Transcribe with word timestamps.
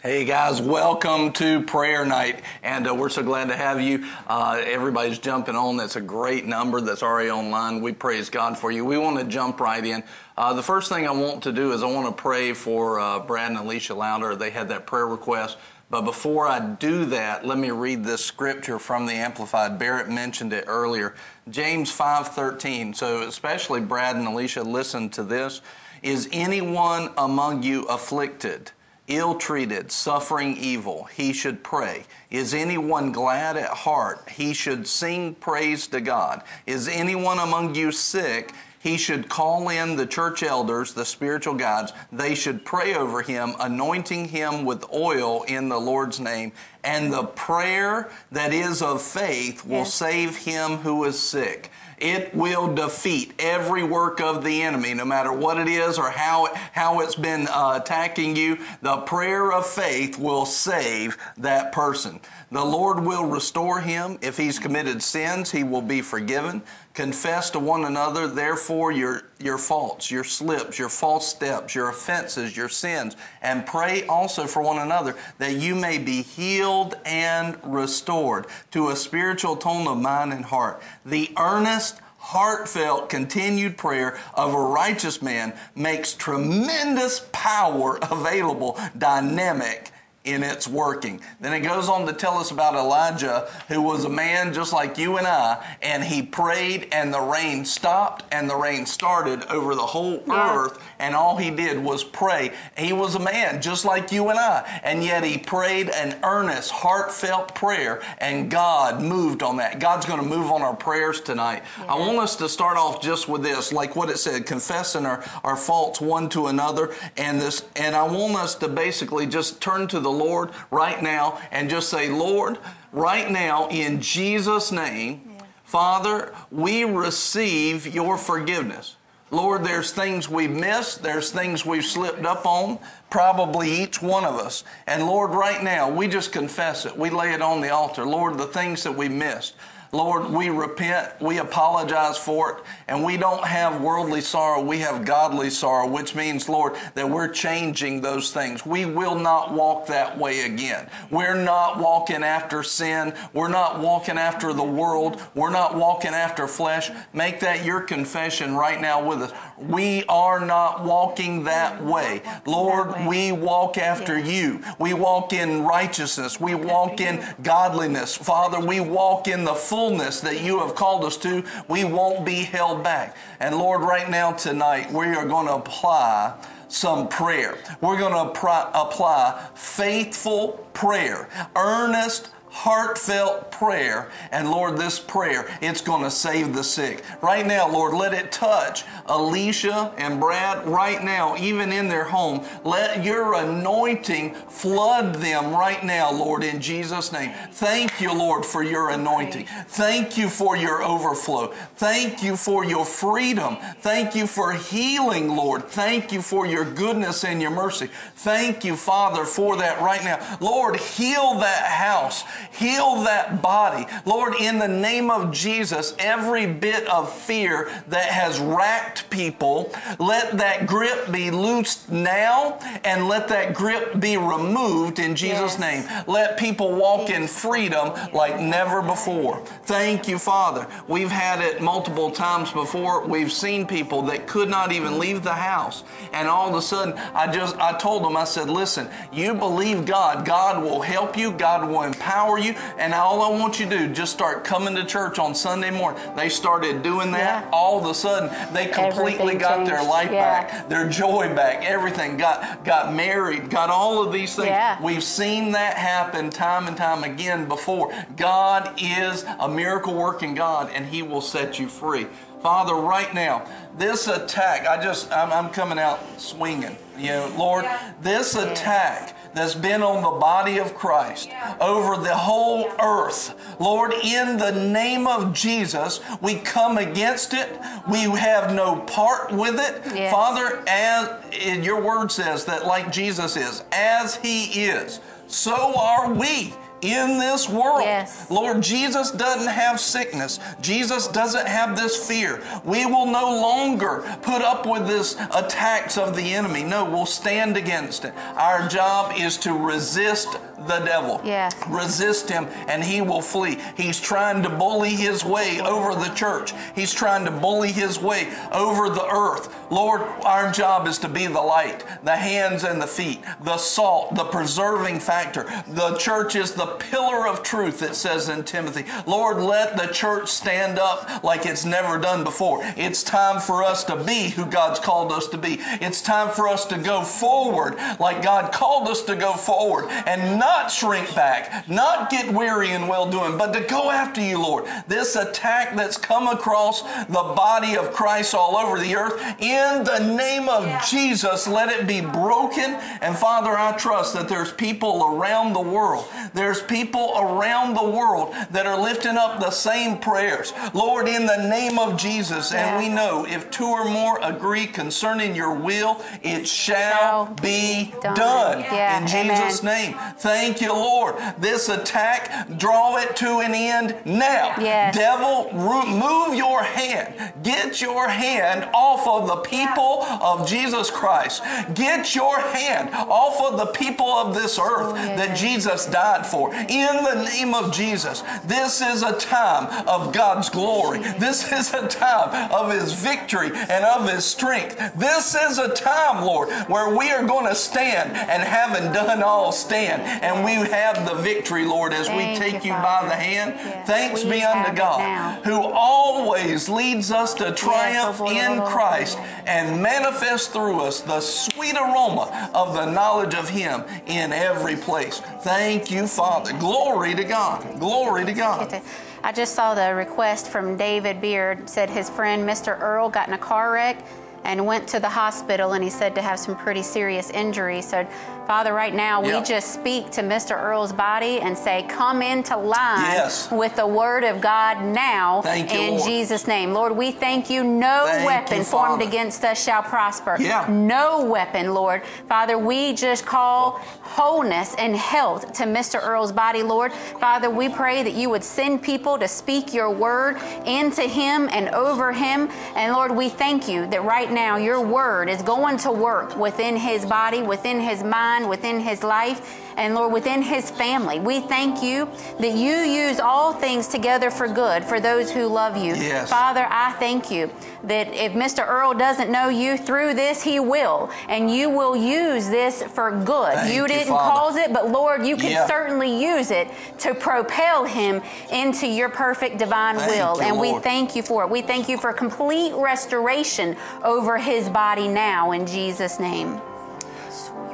Hey 0.00 0.24
guys, 0.24 0.62
welcome 0.62 1.32
to 1.32 1.60
prayer 1.64 2.04
night, 2.04 2.44
and 2.62 2.86
uh, 2.86 2.94
we're 2.94 3.08
so 3.08 3.24
glad 3.24 3.48
to 3.48 3.56
have 3.56 3.80
you. 3.80 4.06
Uh, 4.28 4.62
everybody's 4.64 5.18
jumping 5.18 5.56
on. 5.56 5.76
That's 5.76 5.96
a 5.96 6.00
great 6.00 6.46
number 6.46 6.80
that's 6.80 7.02
already 7.02 7.32
online. 7.32 7.82
We 7.82 7.90
praise 7.94 8.30
God 8.30 8.56
for 8.56 8.70
you. 8.70 8.84
We 8.84 8.96
want 8.96 9.18
to 9.18 9.24
jump 9.24 9.58
right 9.58 9.84
in. 9.84 10.04
Uh, 10.36 10.52
the 10.52 10.62
first 10.62 10.88
thing 10.88 11.08
I 11.08 11.10
want 11.10 11.42
to 11.42 11.52
do 11.52 11.72
is 11.72 11.82
I 11.82 11.86
want 11.86 12.06
to 12.06 12.22
pray 12.22 12.52
for 12.52 13.00
uh, 13.00 13.18
Brad 13.18 13.50
and 13.50 13.58
Alicia 13.58 13.92
Louder. 13.92 14.36
They 14.36 14.50
had 14.50 14.68
that 14.68 14.86
prayer 14.86 15.08
request. 15.08 15.58
But 15.90 16.02
before 16.02 16.46
I 16.46 16.60
do 16.60 17.04
that, 17.06 17.44
let 17.44 17.58
me 17.58 17.72
read 17.72 18.04
this 18.04 18.24
scripture 18.24 18.78
from 18.78 19.06
the 19.06 19.14
Amplified. 19.14 19.80
Barrett 19.80 20.08
mentioned 20.08 20.52
it 20.52 20.66
earlier. 20.68 21.16
James 21.50 21.90
5:13. 21.90 22.94
So 22.94 23.22
especially 23.22 23.80
Brad 23.80 24.14
and 24.14 24.28
Alicia, 24.28 24.62
listen 24.62 25.10
to 25.10 25.24
this. 25.24 25.60
Is 26.04 26.28
anyone 26.30 27.10
among 27.16 27.64
you 27.64 27.82
afflicted? 27.86 28.70
Ill 29.08 29.34
treated, 29.34 29.90
suffering 29.90 30.56
evil, 30.56 31.04
he 31.04 31.32
should 31.32 31.64
pray. 31.64 32.04
Is 32.30 32.54
anyone 32.54 33.10
glad 33.10 33.56
at 33.56 33.70
heart? 33.70 34.28
He 34.28 34.52
should 34.54 34.86
sing 34.86 35.34
praise 35.34 35.86
to 35.88 36.00
God. 36.00 36.42
Is 36.66 36.88
anyone 36.88 37.38
among 37.38 37.74
you 37.74 37.90
sick? 37.90 38.52
He 38.80 38.96
should 38.96 39.28
call 39.28 39.68
in 39.70 39.96
the 39.96 40.06
church 40.06 40.42
elders, 40.42 40.94
the 40.94 41.04
spiritual 41.04 41.54
guides. 41.54 41.92
They 42.12 42.34
should 42.34 42.64
pray 42.64 42.94
over 42.94 43.22
him, 43.22 43.54
anointing 43.58 44.28
him 44.28 44.64
with 44.64 44.84
oil 44.92 45.42
in 45.42 45.68
the 45.68 45.80
Lord's 45.80 46.20
name. 46.20 46.52
And 46.84 47.12
the 47.12 47.24
prayer 47.24 48.10
that 48.30 48.52
is 48.52 48.80
of 48.80 49.02
faith 49.02 49.64
will 49.64 49.78
yes. 49.78 49.94
save 49.94 50.36
him 50.36 50.76
who 50.76 51.04
is 51.04 51.18
sick. 51.18 51.70
It 52.00 52.34
will 52.34 52.72
defeat 52.72 53.32
every 53.38 53.82
work 53.82 54.20
of 54.20 54.44
the 54.44 54.62
enemy, 54.62 54.94
no 54.94 55.04
matter 55.04 55.32
what 55.32 55.58
it 55.58 55.68
is 55.68 55.98
or 55.98 56.10
how, 56.10 56.48
how 56.72 57.00
it's 57.00 57.14
been 57.14 57.48
uh, 57.48 57.78
attacking 57.82 58.36
you. 58.36 58.58
The 58.82 58.98
prayer 58.98 59.52
of 59.52 59.66
faith 59.66 60.18
will 60.18 60.46
save 60.46 61.18
that 61.38 61.72
person. 61.72 62.20
The 62.50 62.64
Lord 62.64 63.00
will 63.00 63.24
restore 63.26 63.80
him. 63.80 64.18
If 64.22 64.36
he's 64.36 64.58
committed 64.58 65.02
sins, 65.02 65.50
he 65.50 65.64
will 65.64 65.82
be 65.82 66.00
forgiven. 66.00 66.62
Confess 66.98 67.50
to 67.50 67.60
one 67.60 67.84
another, 67.84 68.26
therefore, 68.26 68.90
your, 68.90 69.22
your 69.38 69.56
faults, 69.56 70.10
your 70.10 70.24
slips, 70.24 70.80
your 70.80 70.88
false 70.88 71.28
steps, 71.28 71.72
your 71.72 71.90
offenses, 71.90 72.56
your 72.56 72.68
sins, 72.68 73.14
and 73.40 73.64
pray 73.64 74.04
also 74.08 74.48
for 74.48 74.62
one 74.62 74.80
another 74.80 75.14
that 75.38 75.54
you 75.54 75.76
may 75.76 75.98
be 75.98 76.22
healed 76.22 76.96
and 77.04 77.56
restored 77.62 78.46
to 78.72 78.88
a 78.88 78.96
spiritual 78.96 79.54
tone 79.54 79.86
of 79.86 79.96
mind 79.96 80.32
and 80.32 80.46
heart. 80.46 80.82
The 81.06 81.30
earnest, 81.38 82.00
heartfelt, 82.18 83.08
continued 83.08 83.78
prayer 83.78 84.18
of 84.34 84.52
a 84.52 84.60
righteous 84.60 85.22
man 85.22 85.56
makes 85.76 86.14
tremendous 86.14 87.24
power 87.30 88.00
available, 88.10 88.76
dynamic, 88.98 89.92
in 90.32 90.42
its 90.42 90.68
working. 90.68 91.20
Then 91.40 91.52
it 91.52 91.60
goes 91.60 91.88
on 91.88 92.06
to 92.06 92.12
tell 92.12 92.38
us 92.38 92.50
about 92.50 92.74
Elijah, 92.74 93.50
who 93.68 93.82
was 93.82 94.04
a 94.04 94.08
man 94.08 94.52
just 94.52 94.72
like 94.72 94.98
you 94.98 95.16
and 95.18 95.26
I, 95.26 95.76
and 95.82 96.02
he 96.04 96.22
prayed, 96.22 96.88
and 96.92 97.12
the 97.12 97.20
rain 97.20 97.64
stopped, 97.64 98.24
and 98.32 98.48
the 98.48 98.56
rain 98.56 98.86
started 98.86 99.44
over 99.44 99.74
the 99.74 99.86
whole 99.86 100.22
yeah. 100.26 100.56
earth, 100.56 100.82
and 100.98 101.14
all 101.14 101.36
he 101.36 101.50
did 101.50 101.78
was 101.78 102.04
pray. 102.04 102.52
He 102.76 102.92
was 102.92 103.14
a 103.14 103.20
man 103.20 103.62
just 103.62 103.84
like 103.84 104.12
you 104.12 104.28
and 104.28 104.38
I, 104.38 104.80
and 104.82 105.02
yet 105.02 105.24
he 105.24 105.38
prayed 105.38 105.90
an 105.90 106.18
earnest, 106.22 106.70
heartfelt 106.70 107.54
prayer, 107.54 108.02
and 108.18 108.50
God 108.50 109.02
moved 109.02 109.42
on 109.42 109.56
that. 109.58 109.80
God's 109.80 110.06
going 110.06 110.20
to 110.20 110.26
move 110.26 110.50
on 110.50 110.62
our 110.62 110.74
prayers 110.74 111.20
tonight. 111.20 111.62
Yeah. 111.78 111.94
I 111.94 111.98
want 111.98 112.18
us 112.18 112.36
to 112.36 112.48
start 112.48 112.76
off 112.76 113.00
just 113.00 113.28
with 113.28 113.42
this, 113.42 113.72
like 113.72 113.96
what 113.96 114.10
it 114.10 114.18
said, 114.18 114.46
confessing 114.46 115.06
our, 115.06 115.24
our 115.44 115.56
faults 115.56 116.00
one 116.00 116.28
to 116.30 116.48
another, 116.48 116.94
and 117.16 117.40
this, 117.40 117.64
and 117.76 117.94
I 117.94 118.04
want 118.04 118.36
us 118.36 118.54
to 118.56 118.68
basically 118.68 119.26
just 119.26 119.60
turn 119.60 119.88
to 119.88 120.00
the 120.00 120.10
Lord 120.10 120.50
right 120.70 121.02
now 121.02 121.40
and 121.50 121.70
just 121.70 121.88
say, 121.88 122.08
Lord, 122.08 122.58
right 122.92 123.30
now, 123.30 123.68
in 123.68 124.00
Jesus' 124.00 124.72
name, 124.72 125.22
yeah. 125.24 125.44
Father, 125.64 126.34
we 126.50 126.84
receive 126.84 127.86
your 127.86 128.16
forgiveness. 128.16 128.96
Lord, 129.30 129.62
there's 129.64 129.92
things 129.92 130.28
we've 130.28 130.50
missed, 130.50 131.02
there's 131.02 131.30
things 131.30 131.66
we've 131.66 131.84
slipped 131.84 132.24
up 132.24 132.46
on, 132.46 132.78
probably 133.10 133.70
each 133.70 134.00
one 134.00 134.24
of 134.24 134.36
us. 134.36 134.64
And 134.86 135.06
Lord, 135.06 135.32
right 135.32 135.62
now, 135.62 135.90
we 135.90 136.08
just 136.08 136.32
confess 136.32 136.86
it. 136.86 136.96
We 136.96 137.10
lay 137.10 137.32
it 137.32 137.42
on 137.42 137.60
the 137.60 137.70
altar. 137.70 138.06
Lord, 138.06 138.38
the 138.38 138.46
things 138.46 138.82
that 138.84 138.92
we 138.92 139.08
missed. 139.08 139.54
Lord, 139.90 140.30
we 140.30 140.50
repent, 140.50 141.18
we 141.20 141.38
apologize 141.38 142.18
for 142.18 142.52
it, 142.52 142.64
and 142.88 143.02
we 143.02 143.16
don't 143.16 143.44
have 143.44 143.80
worldly 143.80 144.20
sorrow, 144.20 144.62
we 144.62 144.80
have 144.80 145.06
godly 145.06 145.48
sorrow, 145.48 145.88
which 145.88 146.14
means, 146.14 146.46
Lord, 146.48 146.74
that 146.94 147.08
we're 147.08 147.28
changing 147.28 148.02
those 148.02 148.30
things. 148.30 148.66
We 148.66 148.84
will 148.84 149.14
not 149.14 149.52
walk 149.52 149.86
that 149.86 150.18
way 150.18 150.42
again. 150.42 150.90
We're 151.10 151.42
not 151.42 151.78
walking 151.78 152.22
after 152.22 152.62
sin, 152.62 153.14
we're 153.32 153.48
not 153.48 153.80
walking 153.80 154.18
after 154.18 154.52
the 154.52 154.62
world, 154.62 155.22
we're 155.34 155.50
not 155.50 155.74
walking 155.74 156.12
after 156.12 156.46
flesh. 156.46 156.90
Make 157.14 157.40
that 157.40 157.64
your 157.64 157.80
confession 157.80 158.54
right 158.54 158.80
now 158.80 159.06
with 159.06 159.22
us. 159.22 159.32
We 159.60 160.04
are 160.04 160.44
not 160.44 160.84
walking 160.84 161.44
that 161.44 161.82
way. 161.82 162.22
Lord, 162.46 163.06
we 163.06 163.32
walk 163.32 163.78
after 163.78 164.18
you. 164.18 164.62
We 164.78 164.94
walk 164.94 165.32
in 165.32 165.64
righteousness, 165.64 166.40
we 166.40 166.54
walk 166.54 167.00
in 167.00 167.24
godliness. 167.42 168.16
Father, 168.16 168.60
we 168.60 168.80
walk 168.80 169.28
in 169.28 169.44
the 169.44 169.54
fullness 169.54 170.20
that 170.20 170.40
you 170.42 170.60
have 170.60 170.74
called 170.74 171.04
us 171.04 171.16
to, 171.18 171.44
we 171.68 171.84
won't 171.84 172.24
be 172.24 172.42
held 172.42 172.82
back. 172.82 173.16
And 173.40 173.56
Lord, 173.56 173.82
right 173.82 174.08
now, 174.08 174.32
tonight, 174.32 174.92
we 174.92 175.06
are 175.06 175.26
going 175.26 175.46
to 175.46 175.54
apply 175.54 176.34
some 176.68 177.08
prayer. 177.08 177.56
We're 177.80 177.98
going 177.98 178.12
to 178.12 178.40
apply 178.80 179.48
faithful 179.54 180.68
prayer, 180.72 181.28
earnest 181.56 182.30
heartfelt 182.50 183.50
prayer. 183.50 184.10
And 184.30 184.50
Lord, 184.50 184.76
this 184.76 184.98
prayer, 184.98 185.48
it's 185.60 185.80
going 185.80 186.02
to 186.02 186.10
save 186.10 186.54
the 186.54 186.64
sick. 186.64 187.04
Right 187.22 187.46
now, 187.46 187.70
Lord, 187.70 187.94
let 187.94 188.14
it 188.14 188.32
touch 188.32 188.84
Alicia 189.06 189.92
and 189.96 190.20
Brad 190.20 190.66
right 190.66 191.02
now, 191.02 191.36
even 191.36 191.72
in 191.72 191.88
their 191.88 192.04
home. 192.04 192.44
Let 192.64 193.04
your 193.04 193.34
anointing 193.34 194.34
flood 194.34 195.16
them 195.16 195.52
right 195.52 195.82
now, 195.84 196.12
Lord, 196.12 196.44
in 196.44 196.60
Jesus' 196.60 197.12
name. 197.12 197.32
Thank 197.52 198.00
you, 198.00 198.12
Lord, 198.12 198.44
for 198.44 198.62
your 198.62 198.90
anointing. 198.90 199.46
Thank 199.68 200.16
you 200.16 200.28
for 200.28 200.56
your 200.56 200.82
overflow. 200.82 201.48
Thank 201.76 202.22
you 202.22 202.36
for 202.36 202.64
your 202.64 202.84
freedom. 202.84 203.56
Thank 203.80 204.14
you 204.14 204.26
for 204.26 204.52
healing, 204.52 205.28
Lord. 205.28 205.64
Thank 205.64 206.12
you 206.12 206.22
for 206.22 206.46
your 206.46 206.64
goodness 206.64 207.24
and 207.24 207.40
your 207.40 207.50
mercy. 207.50 207.88
Thank 208.16 208.64
you, 208.64 208.76
Father, 208.76 209.24
for 209.24 209.56
that 209.56 209.80
right 209.80 210.02
now. 210.04 210.38
Lord, 210.40 210.76
heal 210.76 211.38
that 211.38 211.66
house. 211.66 212.24
Heal 212.52 213.02
that 213.02 213.42
body. 213.42 213.86
Lord, 214.04 214.34
in 214.40 214.58
the 214.58 214.68
name 214.68 215.10
of 215.10 215.32
Jesus, 215.32 215.94
every 215.98 216.46
bit 216.46 216.86
of 216.88 217.12
fear 217.12 217.70
that 217.88 218.06
has 218.06 218.38
racked 218.38 219.08
people, 219.10 219.72
let 219.98 220.38
that 220.38 220.66
grip 220.66 221.10
be 221.12 221.30
loosed 221.30 221.90
now 221.90 222.58
and 222.84 223.08
let 223.08 223.28
that 223.28 223.54
grip 223.54 224.00
be 224.00 224.16
removed 224.16 224.98
in 224.98 225.14
Jesus' 225.14 225.58
yes. 225.58 225.58
name. 225.58 226.04
Let 226.06 226.38
people 226.38 226.74
walk 226.74 227.10
in 227.10 227.26
freedom 227.26 227.92
like 228.12 228.40
never 228.40 228.82
before. 228.82 229.44
Thank 229.64 230.08
you, 230.08 230.18
Father. 230.18 230.66
We've 230.88 231.10
had 231.10 231.40
it 231.40 231.62
multiple 231.62 232.10
times 232.10 232.52
before. 232.52 233.06
We've 233.06 233.32
seen 233.32 233.66
people 233.66 234.02
that 234.02 234.26
could 234.26 234.48
not 234.48 234.72
even 234.72 234.98
leave 234.98 235.22
the 235.22 235.34
house. 235.34 235.84
And 236.12 236.28
all 236.28 236.48
of 236.48 236.54
a 236.54 236.62
sudden, 236.62 236.94
I 237.14 237.30
just, 237.30 237.56
I 237.58 237.76
told 237.78 238.04
them, 238.04 238.16
I 238.16 238.24
said, 238.24 238.50
listen, 238.50 238.88
you 239.12 239.34
believe 239.34 239.86
God. 239.86 240.26
God 240.26 240.62
will 240.62 240.80
help 240.80 241.16
you. 241.16 241.32
God 241.32 241.68
will 241.68 241.82
empower 241.82 242.27
empower 242.28 242.38
you. 242.38 242.52
And 242.78 242.94
all 242.94 243.22
I 243.22 243.38
want 243.38 243.58
you 243.58 243.68
to 243.68 243.78
do, 243.78 243.92
just 243.92 244.12
start 244.12 244.44
coming 244.44 244.74
to 244.74 244.84
church 244.84 245.18
on 245.18 245.34
Sunday 245.34 245.70
morning. 245.70 246.00
They 246.16 246.28
started 246.28 246.82
doing 246.82 247.10
that. 247.12 247.44
Yeah. 247.44 247.50
All 247.52 247.78
of 247.78 247.86
a 247.86 247.94
sudden, 247.94 248.30
they 248.52 248.66
completely 248.66 249.12
everything 249.12 249.38
got 249.38 249.56
changed. 249.56 249.72
their 249.72 249.82
life 249.82 250.10
yeah. 250.10 250.44
back, 250.44 250.68
their 250.68 250.88
joy 250.88 251.34
back, 251.34 251.64
everything. 251.64 252.16
Got 252.16 252.64
got 252.64 252.94
married, 252.94 253.50
got 253.50 253.70
all 253.70 254.04
of 254.04 254.12
these 254.12 254.34
things. 254.34 254.48
Yeah. 254.48 254.82
We've 254.82 255.02
seen 255.02 255.52
that 255.52 255.76
happen 255.76 256.30
time 256.30 256.66
and 256.66 256.76
time 256.76 257.04
again 257.04 257.48
before. 257.48 257.92
God 258.16 258.74
is 258.78 259.24
a 259.38 259.48
miracle 259.48 259.94
working 259.94 260.34
God, 260.34 260.70
and 260.72 260.86
He 260.86 261.02
will 261.02 261.20
set 261.20 261.58
you 261.58 261.68
free. 261.68 262.06
Father, 262.42 262.74
right 262.74 263.12
now, 263.14 263.44
this 263.78 264.06
attack, 264.06 264.66
I 264.66 264.80
just, 264.80 265.10
I'm, 265.10 265.32
I'm 265.32 265.50
coming 265.50 265.78
out 265.78 265.98
swinging. 266.20 266.76
You 266.96 267.08
know, 267.08 267.34
Lord, 267.36 267.64
this 268.00 268.36
attack 268.36 269.16
that's 269.34 269.54
been 269.54 269.82
on 269.82 270.02
the 270.02 270.18
body 270.18 270.58
of 270.58 270.74
Christ 270.74 271.28
over 271.60 271.96
the 272.02 272.14
whole 272.16 272.70
earth. 272.80 273.34
Lord, 273.60 273.92
in 273.92 274.36
the 274.36 274.52
name 274.52 275.06
of 275.06 275.32
Jesus, 275.32 276.00
we 276.20 276.36
come 276.36 276.78
against 276.78 277.34
it. 277.34 277.48
We 277.90 278.00
have 278.18 278.54
no 278.54 278.80
part 278.80 279.30
with 279.32 279.58
it. 279.58 279.94
Yes. 279.94 280.12
Father, 280.12 280.62
as 280.66 281.64
your 281.64 281.80
word 281.80 282.10
says 282.10 282.44
that 282.46 282.66
like 282.66 282.90
Jesus 282.92 283.36
is, 283.36 283.64
as 283.72 284.16
he 284.16 284.64
is, 284.64 285.00
so 285.26 285.74
are 285.78 286.12
we 286.12 286.54
in 286.82 287.18
this 287.18 287.48
world. 287.48 287.82
Yes. 287.82 288.30
Lord, 288.30 288.62
Jesus 288.62 289.10
doesn't 289.10 289.48
have 289.48 289.80
sickness. 289.80 290.38
Jesus 290.60 291.08
doesn't 291.08 291.46
have 291.46 291.76
this 291.76 292.06
fear. 292.06 292.42
We 292.64 292.86
will 292.86 293.06
no 293.06 293.40
longer 293.40 294.04
put 294.22 294.42
up 294.42 294.66
with 294.66 294.86
this 294.86 295.16
attacks 295.34 295.98
of 295.98 296.16
the 296.16 296.34
enemy. 296.34 296.62
No, 296.62 296.84
we'll 296.84 297.06
stand 297.06 297.56
against 297.56 298.04
it. 298.04 298.14
Our 298.36 298.68
job 298.68 299.14
is 299.18 299.36
to 299.38 299.52
resist 299.52 300.38
the 300.66 300.80
devil. 300.80 301.20
Yes. 301.24 301.54
Resist 301.68 302.28
him 302.28 302.46
and 302.68 302.82
he 302.82 303.00
will 303.00 303.22
flee. 303.22 303.58
He's 303.76 304.00
trying 304.00 304.42
to 304.42 304.48
bully 304.48 304.90
his 304.90 305.24
way 305.24 305.60
over 305.60 305.94
the 305.94 306.12
church. 306.14 306.52
He's 306.74 306.92
trying 306.92 307.24
to 307.24 307.30
bully 307.30 307.72
his 307.72 308.00
way 308.00 308.28
over 308.52 308.88
the 308.88 309.06
earth. 309.06 309.54
Lord, 309.70 310.02
our 310.24 310.50
job 310.52 310.86
is 310.86 310.98
to 310.98 311.08
be 311.08 311.26
the 311.26 311.40
light, 311.40 311.84
the 312.02 312.16
hands 312.16 312.64
and 312.64 312.80
the 312.80 312.86
feet, 312.86 313.22
the 313.42 313.56
salt, 313.56 314.14
the 314.14 314.24
preserving 314.24 315.00
factor. 315.00 315.44
The 315.68 315.96
church 315.96 316.36
is 316.36 316.52
the 316.52 316.66
pillar 316.76 317.26
of 317.26 317.42
truth, 317.42 317.82
it 317.82 317.94
says 317.94 318.28
in 318.28 318.44
Timothy. 318.44 318.84
Lord, 319.06 319.38
let 319.38 319.76
the 319.76 319.92
church 319.92 320.28
stand 320.28 320.78
up 320.78 321.24
like 321.24 321.46
it's 321.46 321.64
never 321.64 321.98
done 321.98 322.24
before. 322.24 322.60
It's 322.76 323.02
time 323.02 323.40
for 323.40 323.62
us 323.62 323.84
to 323.84 323.96
be 323.96 324.28
who 324.28 324.46
God's 324.46 324.80
called 324.80 325.12
us 325.12 325.28
to 325.28 325.38
be. 325.38 325.58
It's 325.80 326.02
time 326.02 326.30
for 326.30 326.48
us 326.48 326.64
to 326.66 326.78
go 326.78 327.02
forward 327.02 327.76
like 327.98 328.22
God 328.22 328.52
called 328.52 328.88
us 328.88 329.02
to 329.04 329.16
go 329.16 329.34
forward 329.34 329.86
and 330.06 330.38
not 330.38 330.70
shrink 330.70 331.14
back, 331.14 331.68
not 331.68 332.10
get 332.10 332.32
weary 332.32 332.72
in 332.72 332.86
well 332.86 333.10
doing, 333.10 333.38
but 333.38 333.52
to 333.52 333.60
go 333.60 333.90
after 333.90 334.20
you, 334.20 334.40
Lord. 334.40 334.64
This 334.86 335.16
attack 335.16 335.76
that's 335.76 335.96
come 335.96 336.28
across 336.28 336.82
the 337.06 337.32
body 337.34 337.76
of 337.76 337.92
Christ 337.92 338.34
all 338.34 338.56
over 338.56 338.78
the 338.78 338.96
earth, 338.96 339.20
in 339.40 339.84
the 339.84 340.14
name 340.16 340.48
of 340.48 340.84
Jesus, 340.88 341.46
let 341.46 341.68
it 341.68 341.86
be 341.86 342.00
broken. 342.00 342.74
And 343.00 343.16
Father, 343.16 343.50
I 343.50 343.76
trust 343.76 344.14
that 344.14 344.28
there's 344.28 344.52
people 344.52 345.04
around 345.04 345.52
the 345.52 345.60
world. 345.60 346.06
There's 346.34 346.57
people 346.62 347.12
around 347.16 347.74
the 347.74 347.88
world 347.88 348.34
that 348.50 348.66
are 348.66 348.80
lifting 348.80 349.16
up 349.16 349.40
the 349.40 349.50
same 349.50 349.98
prayers. 349.98 350.52
Lord, 350.74 351.08
in 351.08 351.26
the 351.26 351.48
name 351.48 351.78
of 351.78 351.96
Jesus, 351.96 352.52
and 352.52 352.78
we 352.78 352.88
know 352.88 353.26
if 353.26 353.50
two 353.50 353.64
or 353.66 353.84
more 353.84 354.18
agree 354.22 354.66
concerning 354.66 355.34
your 355.34 355.54
will, 355.54 356.02
it 356.22 356.46
shall, 356.46 357.26
Shall 357.26 357.34
be 357.42 357.92
done. 358.02 358.14
done. 358.14 358.60
Yeah, 358.60 359.00
in 359.00 359.06
Jesus' 359.06 359.62
amen. 359.62 359.92
name. 359.92 359.98
Thank 360.18 360.60
you, 360.60 360.72
Lord. 360.72 361.16
This 361.38 361.68
attack, 361.68 362.48
draw 362.58 362.96
it 362.98 363.16
to 363.16 363.38
an 363.40 363.54
end 363.54 363.94
now. 364.04 364.54
Yes. 364.58 364.94
Devil, 364.96 365.50
move 365.52 366.34
your 366.34 366.62
hand. 366.62 367.14
Get 367.42 367.80
your 367.80 368.08
hand 368.08 368.68
off 368.74 369.06
of 369.06 369.26
the 369.28 369.36
people 369.36 370.02
of 370.20 370.46
Jesus 370.48 370.90
Christ. 370.90 371.42
Get 371.74 372.14
your 372.14 372.38
hand 372.38 372.90
off 372.94 373.40
of 373.40 373.58
the 373.58 373.66
people 373.66 374.06
of 374.06 374.34
this 374.34 374.58
earth 374.58 374.78
Oh, 374.88 374.94
that. 374.94 375.36
Jesus 375.36 375.86
died 375.86 376.26
for. 376.26 376.47
In 376.52 377.04
the 377.04 377.24
name 377.24 377.54
of 377.54 377.72
Jesus, 377.72 378.22
this 378.44 378.80
is 378.80 379.02
a 379.02 379.18
time 379.18 379.86
of 379.86 380.12
God's 380.12 380.48
glory. 380.50 381.00
This 381.18 381.50
is 381.52 381.72
a 381.74 381.86
time 381.88 382.52
of 382.52 382.72
His 382.72 382.92
victory 382.92 383.50
and 383.54 383.84
of 383.84 384.08
His 384.08 384.24
strength. 384.24 384.76
This 384.94 385.34
is 385.34 385.58
a 385.58 385.74
time, 385.74 386.24
Lord, 386.24 386.50
where 386.68 386.96
we 386.96 387.10
are 387.10 387.24
going 387.24 387.46
to 387.46 387.54
stand 387.54 388.12
and 388.12 388.42
having 388.42 388.92
done 388.92 389.22
all 389.22 389.52
stand. 389.52 390.02
And 390.02 390.44
we 390.44 390.52
have 390.70 391.06
the 391.06 391.14
victory, 391.22 391.64
Lord, 391.64 391.92
as 391.92 392.08
we 392.08 392.36
take 392.36 392.64
you, 392.64 392.72
by 392.72 393.06
the 393.08 393.14
hand. 393.14 393.54
Yes. 393.56 393.86
Thanks 393.86 394.24
We 394.24 394.30
be 394.30 394.42
unto 394.42 394.74
God, 394.76 395.44
who 395.44 395.60
always 395.60 396.68
leads 396.68 397.10
us 397.10 397.34
to 397.34 397.52
triumph 397.52 398.20
Lord, 398.20 398.36
in 398.36 398.60
Christ 398.62 399.18
and 399.46 399.82
manifest 399.82 400.52
through 400.52 400.80
us 400.80 401.00
the 401.00 401.20
sweet 401.20 401.74
aroma 401.74 402.50
of 402.54 402.74
the 402.74 402.90
knowledge 402.90 403.34
of 403.34 403.48
Him 403.48 403.84
in 404.06 404.32
every 404.32 404.76
place. 404.76 405.20
Thank 405.40 405.90
you, 405.90 406.06
Father. 406.06 406.37
Glory 406.58 407.14
to 407.14 407.24
God. 407.24 407.78
Glory 407.78 408.24
to 408.24 408.32
God. 408.32 408.82
I 409.22 409.32
just 409.32 409.54
saw 409.54 409.74
the 409.74 409.94
request 409.94 410.48
from 410.48 410.76
David 410.76 411.20
Beard. 411.20 411.68
Said 411.68 411.90
his 411.90 412.08
friend 412.08 412.48
Mr. 412.48 412.78
Earl 412.80 413.08
got 413.08 413.28
in 413.28 413.34
a 413.34 413.38
car 413.38 413.72
wreck 413.72 414.04
and 414.44 414.64
went 414.64 414.88
to 414.88 415.00
the 415.00 415.08
hospital, 415.08 415.72
and 415.72 415.82
he 415.82 415.90
said 415.90 416.14
to 416.14 416.22
have 416.22 416.38
some 416.38 416.56
pretty 416.56 416.82
serious 416.82 417.30
injuries. 417.30 417.88
So, 417.88 418.06
Father, 418.48 418.72
right 418.72 418.94
now 418.94 419.22
Yeah. 419.22 419.40
we 419.40 419.44
just 419.44 419.74
speak 419.74 420.10
to 420.12 420.22
Mr. 420.22 420.56
Earl's 420.58 420.90
body 420.90 421.38
and 421.42 421.56
say, 421.56 421.82
"Come 421.86 422.22
into 422.22 422.56
line 422.56 423.12
Yes. 423.12 423.50
with 423.50 423.76
the 423.76 423.86
Word 423.86 424.24
of 424.24 424.40
God 424.40 424.80
now." 424.80 425.42
Thank 425.42 425.70
in. 425.74 425.98
Jesus' 425.98 426.46
name, 426.46 426.72
Lord, 426.72 426.96
we 426.96 427.10
thank 427.12 427.50
you. 427.50 427.62
No 427.62 428.04
Thank 428.06 428.26
weapon 428.26 428.58
you, 428.58 428.64
formed 428.64 429.02
against 429.02 429.44
us 429.44 429.62
shall 429.62 429.82
prosper. 429.82 430.36
Yeah. 430.40 430.64
No 430.66 431.20
weapon, 431.20 431.74
Lord. 431.74 432.00
Father, 432.26 432.56
we 432.56 432.94
just 432.94 433.26
call 433.26 433.80
wholeness 434.02 434.74
and 434.78 434.96
health 434.96 435.52
to 435.52 435.64
Mr. 435.64 436.02
Earl's 436.02 436.32
body, 436.32 436.62
Lord. 436.62 436.90
Father, 437.20 437.50
we 437.50 437.68
pray 437.68 438.02
that 438.02 438.14
you 438.14 438.30
would 438.30 438.42
send 438.42 438.80
people 438.80 439.18
to 439.18 439.28
speak 439.28 439.74
your 439.74 439.90
word 439.90 440.38
into 440.64 441.02
him 441.02 441.50
and 441.52 441.68
over 441.74 442.12
him. 442.12 442.48
And 442.74 442.94
Lord, 442.94 443.14
we 443.14 443.28
thank 443.28 443.68
you 443.68 443.86
that 443.88 444.02
right 444.04 444.32
now 444.32 444.56
your 444.56 444.80
word 444.80 445.28
is 445.28 445.42
going 445.42 445.76
to 445.78 445.92
work 445.92 446.34
within 446.38 446.78
his 446.78 447.04
body, 447.04 447.42
within 447.42 447.80
his 447.80 448.02
mind, 448.02 448.37
within 448.46 448.78
his 448.80 449.02
life. 449.02 449.64
And 449.78 449.94
Lord, 449.94 450.12
within 450.12 450.42
his 450.42 450.70
family, 450.72 451.20
we 451.20 451.38
thank 451.40 451.82
you 451.84 452.08
that 452.40 452.52
you 452.52 452.74
use 452.78 453.20
all 453.20 453.52
things 453.52 453.86
together 453.86 454.28
for 454.28 454.48
good 454.48 454.82
for 454.84 454.98
those 455.00 455.30
who 455.30 455.46
love 455.46 455.76
you. 455.76 455.94
Yes. 455.94 456.28
Father, 456.28 456.66
I 456.68 456.92
thank 456.98 457.30
you 457.30 457.48
that 457.84 458.12
if 458.12 458.32
Mr. 458.32 458.66
Earl 458.68 458.94
doesn't 458.94 459.30
know 459.30 459.48
you 459.48 459.78
through 459.78 460.14
this, 460.14 460.42
he 460.42 460.58
will. 460.58 461.10
And 461.28 461.48
you 461.48 461.70
will 461.70 461.96
use 461.96 462.48
this 462.48 462.82
for 462.82 463.12
good. 463.24 463.54
Thank 463.54 463.72
you 463.74 463.82
you, 463.82 463.88
didn't 463.88 464.08
Father. 464.08 464.32
cause 464.32 464.56
it, 464.56 464.72
but 464.72 464.90
Lord, 464.90 465.24
you 465.24 465.36
can 465.36 465.52
Yeah. 465.52 465.66
certainly 465.68 466.10
use 466.22 466.50
it 466.50 466.68
to 466.98 467.14
propel 467.14 467.84
him 467.84 468.20
into 468.50 468.86
your 468.88 469.08
perfect 469.08 469.58
divine 469.58 469.96
Thank 469.96 470.10
will. 470.10 470.42
you, 470.42 470.48
and 470.48 470.58
we 470.58 470.76
thank 470.80 471.14
you 471.14 471.22
for 471.22 471.44
it. 471.44 471.50
We 471.50 471.62
thank 471.62 471.88
you 471.88 471.96
for 471.98 472.12
complete 472.12 472.72
restoration 472.74 473.76
over 474.02 474.38
his 474.38 474.68
body 474.68 475.06
now 475.06 475.52
in 475.52 475.66
Jesus' 475.66 476.18
name. 476.18 476.60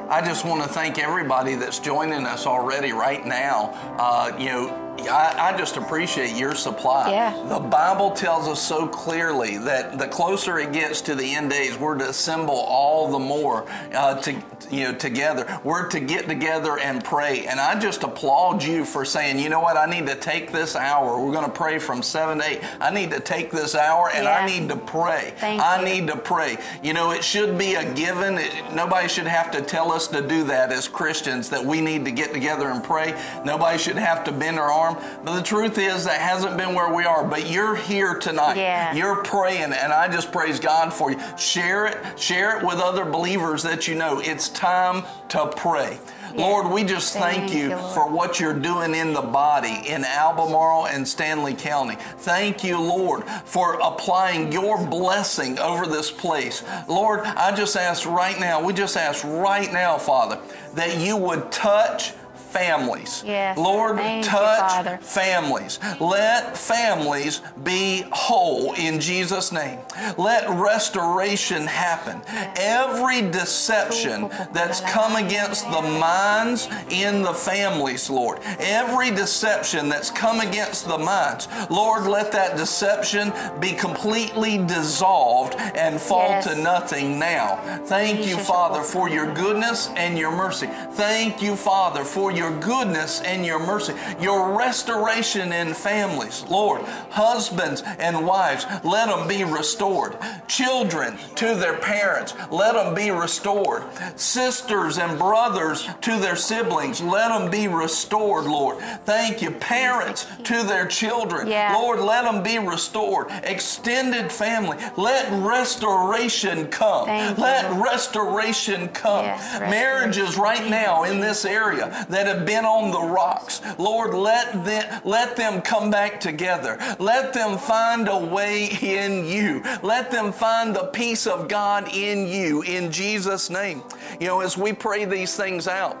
I 0.09 0.21
just 0.23 0.45
want 0.45 0.61
to 0.61 0.69
thank 0.69 0.99
everybody 0.99 1.55
that's 1.55 1.79
joining 1.79 2.25
us 2.25 2.45
already 2.45 2.91
right 2.91 3.25
now. 3.25 3.71
Uh, 3.97 4.35
you 4.37 4.45
know, 4.45 4.84
I, 5.09 5.53
I 5.53 5.57
just 5.57 5.77
appreciate 5.77 6.35
your 6.35 6.55
supply. 6.55 7.11
Yeah. 7.11 7.43
The 7.47 7.59
Bible 7.59 8.11
tells 8.11 8.47
us 8.47 8.61
so 8.61 8.87
clearly 8.87 9.57
that 9.59 9.97
the 9.99 10.07
closer 10.07 10.59
it 10.59 10.71
gets 10.71 11.01
to 11.01 11.15
the 11.15 11.35
end 11.35 11.49
days, 11.49 11.77
we're 11.77 11.97
to 11.97 12.09
assemble 12.09 12.55
all 12.55 13.11
the 13.11 13.19
more 13.19 13.65
uh, 13.93 14.15
to 14.21 14.33
you 14.71 14.85
know 14.85 14.93
together. 14.93 15.59
We're 15.63 15.87
to 15.89 15.99
get 15.99 16.27
together 16.27 16.79
and 16.79 17.03
pray. 17.03 17.45
And 17.47 17.59
I 17.59 17.79
just 17.79 18.03
applaud 18.03 18.63
you 18.63 18.85
for 18.85 19.05
saying, 19.05 19.39
you 19.39 19.49
know 19.49 19.59
what, 19.59 19.77
I 19.77 19.85
need 19.85 20.07
to 20.07 20.15
take 20.15 20.51
this 20.51 20.75
hour. 20.75 21.19
We're 21.23 21.33
going 21.33 21.45
to 21.45 21.51
pray 21.51 21.79
from 21.79 22.01
seven 22.01 22.39
to 22.39 22.45
eight. 22.49 22.61
I 22.81 22.89
need 22.91 23.11
to 23.11 23.19
take 23.19 23.51
this 23.51 23.75
hour 23.75 24.09
and 24.13 24.27
I 24.27 24.45
need 24.45 24.69
to 24.69 24.75
pray. 24.75 25.33
Thank 25.37 25.61
I 25.61 25.79
you. 25.79 25.85
need 25.85 26.07
to 26.07 26.17
pray. 26.17 26.57
You 26.83 26.93
know, 26.93 27.11
it 27.11 27.23
should 27.23 27.57
be 27.57 27.75
a 27.75 27.93
given. 27.93 28.37
It- 28.37 28.73
nobody 28.73 29.07
should 29.07 29.27
have 29.27 29.51
to 29.51 29.61
tell 29.61 29.91
us 29.91 30.07
to 30.07 30.21
do 30.27 30.43
that 30.45 30.71
as 30.71 30.87
Christians, 30.87 31.49
that 31.49 31.63
we 31.63 31.81
need 31.81 32.05
to 32.05 32.11
get 32.11 32.33
together 32.33 32.69
and 32.69 32.83
pray. 32.83 33.13
Nobody 33.43 33.77
should 33.77 33.97
have 33.97 34.23
to 34.25 34.31
bend 34.31 34.59
our 34.59 34.71
arm. 34.71 34.94
But 35.23 35.35
the 35.35 35.41
truth 35.43 35.77
is, 35.77 36.05
that 36.05 36.19
hasn't 36.19 36.57
been 36.57 36.73
where 36.73 36.93
we 36.93 37.05
are. 37.05 37.23
But 37.23 37.49
you're 37.49 37.75
here 37.75 38.15
tonight. 38.15 38.57
Yeah. 38.57 38.93
You're 38.93 39.23
praying, 39.23 39.73
and 39.73 39.93
I 39.93 40.07
just 40.07 40.31
praise 40.31 40.59
God 40.59 40.93
for 40.93 41.11
you. 41.11 41.19
Share 41.37 41.87
it. 41.87 42.19
Share 42.19 42.57
it 42.57 42.65
with 42.65 42.79
other 42.79 43.05
believers 43.05 43.63
that 43.63 43.87
you 43.87 43.95
know. 43.95 44.19
It's 44.19 44.49
time 44.49 45.03
to 45.29 45.47
pray. 45.47 45.99
Lord, 46.35 46.69
we 46.69 46.83
just 46.83 47.13
thank, 47.13 47.49
Thank 47.49 47.53
you 47.53 47.69
you, 47.69 47.75
Lord. 47.75 47.93
for 47.93 48.09
what 48.09 48.39
you're 48.41 48.53
doing 48.59 48.93
in 48.93 49.13
the 49.13 49.21
body 49.21 49.81
in 49.87 50.03
Albemarle 50.03 50.87
and 50.87 51.05
Stanly 51.05 51.57
County. 51.57 51.95
Thank 51.95 52.61
you, 52.63 52.77
Lord, 52.79 53.23
for 53.45 53.79
applying 53.81 54.51
your 54.51 54.85
blessing 54.85 55.57
over 55.59 55.87
this 55.87 56.11
place. 56.11 56.63
Lord, 56.89 57.21
I 57.21 57.55
just 57.55 57.77
ask 57.77 58.05
right 58.05 58.37
now, 58.37 58.61
we 58.61 58.73
just 58.73 58.97
ask 58.97 59.23
right 59.23 59.71
now, 59.71 59.97
Father, 59.97 60.39
that 60.73 60.99
you 60.99 61.15
would 61.15 61.51
touch 61.53 62.13
families. 62.59 63.21
Yes. 63.25 63.57
Lord, 63.57 63.97
Thank 63.97 64.25
touch 64.25 64.71
Father. 64.71 64.97
families. 65.01 65.77
Let 65.99 66.57
families 66.57 67.41
be 67.63 68.05
whole 68.13 68.73
in 68.75 68.99
Jesus' 69.01 69.51
name. 69.51 69.79
Let 70.17 70.49
restoration 70.49 71.67
happen. 71.67 72.21
Every 72.55 73.21
deception 73.29 74.29
that's 74.53 74.79
come 74.81 75.17
against 75.17 75.65
the 75.69 75.81
minds 75.81 76.69
in 76.89 77.23
the 77.23 77.33
families, 77.33 78.09
Lord, 78.09 78.39
every 78.59 79.09
deception 79.11 79.89
that's 79.89 80.09
come 80.09 80.39
against 80.39 80.87
the 80.87 80.97
minds, 80.97 81.49
Lord, 81.69 82.07
let 82.07 82.31
that 82.31 82.55
deception 82.55 83.33
be 83.59 83.73
completely 83.73 84.59
dissolved 84.65 85.55
and 85.75 85.99
fall 85.99 86.29
Yes. 86.29 86.45
to 86.45 86.55
nothing 86.55 87.19
now. 87.19 87.59
Thank 87.85 88.25
you, 88.25 88.37
Father, 88.37 88.81
for 88.81 89.09
your 89.09 89.33
goodness 89.33 89.89
and 89.97 90.17
your 90.17 90.31
mercy. 90.31 90.67
Thank 90.93 91.41
you, 91.41 91.55
Father, 91.57 92.03
for 92.05 92.31
your 92.31 92.44
your 92.45 92.59
goodness 92.59 93.21
and 93.21 93.45
your 93.45 93.59
mercy, 93.59 93.93
your 94.19 94.57
restoration 94.57 95.51
in 95.51 95.73
families. 95.73 96.43
Lord, 96.49 96.81
husbands 97.09 97.81
and 97.99 98.25
wives, 98.25 98.65
let 98.83 99.07
them 99.07 99.27
be 99.27 99.43
restored. 99.43 100.17
Children 100.47 101.17
to 101.35 101.55
their 101.55 101.77
parents, 101.77 102.33
let 102.51 102.73
them 102.73 102.93
be 102.93 103.09
restored. 103.11 103.83
Sisters 104.15 104.97
and 104.97 105.17
brothers 105.17 105.87
to 106.01 106.19
their 106.19 106.35
siblings, 106.35 107.01
let 107.01 107.29
them 107.29 107.49
be 107.49 107.67
restored, 107.67 108.45
Lord. 108.45 108.77
Thank 109.05 109.41
you. 109.41 109.51
Parents 109.51 110.27
to 110.43 110.63
their 110.63 110.85
children, 110.85 111.47
Yeah. 111.47 111.73
Lord, 111.75 111.99
let 111.99 112.25
them 112.25 112.43
be 112.43 112.59
restored. 112.59 113.27
Extended 113.43 114.31
family, 114.31 114.77
let 114.97 115.27
restoration 115.31 116.67
come. 116.67 117.05
Thank 117.05 117.37
let 117.37 117.71
Lord. 117.71 117.83
restoration 117.85 118.89
come. 118.89 119.25
Yes, 119.25 119.59
Marriages 119.59 120.37
right 120.37 120.69
now 120.69 121.03
in 121.03 121.19
this 121.19 121.45
area 121.45 122.05
that 122.09 122.27
have 122.27 122.34
been 122.43 122.65
on 122.65 122.91
the 122.91 123.01
rocks, 123.01 123.61
Lord, 123.77 124.13
let 124.13 124.65
them, 124.65 125.01
let 125.05 125.35
them 125.35 125.61
come 125.61 125.91
back 125.91 126.19
together. 126.19 126.77
Let 126.99 127.33
them 127.33 127.57
find 127.57 128.07
a 128.07 128.17
way 128.17 128.65
in 128.81 129.25
you. 129.25 129.61
Let 129.83 130.11
them 130.11 130.31
find 130.31 130.75
the 130.75 130.85
peace 130.87 131.27
of 131.27 131.47
God 131.47 131.93
in 131.93 132.27
you 132.27 132.63
in 132.63 132.91
Jesus' 132.91 133.49
name. 133.49 133.83
You 134.19 134.27
know, 134.27 134.41
as 134.41 134.57
we 134.57 134.73
pray 134.73 135.05
these 135.05 135.35
things 135.35 135.67
out, 135.67 135.97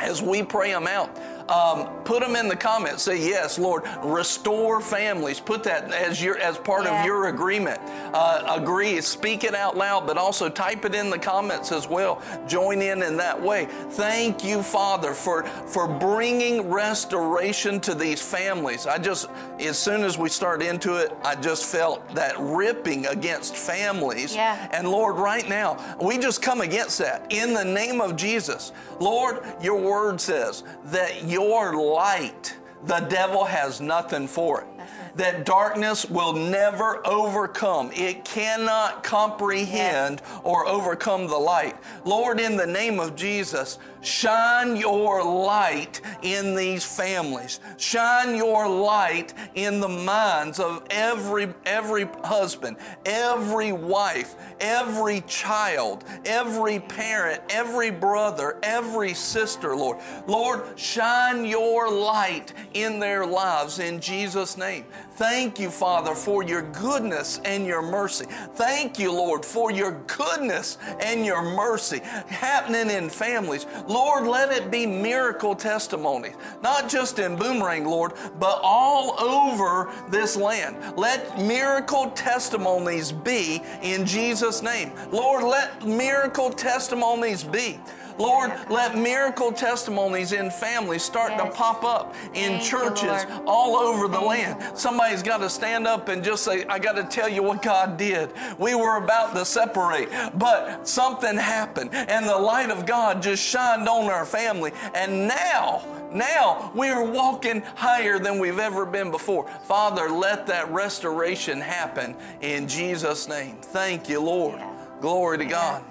as 0.00 0.22
we 0.22 0.42
pray 0.42 0.72
them 0.72 0.86
out, 0.86 1.16
um, 1.48 1.88
put 2.04 2.20
them 2.20 2.36
in 2.36 2.48
the 2.48 2.56
comments. 2.56 3.02
Say 3.02 3.18
yes, 3.28 3.58
Lord. 3.58 3.84
Restore 4.02 4.80
families. 4.80 5.40
Put 5.40 5.62
that 5.64 5.92
as 5.92 6.22
your 6.22 6.38
as 6.38 6.58
part 6.58 6.84
Yeah. 6.84 7.00
of 7.00 7.06
your 7.06 7.28
agreement. 7.28 7.80
Uh, 8.12 8.42
agree. 8.60 9.00
Speak 9.00 9.44
it 9.44 9.54
out 9.54 9.76
loud, 9.76 10.06
but 10.06 10.18
also 10.18 10.48
type 10.48 10.84
it 10.84 10.94
in 10.94 11.10
the 11.10 11.18
comments 11.18 11.72
as 11.72 11.88
well. 11.88 12.20
Join 12.46 12.82
in 12.82 13.02
in 13.02 13.16
that 13.16 13.40
way. 13.40 13.66
Thank 13.90 14.44
you, 14.44 14.62
Father, 14.62 15.14
for 15.14 15.44
for 15.66 15.86
bringing 15.88 16.70
restoration 16.70 17.80
to 17.80 17.94
these 17.94 18.20
families. 18.20 18.86
I 18.86 18.98
just 18.98 19.28
as 19.60 19.78
soon 19.78 20.04
as 20.04 20.18
we 20.18 20.28
start 20.28 20.62
into 20.62 20.96
it, 20.96 21.12
I 21.24 21.34
just 21.34 21.64
felt 21.64 22.06
that 22.14 22.34
ripping 22.38 23.06
against 23.06 23.56
families. 23.56 24.34
Yeah. 24.34 24.68
And 24.72 24.88
Lord, 24.90 25.16
right 25.16 25.48
now, 25.48 25.76
we 26.00 26.18
just 26.18 26.42
come 26.42 26.60
against 26.60 26.98
that 26.98 27.26
in 27.30 27.54
the 27.54 27.64
name 27.64 28.00
of 28.00 28.16
Jesus. 28.16 28.72
Lord, 29.00 29.42
your 29.60 29.76
word 29.80 30.20
says 30.20 30.64
that 30.86 31.24
your 31.38 31.74
light, 31.76 32.56
the 32.84 32.98
devil 33.00 33.44
has 33.44 33.80
nothing 33.80 34.26
for 34.26 34.62
it. 34.62 34.66
That 35.14 35.44
darkness 35.44 36.04
will 36.04 36.32
never 36.32 37.04
overcome. 37.06 37.90
It 37.92 38.24
cannot 38.24 39.04
comprehend 39.04 40.20
or 40.42 40.66
overcome 40.66 41.28
the 41.28 41.38
light. 41.38 41.76
Lord, 42.04 42.40
in 42.40 42.56
the 42.56 42.66
name 42.66 42.98
of 42.98 43.14
Jesus, 43.14 43.78
shine 44.00 44.76
your 44.76 45.24
light 45.24 46.00
in 46.22 46.54
these 46.54 46.84
families. 46.84 47.60
Shine 47.76 48.36
your 48.36 48.68
light 48.68 49.34
in 49.54 49.80
the 49.80 49.88
minds 49.88 50.60
of 50.60 50.82
every 50.90 51.52
every 51.66 52.04
husband, 52.24 52.76
every 53.04 53.72
wife, 53.72 54.34
every 54.60 55.22
child, 55.22 56.04
every 56.24 56.80
parent, 56.80 57.42
every 57.50 57.90
brother, 57.90 58.58
every 58.62 59.14
sister, 59.14 59.76
Lord. 59.76 59.98
Lord, 60.26 60.78
shine 60.78 61.44
your 61.44 61.90
light 61.90 62.52
in 62.74 62.98
their 62.98 63.26
lives 63.26 63.78
in 63.78 64.00
Jesus 64.00 64.56
name. 64.56 64.84
Thank 65.18 65.58
you, 65.58 65.68
Father, 65.68 66.14
for 66.14 66.44
your 66.44 66.62
goodness 66.70 67.40
and 67.44 67.66
your 67.66 67.82
mercy. 67.82 68.26
Thank 68.54 69.00
you, 69.00 69.10
Lord, 69.10 69.44
for 69.44 69.72
your 69.72 70.00
goodness 70.06 70.78
and 71.00 71.26
your 71.26 71.42
mercy 71.42 71.98
happening 72.28 72.88
in 72.88 73.10
families. 73.10 73.66
Lord, 73.88 74.28
let 74.28 74.52
it 74.52 74.70
be 74.70 74.86
miracle 74.86 75.56
testimonies, 75.56 76.36
not 76.62 76.88
just 76.88 77.18
in 77.18 77.34
Boomerang, 77.34 77.84
Lord, 77.84 78.12
but 78.38 78.60
all 78.62 79.18
over 79.18 79.92
this 80.08 80.36
land. 80.36 80.76
Let 80.96 81.36
miracle 81.42 82.12
testimonies 82.12 83.10
be 83.10 83.60
in 83.82 84.06
Jesus' 84.06 84.62
name. 84.62 84.92
Lord, 85.10 85.42
let 85.42 85.84
miracle 85.84 86.50
testimonies 86.50 87.42
be. 87.42 87.80
Lord, 88.18 88.52
let 88.68 88.96
miracle 88.96 89.52
testimonies 89.52 90.32
in 90.32 90.50
families 90.50 91.02
start 91.02 91.38
to 91.38 91.50
pop 91.50 91.84
up 91.84 92.14
in 92.34 92.58
Thank 92.58 92.62
churches 92.64 93.24
Lord. 93.24 93.42
all 93.46 93.76
over 93.76 94.08
the 94.08 94.18
Thank 94.18 94.28
land. 94.28 94.62
you. 94.62 94.76
Somebody's 94.76 95.22
got 95.22 95.38
to 95.38 95.48
stand 95.48 95.86
up 95.86 96.08
and 96.08 96.22
just 96.22 96.44
say, 96.44 96.64
I 96.66 96.78
got 96.78 96.96
to 96.96 97.04
tell 97.04 97.28
you 97.28 97.42
what 97.42 97.62
God 97.62 97.96
did. 97.96 98.30
We 98.58 98.74
were 98.74 98.96
about 98.96 99.34
to 99.34 99.44
separate, 99.44 100.08
but 100.34 100.86
something 100.88 101.36
happened, 101.36 101.94
and 101.94 102.26
the 102.26 102.36
light 102.36 102.70
of 102.70 102.86
God 102.86 103.22
just 103.22 103.42
shined 103.42 103.88
on 103.88 104.10
our 104.10 104.26
family. 104.26 104.72
And 104.94 105.28
now, 105.28 105.84
now 106.12 106.72
we 106.74 106.88
are 106.88 107.04
walking 107.04 107.62
higher 107.76 108.18
than 108.18 108.38
we've 108.38 108.58
ever 108.58 108.84
been 108.84 109.10
before. 109.10 109.48
Father, 109.64 110.08
let 110.08 110.46
that 110.48 110.70
restoration 110.70 111.60
happen 111.60 112.16
in 112.40 112.66
Jesus' 112.66 113.28
name. 113.28 113.56
Thank 113.62 114.08
you, 114.08 114.20
Lord. 114.20 114.60
Glory 115.00 115.38
to 115.38 115.44
God. 115.44 115.84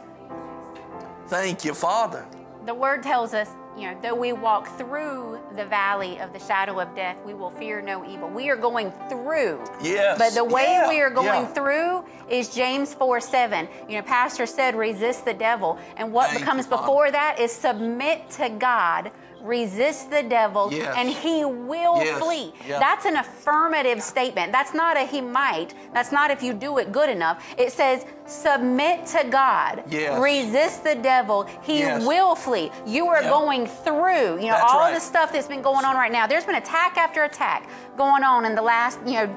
Thank 1.28 1.66
you, 1.66 1.74
Father. 1.74 2.26
The 2.66 2.74
word 2.74 3.04
tells 3.04 3.34
us, 3.34 3.50
you 3.78 3.90
know, 3.92 3.98
though 4.02 4.16
we 4.16 4.34
walk 4.34 4.78
through 4.78 5.40
the 5.56 5.66
valley 5.66 6.20
of 6.20 6.34
the 6.34 6.40
shadow 6.40 6.80
of 6.80 6.94
death, 6.96 7.16
we 7.26 7.34
will 7.34 7.52
fear 7.52 7.82
no 7.82 8.06
evil. 8.10 8.28
We 8.30 8.50
are 8.50 8.56
going 8.56 8.92
through. 9.10 9.64
Yes. 9.82 10.18
But 10.18 10.34
the 10.34 10.44
way 10.44 10.64
Yeah. 10.64 10.90
we 10.90 11.00
are 11.00 11.10
going 11.12 11.44
Yeah. 11.44 11.54
through 11.54 12.04
is 12.28 12.50
James 12.50 12.94
4 12.94 13.22
7. 13.22 13.70
You 13.88 13.98
know, 13.98 14.02
Pastor 14.04 14.46
said, 14.46 14.76
resist 14.76 15.26
the 15.26 15.34
devil. 15.34 15.78
And 15.96 16.12
what 16.12 16.28
Thank 16.30 16.40
becomes 16.40 16.66
Father. 16.66 16.82
before 16.82 17.12
that 17.12 17.40
is 17.40 17.52
submit 17.52 18.30
to 18.32 18.50
God, 18.50 19.12
resist 19.48 20.12
the 20.12 20.24
devil, 20.24 20.70
Yes. 20.72 20.94
and 20.98 21.10
he 21.10 21.46
will 21.46 21.98
Yes. 22.04 22.20
flee. 22.20 22.54
Yeah. 22.68 22.80
That's 22.80 23.06
an 23.06 23.16
affirmative 23.16 24.04
statement. 24.04 24.52
That's 24.52 24.74
not 24.74 24.98
a 24.98 25.02
he 25.02 25.22
might. 25.22 25.74
That's 25.94 26.12
not 26.12 26.30
if 26.32 26.44
you 26.44 26.54
do 26.54 26.78
it 26.80 26.92
good 26.92 27.10
enough. 27.10 27.44
It 27.58 27.72
says, 27.72 28.06
submit 28.26 29.06
to 29.08 29.24
God, 29.24 29.84
Yes. 29.88 30.20
resist 30.20 30.84
the 30.84 30.96
devil, 30.96 31.48
he 31.62 31.84
will 32.06 32.36
flee. 32.36 32.72
You 32.86 33.08
are 33.08 33.22
Yeah. 33.24 33.30
going 33.30 33.68
through, 33.68 34.40
you 34.40 34.48
know, 34.52 34.58
That's 34.60 34.74
all 34.74 34.80
right. 34.82 34.94
the 34.94 35.00
stuff 35.00 35.32
that's 35.32 35.48
been 35.48 35.62
going 35.62 35.86
on 35.86 35.96
right 35.96 36.12
now. 36.12 36.28
There's 36.28 36.46
been 36.46 36.56
attack 36.56 36.98
after 36.98 37.24
attack 37.24 37.64
going 37.96 38.24
on 38.24 38.44
in 38.46 38.54
the 38.56 38.62
last, 38.62 39.00
you 39.06 39.14
know, 39.14 39.30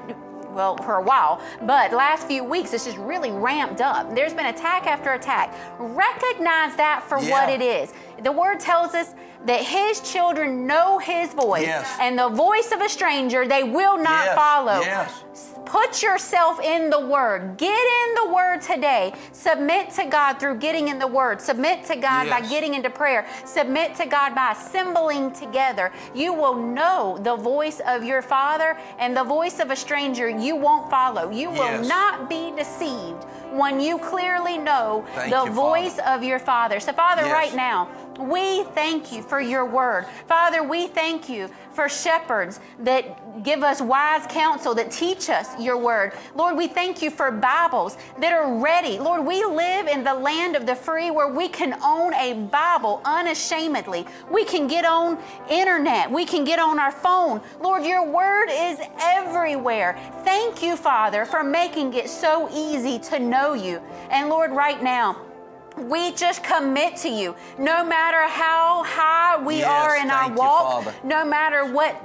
well, 0.53 0.75
for 0.83 0.95
a 0.95 1.01
while, 1.01 1.39
but 1.61 1.93
last 1.93 2.27
few 2.27 2.43
weeks 2.43 2.73
it's 2.73 2.83
just 2.83 2.97
really 2.97 3.31
ramped 3.31 3.79
up. 3.79 4.13
There's 4.13 4.33
been 4.33 4.47
attack 4.47 4.85
after 4.85 5.13
attack. 5.13 5.53
Recognize 5.79 6.75
that 6.75 7.03
for 7.07 7.19
Yeah. 7.19 7.31
what 7.31 7.49
it 7.49 7.61
is. 7.61 7.93
The 8.21 8.31
word 8.33 8.59
tells 8.59 8.93
us 8.93 9.13
that 9.45 9.61
his 9.63 9.99
children 10.01 10.67
know 10.67 10.99
his 10.99 11.33
voice, 11.33 11.63
Yes. 11.65 11.97
and 11.99 12.17
the 12.17 12.29
voice 12.29 12.71
of 12.71 12.81
a 12.81 12.89
stranger 12.89 13.47
they 13.47 13.63
will 13.63 13.97
not 13.97 14.25
Yes. 14.25 14.35
follow. 14.35 14.81
Yes. 14.81 15.23
Put 15.65 16.03
yourself 16.03 16.59
in 16.59 16.89
the 16.89 16.99
Word. 16.99 17.55
Get 17.55 17.69
in 17.79 18.15
the 18.15 18.33
Word 18.33 18.61
today. 18.61 19.13
Submit 19.31 19.91
to 19.91 20.05
God 20.05 20.37
through 20.37 20.55
getting 20.55 20.89
in 20.89 20.99
the 20.99 21.07
Word. 21.07 21.39
Submit 21.39 21.85
to 21.85 21.95
God 21.95 22.29
by 22.29 22.41
getting 22.41 22.73
into 22.73 22.89
prayer. 22.89 23.25
Submit 23.45 23.95
to 23.95 24.05
God 24.05 24.35
by 24.35 24.51
assembling 24.51 25.31
together. 25.31 25.91
You 26.13 26.33
will 26.33 26.55
know 26.55 27.17
the 27.21 27.37
voice 27.37 27.79
of 27.87 28.03
your 28.03 28.21
Father 28.21 28.75
and 28.99 29.15
the 29.15 29.23
voice 29.23 29.59
of 29.59 29.71
a 29.71 29.75
stranger 29.75 30.27
you 30.27 30.57
won't 30.57 30.89
follow. 30.89 31.29
You 31.31 31.49
will 31.51 31.81
not 31.83 32.27
be 32.29 32.51
deceived 32.57 33.23
when 33.51 33.79
you 33.79 33.97
clearly 33.97 34.57
know 34.57 35.05
Thank 35.15 35.33
the 35.33 35.45
you, 35.45 35.51
voice 35.51 35.95
Father. 35.95 36.09
of 36.17 36.23
your 36.23 36.39
Father. 36.39 36.79
So, 36.81 36.91
Father, 36.91 37.23
right 37.23 37.53
now, 37.55 37.87
we 38.19 38.63
thank 38.75 39.11
you 39.11 39.21
for 39.31 39.39
your 39.39 39.65
word. 39.65 40.05
Father, 40.27 40.61
we 40.61 40.87
thank 40.87 41.29
you 41.29 41.49
for 41.71 41.87
shepherds 41.87 42.59
that 42.79 43.43
give 43.43 43.63
us 43.63 43.79
wise 43.79 44.27
counsel, 44.27 44.75
that 44.75 44.91
teach 44.91 45.29
us 45.29 45.57
your 45.57 45.77
word. 45.77 46.11
Lord, 46.35 46.57
we 46.57 46.67
thank 46.67 47.01
you 47.01 47.09
for 47.09 47.31
Bibles 47.31 47.95
that 48.19 48.33
are 48.33 48.57
ready. 48.57 48.99
Lord, 48.99 49.25
we 49.25 49.41
live 49.45 49.87
in 49.87 50.03
the 50.03 50.13
land 50.13 50.57
of 50.57 50.65
the 50.65 50.75
free 50.75 51.11
where 51.11 51.29
we 51.29 51.47
can 51.47 51.79
own 51.81 52.13
a 52.15 52.33
Bible 52.33 53.01
unashamedly. 53.05 54.05
We 54.29 54.43
can 54.43 54.67
get 54.67 54.83
on 54.83 55.17
internet. 55.49 56.11
We 56.11 56.25
can 56.25 56.43
get 56.43 56.59
on 56.59 56.77
our 56.77 56.91
phone. 56.91 57.39
Lord, 57.61 57.85
your 57.85 58.05
word 58.05 58.49
is 58.49 58.79
everywhere. 58.99 59.97
Thank 60.25 60.61
you, 60.61 60.75
Father, 60.75 61.23
for 61.23 61.41
making 61.41 61.93
it 61.93 62.09
so 62.09 62.49
easy 62.53 62.99
to 62.99 63.17
know 63.17 63.53
you. 63.53 63.81
And 64.09 64.27
Lord, 64.27 64.51
right 64.51 64.83
now, 64.83 65.30
we 65.77 66.11
just 66.13 66.43
commit 66.43 66.97
to 66.97 67.09
you. 67.09 67.35
No 67.57 67.83
matter 67.83 68.27
how 68.27 68.83
high 68.83 69.41
we 69.43 69.59
Yes, 69.59 69.67
are 69.69 69.95
in 69.97 70.09
our 70.11 70.19
thank 70.23 70.31
you, 70.33 70.39
walk, 70.39 71.03
no 71.03 71.25
matter 71.25 71.65
what 71.71 71.95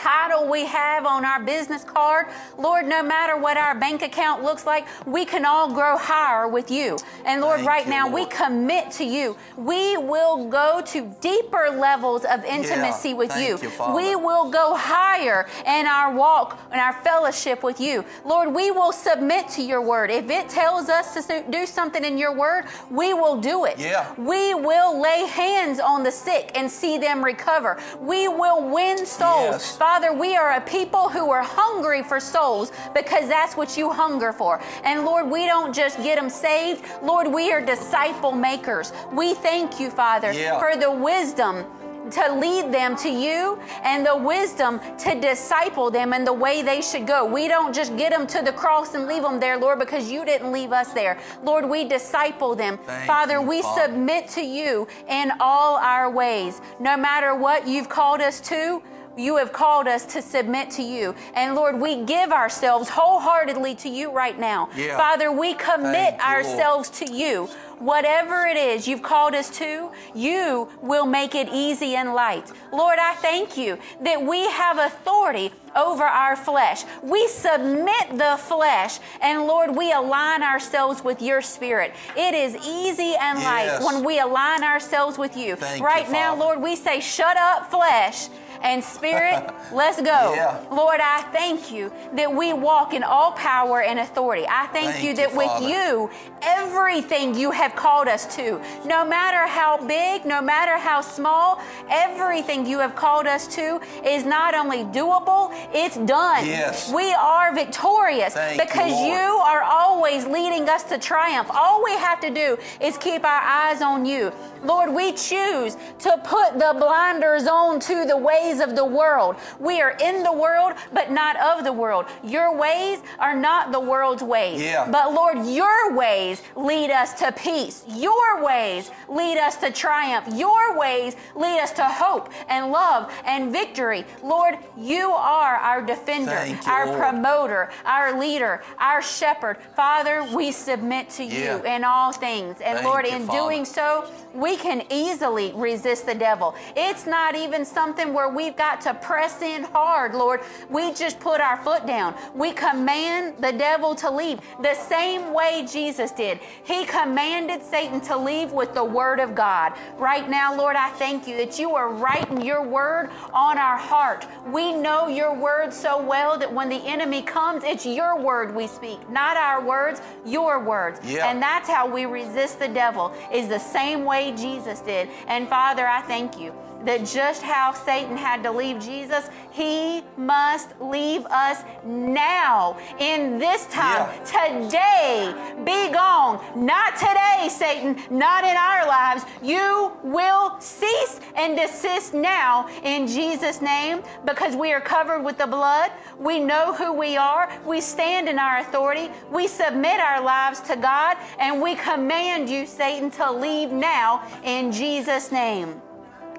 title 0.00 0.48
we 0.48 0.64
have 0.66 1.04
on 1.04 1.24
our 1.24 1.42
business 1.42 1.84
card. 1.84 2.26
Lord, 2.58 2.86
no 2.86 3.02
matter 3.02 3.36
what 3.36 3.56
our 3.56 3.74
bank 3.78 4.02
account 4.02 4.42
looks 4.42 4.64
like, 4.66 4.86
we 5.06 5.24
can 5.24 5.44
all 5.44 5.72
grow 5.72 5.96
higher 5.96 6.48
with 6.48 6.70
you. 6.70 6.98
And 7.26 7.40
Lord, 7.40 7.58
Thank 7.58 7.68
right 7.68 7.84
you, 7.84 7.90
now 7.90 8.08
we 8.08 8.26
commit 8.26 8.90
to 8.92 9.04
you. 9.04 9.36
We 9.56 9.96
will 9.96 10.48
go 10.48 10.82
to 10.86 11.14
deeper 11.20 11.70
levels 11.70 12.24
of 12.24 12.44
intimacy 12.44 13.14
with 13.14 13.30
Thank 13.30 13.62
you. 13.62 13.68
you, 13.68 13.94
we 13.94 14.16
will 14.16 14.50
go 14.50 14.74
higher 14.74 15.46
in 15.66 15.86
our 15.86 16.14
walk 16.14 16.58
and 16.70 16.80
our 16.80 16.94
fellowship 17.02 17.62
with 17.62 17.80
you. 17.80 18.04
Lord, 18.24 18.54
we 18.54 18.70
will 18.70 18.92
submit 18.92 19.48
to 19.50 19.62
your 19.62 19.82
word. 19.82 20.10
If 20.10 20.30
it 20.30 20.48
tells 20.48 20.88
us 20.88 21.14
to 21.26 21.44
do 21.50 21.66
something 21.66 22.04
in 22.04 22.16
your 22.16 22.34
word, 22.34 22.64
we 22.90 23.12
will 23.12 23.40
do 23.40 23.64
it. 23.66 23.78
Yeah. 23.78 24.12
We 24.16 24.54
will 24.54 25.00
lay 25.00 25.26
hands 25.26 25.78
on 25.78 26.02
the 26.02 26.10
sick 26.10 26.52
and 26.54 26.70
see 26.70 26.98
them 26.98 27.24
recover. 27.24 27.78
We 28.00 28.28
will 28.28 28.68
win 28.68 29.04
souls. 29.06 29.52
Yes. 29.52 29.76
Father, 29.90 30.12
we 30.12 30.36
are 30.36 30.52
a 30.52 30.60
people 30.60 31.08
who 31.08 31.32
are 31.32 31.42
hungry 31.42 32.00
for 32.04 32.20
souls 32.20 32.70
because 32.94 33.26
that's 33.26 33.56
what 33.56 33.76
you 33.76 33.90
hunger 33.90 34.32
for. 34.32 34.60
And 34.84 35.04
Lord, 35.04 35.28
we 35.28 35.46
don't 35.46 35.74
just 35.74 35.96
get 36.04 36.14
them 36.14 36.30
saved. 36.30 36.84
Lord, 37.02 37.26
we 37.26 37.50
are 37.50 37.60
disciple 37.60 38.30
makers. 38.30 38.92
We 39.12 39.34
thank 39.34 39.80
you, 39.80 39.90
Father, 39.90 40.30
Yeah. 40.32 40.60
for 40.60 40.76
the 40.76 40.92
wisdom 40.92 41.64
to 42.12 42.32
lead 42.34 42.72
them 42.72 42.94
to 42.98 43.08
you 43.10 43.58
and 43.82 44.06
the 44.06 44.16
wisdom 44.16 44.80
to 44.98 45.20
disciple 45.20 45.90
them 45.90 46.12
in 46.12 46.24
the 46.24 46.32
way 46.32 46.62
they 46.62 46.82
should 46.82 47.04
go. 47.04 47.24
We 47.24 47.48
don't 47.48 47.74
just 47.74 47.96
get 47.96 48.12
them 48.12 48.28
to 48.28 48.42
the 48.42 48.52
cross 48.52 48.94
and 48.94 49.08
leave 49.08 49.22
them 49.24 49.40
there, 49.40 49.58
Lord, 49.58 49.80
because 49.80 50.08
you 50.08 50.24
didn't 50.24 50.52
leave 50.52 50.72
us 50.72 50.92
there. 50.92 51.18
Lord, 51.42 51.68
we 51.68 51.84
disciple 51.84 52.54
them. 52.54 52.78
Thank 52.86 53.06
Father, 53.08 53.40
you, 53.40 53.42
we 53.42 53.62
Father. 53.62 53.82
submit 53.82 54.28
to 54.38 54.40
you 54.40 54.86
in 55.08 55.32
all 55.40 55.78
our 55.78 56.08
ways. 56.08 56.60
No 56.78 56.96
matter 56.96 57.34
what 57.34 57.66
you've 57.66 57.88
called 57.88 58.20
us 58.20 58.38
to, 58.42 58.80
you 59.16 59.36
have 59.36 59.52
called 59.52 59.86
us 59.88 60.04
to 60.06 60.22
submit 60.22 60.70
to 60.72 60.82
you. 60.82 61.14
And 61.34 61.54
Lord, 61.54 61.78
we 61.80 62.04
give 62.04 62.32
ourselves 62.32 62.88
wholeheartedly 62.88 63.74
to 63.76 63.88
you 63.88 64.10
right 64.10 64.38
now. 64.38 64.68
Yeah. 64.76 64.96
Father, 64.96 65.30
we 65.32 65.54
commit 65.54 66.18
Thank 66.18 66.22
you, 66.22 66.26
Lord. 66.26 66.46
ourselves 66.46 66.90
to 66.90 67.12
you. 67.12 67.48
Whatever 67.78 68.44
it 68.46 68.58
is 68.58 68.86
you've 68.86 69.02
called 69.02 69.34
us 69.34 69.48
to, 69.56 69.90
you 70.14 70.68
will 70.82 71.06
make 71.06 71.34
it 71.34 71.48
easy 71.50 71.96
and 71.96 72.12
light. 72.14 72.52
Lord, 72.72 72.98
I 72.98 73.14
thank 73.14 73.56
you 73.56 73.78
that 74.02 74.22
we 74.22 74.44
have 74.50 74.76
authority 74.78 75.50
over 75.74 76.04
our 76.04 76.36
flesh. 76.36 76.82
We 77.02 77.26
submit 77.28 78.18
the 78.18 78.36
flesh, 78.38 78.98
and 79.22 79.46
Lord, 79.46 79.74
we 79.74 79.92
align 79.92 80.42
ourselves 80.42 81.02
with 81.02 81.22
your 81.22 81.40
spirit. 81.40 81.94
It 82.16 82.34
is 82.34 82.54
easy 82.66 83.14
and 83.18 83.38
light 83.42 83.64
Yes. 83.66 83.84
when 83.84 84.04
we 84.04 84.20
align 84.20 84.62
ourselves 84.62 85.16
with 85.16 85.34
you. 85.36 85.56
Thank 85.56 85.80
you, 85.80 85.86
right 85.86 86.10
now, 86.10 86.30
Father. 86.32 86.40
Lord, 86.40 86.60
we 86.62 86.76
say, 86.76 87.00
shut 87.00 87.36
up, 87.38 87.70
flesh. 87.70 88.28
And 88.62 88.82
spirit, 88.84 89.52
let's 89.72 89.96
go. 89.98 90.34
Yeah. 90.34 90.64
Lord, 90.70 91.00
I 91.00 91.22
thank 91.32 91.72
you 91.72 91.92
that 92.14 92.32
we 92.32 92.52
walk 92.52 92.94
in 92.94 93.02
all 93.02 93.32
power 93.32 93.82
and 93.82 93.98
authority. 93.98 94.46
I 94.48 94.66
thank, 94.66 94.92
Thank 94.92 95.04
you 95.04 95.10
you, 95.10 95.16
that 95.16 95.34
with 95.34 95.46
Father. 95.46 95.68
you, 95.68 96.10
everything 96.42 97.34
you 97.34 97.50
have 97.50 97.74
called 97.74 98.08
us 98.08 98.34
to, 98.36 98.60
no 98.84 99.04
matter 99.04 99.46
how 99.46 99.84
big, 99.86 100.24
no 100.24 100.40
matter 100.42 100.76
how 100.78 101.00
small, 101.00 101.60
everything 101.90 102.66
you 102.66 102.78
have 102.78 102.94
called 102.94 103.26
us 103.26 103.46
to 103.54 103.80
is 104.04 104.24
not 104.24 104.54
only 104.54 104.84
doable, 104.84 105.50
it's 105.72 105.96
done. 105.96 106.46
Yes. 106.46 106.92
We 106.92 107.12
are 107.14 107.54
victorious 107.54 108.34
Thank 108.34 108.60
because 108.60 108.90
Lord. 108.92 109.12
you 109.12 109.18
are 109.18 109.62
always 109.62 110.26
leading 110.26 110.68
us 110.68 110.82
to 110.84 110.98
triumph. 110.98 111.48
All 111.52 111.82
we 111.82 111.92
have 111.92 112.20
to 112.20 112.30
do 112.30 112.58
is 112.80 112.96
keep 112.98 113.24
our 113.24 113.42
eyes 113.42 113.82
on 113.82 114.04
you. 114.04 114.32
Lord, 114.62 114.92
we 114.94 115.12
choose 115.12 115.76
to 116.00 116.20
put 116.24 116.54
the 116.54 116.74
blinders 116.78 117.46
on 117.46 117.80
to 117.80 118.04
the 118.04 118.16
ways 118.16 118.60
of 118.60 118.76
the 118.76 118.84
world. 118.84 119.36
We 119.58 119.80
are 119.80 119.96
in 120.00 120.22
the 120.22 120.32
world, 120.32 120.74
but 120.92 121.10
not 121.10 121.36
of 121.40 121.64
the 121.64 121.72
world. 121.72 122.06
Your 122.22 122.56
ways 122.56 123.00
are 123.18 123.34
not 123.34 123.72
the 123.72 123.80
world's 123.80 124.22
ways. 124.22 124.60
Yeah. 124.60 124.88
But 124.90 125.12
Lord, 125.12 125.46
your 125.46 125.94
ways 125.94 126.42
lead 126.56 126.90
us 126.90 127.14
to 127.14 127.32
peace. 127.32 127.84
Your 127.88 128.44
ways 128.44 128.90
lead 129.08 129.38
us 129.38 129.56
to 129.56 129.70
triumph. 129.70 130.26
Your 130.36 130.78
ways 130.78 131.16
lead 131.34 131.60
us 131.60 131.72
to 131.72 131.84
hope 131.84 132.30
and 132.48 132.70
love 132.70 133.12
and 133.24 133.52
victory. 133.52 134.04
Lord, 134.22 134.56
you 134.76 135.10
are 135.10 135.56
our 135.56 135.82
defender, 135.82 136.44
you, 136.46 136.58
our 136.66 136.86
Lord. 136.86 136.98
promoter, 136.98 137.70
our 137.84 138.18
leader, 138.18 138.62
our 138.78 139.02
shepherd. 139.02 139.56
Father, 139.74 140.24
we 140.34 140.52
submit 140.52 141.10
to 141.10 141.24
you 141.24 141.62
in 141.64 141.84
all 141.84 142.12
things. 142.12 142.60
And 142.60 142.78
Thank 142.78 142.84
Lord, 142.84 143.06
you, 143.06 143.12
in 143.14 143.26
Father. 143.26 143.38
doing 143.38 143.64
so, 143.64 144.10
we 144.34 144.49
can 144.56 144.84
easily 144.90 145.52
resist 145.54 146.06
the 146.06 146.14
devil. 146.14 146.54
It's 146.76 147.06
not 147.06 147.34
even 147.34 147.64
something 147.64 148.12
where 148.12 148.28
we've 148.28 148.56
got 148.56 148.80
to 148.82 148.94
press 148.94 149.42
in 149.42 149.64
hard, 149.64 150.14
Lord. 150.14 150.40
We 150.68 150.92
just 150.92 151.20
put 151.20 151.40
our 151.40 151.56
foot 151.58 151.86
down. 151.86 152.14
We 152.34 152.52
command 152.52 153.36
the 153.38 153.52
devil 153.52 153.94
to 153.96 154.10
leave 154.10 154.40
the 154.62 154.74
same 154.74 155.32
way 155.32 155.66
Jesus 155.70 156.10
did. 156.10 156.40
He 156.64 156.84
commanded 156.84 157.62
Satan 157.62 158.00
to 158.02 158.16
leave 158.16 158.52
with 158.52 158.74
the 158.74 158.84
word 158.84 159.20
of 159.20 159.34
God. 159.34 159.72
Right 159.98 160.28
now, 160.28 160.56
Lord, 160.56 160.76
I 160.76 160.90
thank 160.90 161.26
you 161.26 161.36
that 161.36 161.58
you 161.58 161.74
are 161.74 161.90
writing 161.90 162.42
your 162.42 162.62
word 162.62 163.10
on 163.32 163.58
our 163.58 163.76
heart. 163.78 164.26
We 164.46 164.72
know 164.72 165.08
your 165.08 165.34
word 165.34 165.72
so 165.72 166.02
well 166.02 166.38
that 166.38 166.52
when 166.52 166.68
the 166.68 166.82
enemy 166.86 167.22
comes, 167.22 167.64
it's 167.64 167.86
your 167.86 168.20
word 168.20 168.54
we 168.54 168.66
speak, 168.66 169.08
not 169.10 169.36
our 169.36 169.64
words, 169.64 170.00
your 170.24 170.60
words. 170.62 171.00
Yeah. 171.04 171.30
And 171.30 171.42
that's 171.42 171.68
how 171.68 171.86
we 171.86 172.06
resist 172.06 172.58
the 172.58 172.68
devil, 172.68 173.12
is 173.32 173.48
the 173.48 173.58
same 173.58 174.04
way 174.04 174.32
Jesus 174.40 174.80
did. 174.80 175.08
And 175.26 175.48
Father, 175.48 175.86
I 175.86 176.02
thank 176.02 176.38
you 176.38 176.54
that 176.84 177.04
just 177.04 177.42
how 177.42 177.72
Satan 177.72 178.16
had 178.16 178.42
to 178.42 178.50
leave 178.50 178.80
Jesus, 178.80 179.28
he 179.50 180.02
must 180.16 180.68
leave 180.80 181.26
us 181.26 181.62
now 181.84 182.78
in 182.98 183.38
this 183.38 183.66
time. 183.66 184.08
Today, 184.24 185.34
be 185.64 185.92
gone. 185.92 186.40
Not 186.56 186.96
today, 186.96 187.48
Satan, 187.50 187.96
not 188.10 188.44
in 188.44 188.56
our 188.56 188.86
lives. 188.86 189.24
You 189.42 189.92
will 190.02 190.58
cease 190.60 191.20
and 191.36 191.56
desist 191.56 192.14
now 192.14 192.68
in 192.82 193.06
Jesus' 193.06 193.60
name 193.60 194.02
because 194.24 194.56
we 194.56 194.72
are 194.72 194.80
covered 194.80 195.22
with 195.22 195.38
the 195.38 195.46
blood. 195.46 195.90
We 196.18 196.38
know 196.38 196.72
who 196.74 196.92
we 196.92 197.16
are. 197.16 197.50
We 197.66 197.80
stand 197.80 198.28
in 198.28 198.38
our 198.38 198.58
authority. 198.58 199.10
We 199.30 199.46
submit 199.46 200.00
our 200.00 200.22
lives 200.22 200.60
to 200.60 200.76
God 200.76 201.16
and 201.38 201.60
we 201.60 201.74
command 201.74 202.48
you, 202.48 202.66
Satan, 202.66 203.10
to 203.12 203.30
leave 203.30 203.72
now 203.72 204.26
in 204.44 204.72
Jesus' 204.72 205.32
name. 205.32 205.80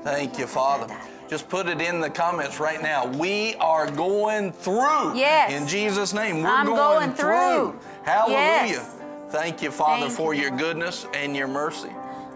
Thank 0.04 0.40
you, 0.40 0.48
Father. 0.48 0.94
Just 1.30 1.48
put 1.48 1.68
it 1.68 1.80
in 1.80 2.02
the 2.02 2.10
comments 2.10 2.60
right 2.60 2.82
now. 2.82 3.06
We 3.06 3.56
are 3.56 3.90
going 3.90 4.52
through. 4.52 5.16
Yes. 5.16 5.54
In 5.54 5.68
Jesus' 5.68 6.14
name, 6.14 6.42
we're 6.42 6.50
I'm 6.50 6.66
going, 6.66 6.78
going 6.78 7.14
through. 7.14 7.80
Hallelujah. 8.04 8.68
Yes. 8.68 8.96
Thank 9.30 9.62
you, 9.62 9.72
Father, 9.72 10.08
Thank 10.08 10.18
for 10.18 10.34
you, 10.34 10.42
your 10.42 10.52
goodness 10.58 11.08
and 11.14 11.36
your 11.36 11.48
mercy. 11.48 11.90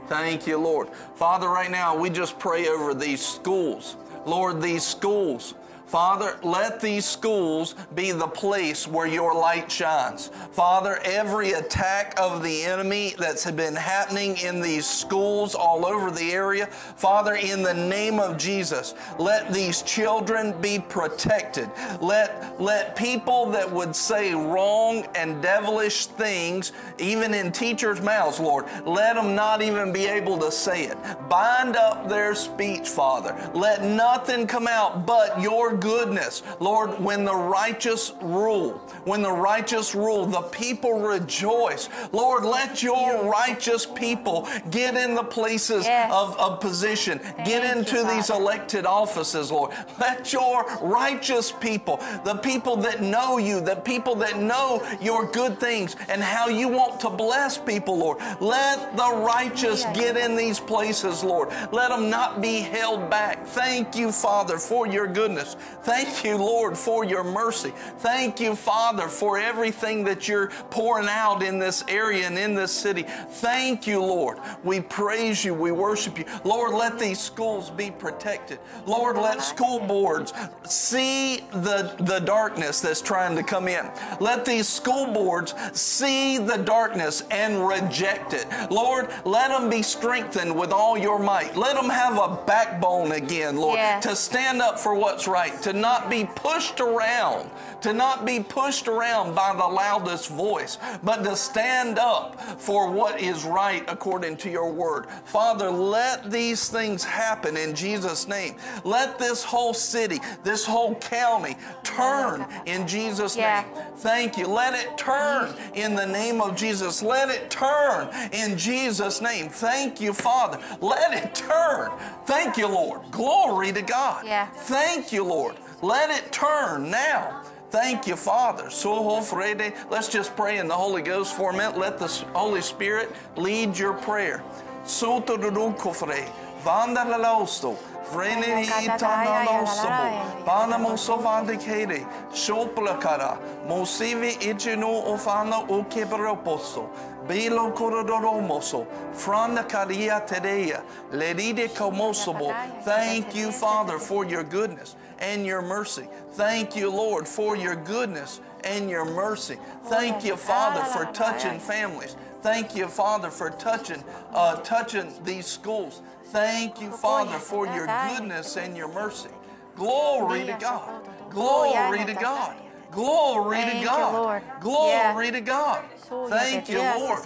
Thank 0.08 0.48
you, 0.48 0.58
Lord. 0.58 0.90
Father, 1.16 1.50
right 1.50 1.70
now, 1.70 1.98
we 1.98 2.10
just 2.10 2.40
pray 2.40 2.68
over 2.68 2.94
these 2.94 3.26
schools. 3.26 3.98
Lord, 4.26 4.62
these 4.62 4.86
schools. 4.86 5.56
Father, 5.88 6.38
let 6.42 6.82
these 6.82 7.06
schools 7.06 7.76
be 7.94 8.12
the 8.12 8.28
place 8.28 8.88
where 8.88 9.08
your 9.08 9.34
light 9.34 9.72
shines. 9.72 10.32
Father, 10.52 11.00
every 11.06 11.52
attack 11.52 12.20
of 12.20 12.42
the 12.44 12.64
enemy 12.64 13.14
that's 13.20 13.50
been 13.52 13.76
happening 13.76 14.38
in 14.38 14.62
these 14.62 14.86
schools 14.86 15.54
all 15.54 15.86
over 15.86 16.10
the 16.10 16.32
area, 16.32 16.66
Father, 16.66 17.36
in 17.36 17.62
the 17.62 17.74
name 17.74 18.20
of 18.20 18.38
Jesus, 18.38 18.96
let 19.20 19.54
these 19.54 19.84
children 19.84 20.60
be 20.60 20.80
protected. 20.80 21.70
Let, 22.02 22.60
let 22.60 22.96
people 22.96 23.46
that 23.52 23.72
would 23.72 23.96
say 23.96 24.34
wrong 24.34 25.06
and 25.16 25.42
devilish 25.42 26.08
things, 26.08 26.72
even 26.98 27.34
in 27.34 27.52
teachers' 27.52 28.02
mouths, 28.02 28.40
Lord, 28.40 28.66
let 28.86 29.16
them 29.16 29.36
not 29.36 29.62
even 29.62 29.94
be 29.94 30.06
able 30.06 30.38
to 30.40 30.52
say 30.52 30.86
it. 30.86 30.98
Bind 31.30 31.76
up 31.76 32.10
their 32.10 32.34
speech, 32.34 32.90
Father. 32.90 33.36
Let 33.54 33.84
nothing 33.84 34.48
come 34.48 34.68
out 34.68 35.06
but 35.06 35.40
your 35.40 35.75
goodness. 35.76 36.44
Lord, 36.60 37.00
when 37.00 37.26
the 37.26 37.36
righteous 37.36 38.14
rule, 38.22 38.72
when 39.06 39.22
the 39.22 39.32
righteous 39.32 39.94
rule, 39.96 40.26
the 40.26 40.42
people 40.42 41.00
rejoice. 41.00 41.90
Lord, 42.12 42.44
let 42.46 42.82
your 42.84 43.30
righteous 43.30 43.86
people 43.86 44.48
get 44.72 44.96
in 44.96 45.16
the 45.16 45.24
places 45.24 45.86
Yes. 45.86 46.12
of, 46.14 46.38
of 46.38 46.60
position, 46.60 47.20
get 47.46 47.76
into 47.76 47.98
you, 47.98 48.10
these 48.12 48.30
elected 48.30 48.86
offices, 48.86 49.52
Lord. 49.52 49.72
Let 50.00 50.32
your 50.34 50.66
righteous 50.82 51.52
people, 51.52 51.98
the 52.24 52.36
people 52.36 52.78
that 52.78 53.02
know 53.02 53.38
you, 53.38 53.62
the 53.62 53.76
people 53.76 54.16
that 54.16 54.38
know 54.40 54.82
your 55.02 55.26
good 55.32 55.60
things 55.60 55.96
and 56.10 56.22
how 56.22 56.48
you 56.48 56.68
want 56.68 57.00
to 57.02 57.10
bless 57.10 57.58
people, 57.58 57.98
Lord, 57.98 58.18
let 58.40 58.96
the 58.98 59.12
righteous 59.14 59.84
get 59.94 60.18
in 60.18 60.36
these 60.36 60.60
places, 60.60 61.24
Lord. 61.24 61.50
Let 61.72 61.90
them 61.90 62.10
not 62.10 62.42
be 62.42 62.60
held 62.62 63.10
back. 63.10 63.46
Thank 63.48 63.96
you, 63.96 64.12
Father, 64.12 64.58
for 64.58 64.88
your 64.88 65.08
goodness. 65.08 65.56
Thank 65.84 66.24
you, 66.24 66.38
Lord, 66.38 66.76
for 66.78 67.06
your 67.06 67.24
mercy. 67.24 67.72
Thank 68.00 68.40
you, 68.40 68.56
Father, 68.56 69.08
for 69.08 69.38
everything 69.38 70.04
that 70.06 70.28
you're 70.28 70.48
pouring 70.72 71.08
out 71.08 71.44
in 71.44 71.60
this 71.60 71.84
area 71.88 72.26
and 72.26 72.38
in 72.40 72.56
this 72.56 72.72
city. 72.72 73.04
Thank 73.04 73.86
you, 73.86 74.02
Lord. 74.02 74.40
We 74.64 74.82
praise 74.82 75.46
you. 75.46 75.54
We 75.54 75.72
worship 75.72 76.18
you. 76.18 76.26
Lord, 76.44 76.74
let 76.74 76.98
these 76.98 77.20
schools 77.20 77.70
be 77.70 77.92
protected. 77.92 78.60
Lord, 78.88 79.16
let 79.18 79.44
school 79.44 79.80
boards 79.80 80.34
see 80.64 81.42
the, 81.52 81.96
the 82.00 82.20
darkness 82.20 82.82
that's 82.82 83.02
trying 83.02 83.36
to 83.36 83.44
come 83.44 83.68
in. 83.68 83.90
Let 84.20 84.44
these 84.44 84.68
school 84.68 85.06
boards 85.06 85.54
see 85.74 86.40
the 86.40 86.58
darkness 86.58 87.24
and 87.30 87.68
reject 87.68 88.34
it. 88.34 88.48
Lord, 88.72 89.10
let 89.24 89.50
them 89.50 89.70
be 89.70 89.84
strengthened 89.84 90.56
with 90.56 90.72
all 90.72 90.98
your 90.98 91.20
might. 91.20 91.56
Let 91.56 91.76
them 91.76 91.90
have 91.90 92.18
a 92.18 92.40
backbone 92.48 93.12
again, 93.12 93.58
Lord, 93.58 93.78
Yes. 93.78 94.04
to 94.04 94.16
stand 94.16 94.62
up 94.62 94.80
for 94.80 94.96
what's 94.96 95.28
right, 95.28 95.54
to 95.62 95.74
not 95.74 96.10
be 96.10 96.26
pushed 96.36 96.80
around, 96.80 97.50
to 97.82 97.94
not 97.94 98.26
be 98.26 98.40
pushed 98.40 98.88
around 98.88 99.36
by 99.36 99.54
the 99.54 99.66
loudest 99.68 100.30
voice, 100.30 100.78
but 101.04 101.24
to 101.24 101.36
stand 101.36 102.00
up 102.00 102.42
for 102.60 102.90
what 102.90 103.20
is 103.20 103.44
right 103.44 103.84
according 103.88 104.38
to 104.38 104.50
your 104.50 104.72
word. 104.72 105.08
Father, 105.26 105.70
let 105.70 106.32
these 106.32 106.70
things 106.70 107.04
happen 107.04 107.58
in 107.58 107.76
Jesus' 107.76 108.28
name. 108.28 108.56
Let 108.84 109.20
this 109.20 109.44
whole 109.44 109.74
city, 109.74 110.20
this 110.44 110.66
whole 110.66 110.96
county 110.96 111.58
turn 111.84 112.46
in 112.66 112.88
Jesus' 112.88 113.36
Yeah. 113.36 113.62
name. 113.62 113.84
Thank 113.98 114.38
you. 114.38 114.48
Let 114.48 114.74
it 114.74 114.98
turn 114.98 115.54
in 115.74 115.96
the 115.96 116.06
name 116.06 116.42
of 116.42 116.56
Jesus. 116.56 117.02
Let 117.02 117.30
it 117.30 117.50
turn 117.50 118.10
in 118.32 118.58
Jesus' 118.58 119.22
name. 119.22 119.50
Thank 119.50 120.02
you, 120.02 120.14
Father. 120.14 120.60
Let 120.82 121.14
it 121.14 121.36
turn. 121.36 121.92
Thank 122.26 122.58
you, 122.58 122.68
Lord. 122.68 123.02
Glory 123.12 123.72
to 123.72 123.82
God. 123.82 124.26
Yeah. 124.26 124.48
Thank 124.48 125.12
you, 125.12 125.24
Lord. 125.24 125.45
Let 125.82 126.10
it 126.10 126.32
turn 126.32 126.90
now. 126.90 127.42
Thank 127.70 128.08
you, 128.08 128.16
Father. 128.16 128.70
Soho 128.70 129.20
Frede. 129.20 129.74
Let's 129.90 130.08
just 130.08 130.36
pray 130.36 130.60
in 130.60 130.68
the 130.68 130.74
Holy 130.74 131.02
Ghost 131.02 131.36
for 131.36 131.50
a 131.52 131.54
minute. 131.54 131.78
Let 131.78 132.00
the 132.00 132.08
Holy 132.34 132.62
Spirit 132.62 133.12
lead 133.36 133.78
your 133.78 133.94
prayer. 133.94 134.42
Soto 134.86 135.38
Kofre. 135.38 136.30
Vanda 136.64 137.02
Lalosto. 137.02 137.76
Vreni 138.12 138.66
Itanalosobo. 138.66 140.46
Banamo 140.46 140.96
Sovandikede. 140.96 142.08
Shoplakara. 142.32 143.38
Mosivi 143.68 144.38
Ichino 144.40 145.06
Ofana 145.08 145.68
Okeberoposo. 145.68 146.90
Bilo 147.28 147.76
Korodoromoso. 147.76 148.88
Franda 149.14 149.64
Karia 149.64 150.26
Tedeya. 150.26 150.82
Leride 151.12 151.68
Komosobo. 151.70 152.56
Thank 152.84 153.36
you, 153.36 153.52
Father, 153.52 154.00
for 154.00 154.24
your 154.24 154.44
goodness 154.44 154.96
and 155.26 155.46
your 155.46 155.62
mercy. 155.62 156.08
Thank 156.34 156.76
you, 156.76 156.92
Lord, 156.92 157.28
for 157.28 157.56
your 157.56 157.76
goodness 157.76 158.42
and 158.64 158.90
your 158.90 159.06
mercy. 159.06 159.58
Thank 159.86 160.24
you, 160.24 160.36
Father, 160.36 160.84
for 160.84 161.12
touching 161.14 161.60
families. 161.60 162.16
Thank 162.42 162.76
you, 162.76 162.88
Father, 162.88 163.32
for 163.32 163.50
touching, 163.50 164.04
uh, 164.32 164.58
touching 164.58 165.12
these 165.24 165.48
schools. 165.48 166.02
Thank 166.26 166.80
you, 166.80 166.92
Father, 166.92 167.40
for 167.40 167.66
your 167.66 167.88
goodness 167.88 168.56
and 168.56 168.78
your 168.78 168.88
mercy. 168.88 169.30
Glory 169.76 170.46
to 170.46 170.58
God. 170.60 171.10
Glory 171.32 172.06
to 172.06 172.14
God. 172.14 172.56
Glory 172.96 173.58
to 173.58 173.64
Thank 173.64 173.82
you, 173.82 173.88
God. 173.88 174.14
Lord. 174.14 174.42
Glory 174.62 175.32
to 175.32 175.42
God. 175.42 175.84
Oh, 176.10 176.28
Thank 176.30 176.70
you, 176.70 176.80
Lord. 176.80 177.20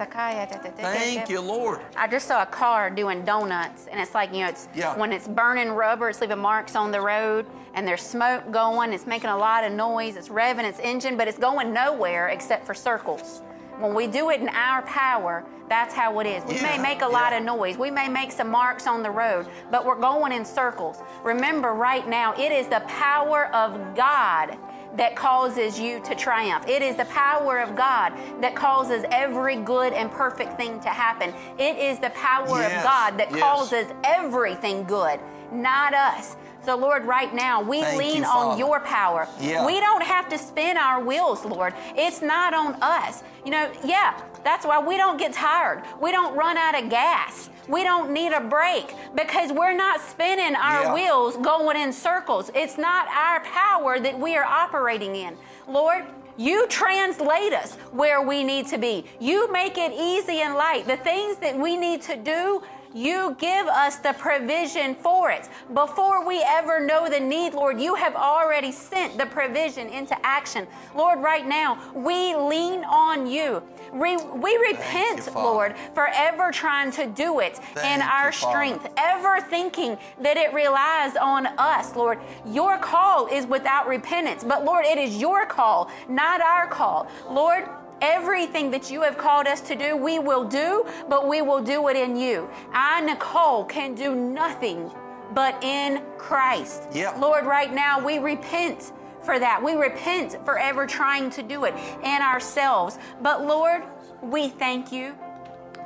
Thank 0.73 1.29
you, 1.29 1.39
Lord. 1.41 1.79
I 1.95 2.07
just 2.07 2.27
saw 2.27 2.41
a 2.41 2.45
car 2.45 2.89
doing 2.89 3.23
donuts, 3.23 3.85
and 3.85 3.99
it's 3.99 4.15
like, 4.15 4.33
you 4.33 4.39
know, 4.39 4.49
it's 4.49 4.67
Yeah. 4.73 4.97
when 4.97 5.11
it's 5.11 5.27
burning 5.27 5.71
rubber, 5.71 6.09
it's 6.09 6.21
leaving 6.21 6.39
marks 6.39 6.75
on 6.75 6.91
the 6.91 7.01
road, 7.01 7.45
and 7.75 7.87
there's 7.87 8.01
smoke 8.01 8.49
going, 8.51 8.93
it's 8.93 9.05
making 9.05 9.29
a 9.29 9.37
lot 9.37 9.63
of 9.63 9.71
noise, 9.73 10.15
it's 10.15 10.29
revving 10.29 10.63
its 10.63 10.79
engine, 10.79 11.17
but 11.17 11.27
it's 11.27 11.37
going 11.37 11.71
nowhere 11.71 12.29
except 12.29 12.65
for 12.65 12.73
circles. 12.73 13.41
When 13.79 13.93
we 13.93 14.07
do 14.07 14.31
it 14.31 14.41
in 14.41 14.49
our 14.49 14.81
power, 14.81 15.45
that's 15.69 15.93
how 15.93 16.19
it 16.19 16.25
is. 16.25 16.43
We 16.45 16.59
may 16.61 16.79
make 16.79 17.01
a 17.03 17.07
lot 17.07 17.31
of 17.31 17.43
noise, 17.43 17.77
we 17.77 17.91
may 17.91 18.07
make 18.09 18.31
some 18.31 18.49
marks 18.49 18.87
on 18.87 19.03
the 19.03 19.11
road, 19.11 19.45
but 19.69 19.85
we're 19.85 19.99
going 19.99 20.31
in 20.31 20.43
circles. 20.45 20.97
Remember, 21.23 21.73
right 21.73 22.07
now, 22.07 22.33
it 22.33 22.51
is 22.51 22.67
the 22.67 22.79
power 22.87 23.53
of 23.53 23.95
God 23.95 24.57
that 24.95 25.15
causes 25.15 25.79
you 25.79 25.99
to 26.01 26.15
triumph. 26.15 26.67
It 26.67 26.81
is 26.81 26.95
the 26.95 27.05
power 27.05 27.59
of 27.59 27.75
God 27.75 28.13
that 28.41 28.55
causes 28.55 29.05
every 29.11 29.55
good 29.57 29.93
and 29.93 30.11
perfect 30.11 30.57
thing 30.57 30.79
to 30.81 30.89
happen. 30.89 31.33
It 31.57 31.77
is 31.77 31.99
the 31.99 32.09
power 32.11 32.59
Yes, 32.59 32.77
of 32.77 32.83
God 32.83 33.17
that 33.19 33.31
yes. 33.31 33.39
causes 33.39 33.85
everything 34.03 34.83
good, 34.85 35.19
not 35.51 35.93
us. 35.93 36.35
So, 36.65 36.75
Lord, 36.75 37.05
right 37.05 37.33
now, 37.33 37.61
we 37.61 37.81
Thank 37.81 37.99
lean 37.99 38.17
you, 38.17 38.25
on 38.25 38.57
your 38.57 38.79
power. 38.81 39.27
Yeah. 39.39 39.65
We 39.65 39.79
don't 39.79 40.03
have 40.03 40.29
to 40.29 40.37
spin 40.37 40.77
our 40.77 41.01
wheels, 41.03 41.45
Lord. 41.45 41.73
It's 41.95 42.21
not 42.21 42.53
on 42.53 42.75
us. 42.81 43.23
You 43.45 43.51
know, 43.51 43.71
yeah, 43.83 44.21
that's 44.43 44.65
why 44.65 44.79
we 44.79 44.97
don't 44.97 45.17
get 45.17 45.33
tired. 45.33 45.83
We 46.01 46.11
don't 46.11 46.35
run 46.35 46.57
out 46.57 46.81
of 46.81 46.89
gas. 46.89 47.49
We 47.67 47.83
don't 47.83 48.11
need 48.11 48.33
a 48.33 48.41
break 48.41 48.93
because 49.15 49.51
we're 49.51 49.75
not 49.75 50.01
spinning 50.01 50.55
our 50.55 50.83
Yeah. 50.83 50.93
wheels 50.93 51.37
going 51.37 51.77
in 51.77 51.93
circles. 51.93 52.51
It's 52.53 52.77
not 52.77 53.07
our 53.09 53.39
power 53.41 53.99
that 53.99 54.19
we 54.19 54.35
are 54.35 54.43
operating 54.45 55.15
in. 55.15 55.37
Lord, 55.67 56.05
you 56.35 56.67
translate 56.67 57.53
us 57.53 57.75
where 57.91 58.21
we 58.21 58.43
need 58.43 58.67
to 58.67 58.77
be. 58.77 59.05
You 59.19 59.51
make 59.51 59.77
it 59.77 59.91
easy 59.93 60.41
and 60.41 60.55
light. 60.55 60.87
The 60.87 60.97
things 60.97 61.37
that 61.37 61.57
we 61.57 61.77
need 61.77 62.01
to 62.03 62.15
do, 62.15 62.61
you 62.93 63.35
give 63.39 63.67
us 63.67 63.97
the 63.97 64.13
provision 64.13 64.95
for 64.95 65.31
it. 65.31 65.47
Before 65.73 66.25
we 66.25 66.43
ever 66.45 66.85
know 66.85 67.09
the 67.09 67.19
need, 67.19 67.53
Lord, 67.53 67.79
you 67.79 67.95
have 67.95 68.15
already 68.15 68.71
sent 68.71 69.17
the 69.17 69.25
provision 69.25 69.87
into 69.87 70.17
action. 70.25 70.67
Lord, 70.95 71.19
right 71.19 71.47
now, 71.47 71.79
we 71.93 72.35
lean 72.35 72.83
on 72.83 73.27
you. 73.27 73.61
We, 73.93 74.17
we 74.17 74.57
repent, 74.57 75.27
you, 75.27 75.33
Lord, 75.33 75.75
for 75.93 76.07
ever 76.07 76.51
trying 76.51 76.91
to 76.91 77.07
do 77.07 77.39
it 77.39 77.59
in 77.83 78.01
our 78.01 78.27
you, 78.27 78.33
strength, 78.33 78.87
ever 78.97 79.41
thinking 79.41 79.97
that 80.21 80.37
it 80.37 80.53
relies 80.53 81.15
on 81.15 81.47
us, 81.57 81.95
Lord. 81.95 82.19
Your 82.45 82.77
call 82.77 83.27
is 83.27 83.45
without 83.45 83.87
repentance, 83.87 84.43
but 84.43 84.63
Lord, 84.63 84.85
it 84.85 84.97
is 84.97 85.17
your 85.17 85.45
call, 85.45 85.89
not 86.07 86.41
our 86.41 86.67
call. 86.67 87.07
Lord, 87.29 87.67
everything 88.01 88.71
that 88.71 88.89
you 88.91 89.01
have 89.01 89.17
called 89.17 89.47
us 89.47 89.61
to 89.61 89.75
do, 89.75 89.95
we 89.95 90.19
will 90.19 90.43
do, 90.43 90.85
but 91.07 91.27
we 91.27 91.41
will 91.41 91.61
do 91.61 91.87
it 91.89 91.95
in 91.95 92.15
you. 92.15 92.49
I, 92.73 93.01
Nicole, 93.01 93.65
can 93.65 93.95
do 93.95 94.15
nothing 94.15 94.91
but 95.33 95.63
in 95.63 96.01
Christ. 96.17 96.83
Lord, 97.19 97.45
right 97.45 97.73
now 97.73 98.03
we 98.03 98.17
repent 98.19 98.93
for 99.23 99.37
that. 99.37 99.61
We 99.63 99.73
repent 99.73 100.37
for 100.45 100.57
ever 100.57 100.87
trying 100.87 101.29
to 101.31 101.43
do 101.43 101.65
it 101.65 101.75
in 102.03 102.21
ourselves. 102.21 102.97
But 103.21 103.45
Lord, 103.45 103.83
we 104.21 104.49
thank 104.49 104.91
you. 104.91 105.15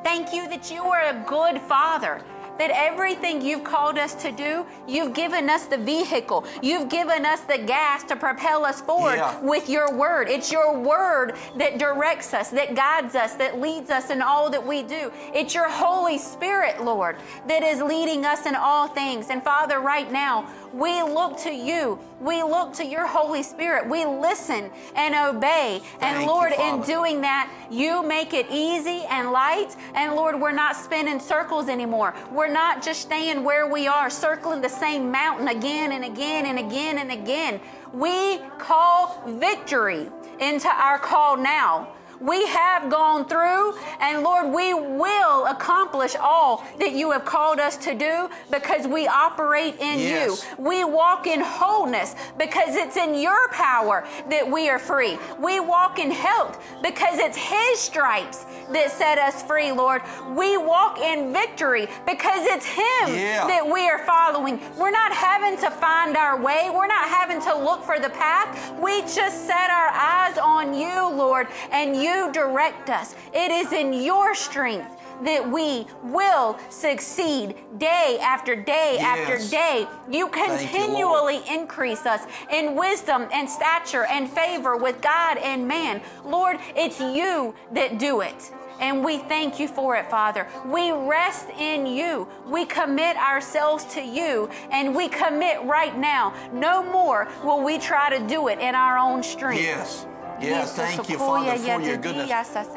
Thank 0.03 0.33
you 0.33 0.47
that 0.49 0.71
you 0.71 0.83
are 0.83 1.07
a 1.07 1.25
good 1.27 1.59
father. 1.61 2.21
That 2.59 2.71
everything 2.71 3.41
you've 3.41 3.63
called 3.63 3.97
us 3.97 4.13
to 4.15 4.31
do, 4.31 4.65
you've 4.87 5.13
given 5.13 5.49
us 5.49 5.65
the 5.65 5.77
vehicle. 5.77 6.45
You've 6.61 6.89
given 6.89 7.25
us 7.25 7.41
the 7.41 7.57
gas 7.57 8.03
to 8.05 8.15
propel 8.15 8.63
us 8.65 8.79
forward 8.81 9.15
Yeah. 9.17 9.39
with 9.39 9.69
your 9.69 9.91
word. 9.93 10.29
It's 10.29 10.51
your 10.51 10.73
word 10.73 11.35
that 11.57 11.77
directs 11.79 12.33
us, 12.33 12.49
that 12.49 12.75
guides 12.75 13.15
us, 13.15 13.33
that 13.35 13.59
leads 13.59 13.89
us 13.89 14.09
in 14.09 14.21
all 14.21 14.49
that 14.51 14.65
we 14.65 14.83
do. 14.83 15.11
It's 15.33 15.53
your 15.55 15.69
Holy 15.69 16.17
Spirit, 16.17 16.83
Lord, 16.83 17.17
that 17.47 17.63
is 17.63 17.81
leading 17.81 18.25
us 18.25 18.45
in 18.45 18.55
all 18.55 18.87
things. 18.87 19.29
And 19.29 19.43
Father, 19.43 19.79
right 19.79 20.11
now, 20.11 20.45
we 20.73 21.03
look 21.03 21.37
to 21.41 21.51
you. 21.51 21.99
We 22.19 22.41
look 22.41 22.73
to 22.73 22.85
your 22.85 23.05
Holy 23.05 23.43
Spirit. 23.43 23.87
We 23.87 24.05
listen 24.05 24.71
and 24.95 25.13
obey. 25.13 25.81
Thank 25.99 26.03
and 26.03 26.21
you, 26.21 26.27
Lord, 26.27 26.51
in 26.51 26.81
doing 26.81 27.21
that, 27.21 27.51
you 27.69 28.01
make 28.01 28.33
it 28.33 28.47
easy 28.49 29.03
and 29.09 29.31
light. 29.31 29.75
And 29.93 30.15
Lord, 30.15 30.39
we're 30.39 30.51
not 30.51 30.75
spinning 30.75 31.19
circles 31.19 31.69
anymore. 31.69 32.15
We're 32.31 32.51
not 32.51 32.81
just 32.81 33.01
staying 33.01 33.43
where 33.43 33.67
we 33.67 33.87
are, 33.87 34.09
circling 34.09 34.61
the 34.61 34.69
same 34.69 35.11
mountain 35.11 35.47
again 35.47 35.91
and 35.91 36.03
again 36.03 36.45
and 36.47 36.57
again 36.57 36.97
and 36.97 37.11
again. 37.11 37.59
We 37.93 38.39
call 38.57 39.21
victory 39.27 40.09
into 40.39 40.69
our 40.69 40.97
call 40.97 41.37
now. 41.37 41.89
We 42.23 42.47
have 42.47 42.89
gone 42.89 43.25
through, 43.27 43.73
and 43.99 44.23
Lord, 44.23 44.53
we 44.53 44.73
will 44.73 45.45
accomplish 45.47 46.15
all 46.15 46.63
that 46.79 46.93
you 46.93 47.11
have 47.11 47.25
called 47.25 47.59
us 47.59 47.75
to 47.77 47.93
do 47.93 48.29
because 48.49 48.87
we 48.87 49.07
operate 49.07 49.75
in 49.81 49.99
Yes. 49.99 50.45
you. 50.57 50.63
We 50.63 50.85
walk 50.85 51.27
in 51.27 51.41
wholeness 51.41 52.15
because 52.37 52.75
it's 52.77 52.95
in 52.95 53.15
your 53.15 53.49
power 53.49 54.05
that 54.29 54.49
we 54.49 54.69
are 54.69 54.79
free. 54.79 55.19
We 55.37 55.59
walk 55.59 55.99
in 55.99 56.11
health 56.11 56.63
because 56.81 57.19
it's 57.19 57.35
His 57.37 57.79
stripes 57.79 58.45
that 58.71 58.89
set 58.91 59.17
us 59.17 59.43
free, 59.43 59.73
Lord. 59.73 60.01
We 60.29 60.55
walk 60.55 60.99
in 60.99 61.33
victory 61.33 61.87
because 62.05 62.45
it's 62.45 62.65
Him 62.65 63.07
Yeah. 63.13 63.45
that 63.47 63.67
we 63.67 63.89
are 63.89 63.99
following. 64.05 64.61
We're 64.77 64.91
not 64.91 65.11
having 65.11 65.57
to 65.57 65.69
find 65.69 66.15
our 66.15 66.37
way, 66.37 66.69
we're 66.73 66.87
not 66.87 67.05
having 67.09 67.41
to 67.41 67.53
look 67.53 67.83
for 67.83 67.99
the 67.99 68.09
path. 68.11 68.47
We 68.79 69.01
just 69.01 69.45
set 69.45 69.69
our 69.69 69.89
eyes 69.89 70.37
on 70.37 70.73
you, 70.73 71.09
Lord, 71.09 71.47
and 71.71 71.95
you 72.01 72.12
direct 72.31 72.89
us. 72.89 73.15
It 73.33 73.51
is 73.51 73.71
in 73.71 73.93
your 73.93 74.35
strength 74.35 74.99
that 75.23 75.49
we 75.49 75.85
will 76.03 76.57
succeed 76.69 77.55
day 77.77 78.17
after 78.21 78.55
day 78.55 78.97
after 78.99 79.37
day. 79.49 79.87
You 80.09 80.17
you, 80.17 80.27
continually 80.29 81.41
increase 81.49 82.05
us 82.05 82.21
in 82.51 82.75
wisdom 82.75 83.27
and 83.31 83.49
stature 83.49 84.05
and 84.05 84.29
favor 84.29 84.75
with 84.77 85.01
God 85.01 85.37
and 85.37 85.67
man. 85.67 86.01
Lord, 86.25 86.57
it's 86.75 86.99
you 86.99 87.55
that 87.73 87.99
do 87.99 88.21
it. 88.21 88.51
And 88.79 89.05
we 89.05 89.19
thank 89.19 89.59
you 89.59 89.67
for 89.67 89.95
it, 89.95 90.09
Father. 90.09 90.47
We 90.65 90.91
rest 90.91 91.47
in 91.57 91.85
you. 91.85 92.27
We 92.47 92.65
commit 92.65 93.15
ourselves 93.17 93.85
to 93.93 94.01
you. 94.01 94.49
And 94.71 94.95
we 94.95 95.07
commit 95.07 95.61
right 95.63 95.97
now. 95.97 96.33
No 96.51 96.83
more 96.83 97.29
will 97.43 97.63
we 97.63 97.77
try 97.77 98.09
to 98.17 98.27
do 98.27 98.47
it 98.47 98.59
in 98.59 98.75
our 98.75 98.97
own 98.97 99.23
strength. 99.23 99.61
Yes. 99.61 100.05
Yeah, 100.39 100.49
Yes, 100.49 100.75
thank 100.75 101.09
you, 101.09 101.17
Father, 101.17 101.57
for 101.57 101.81
your 101.81 101.97
goodness. 101.97 102.29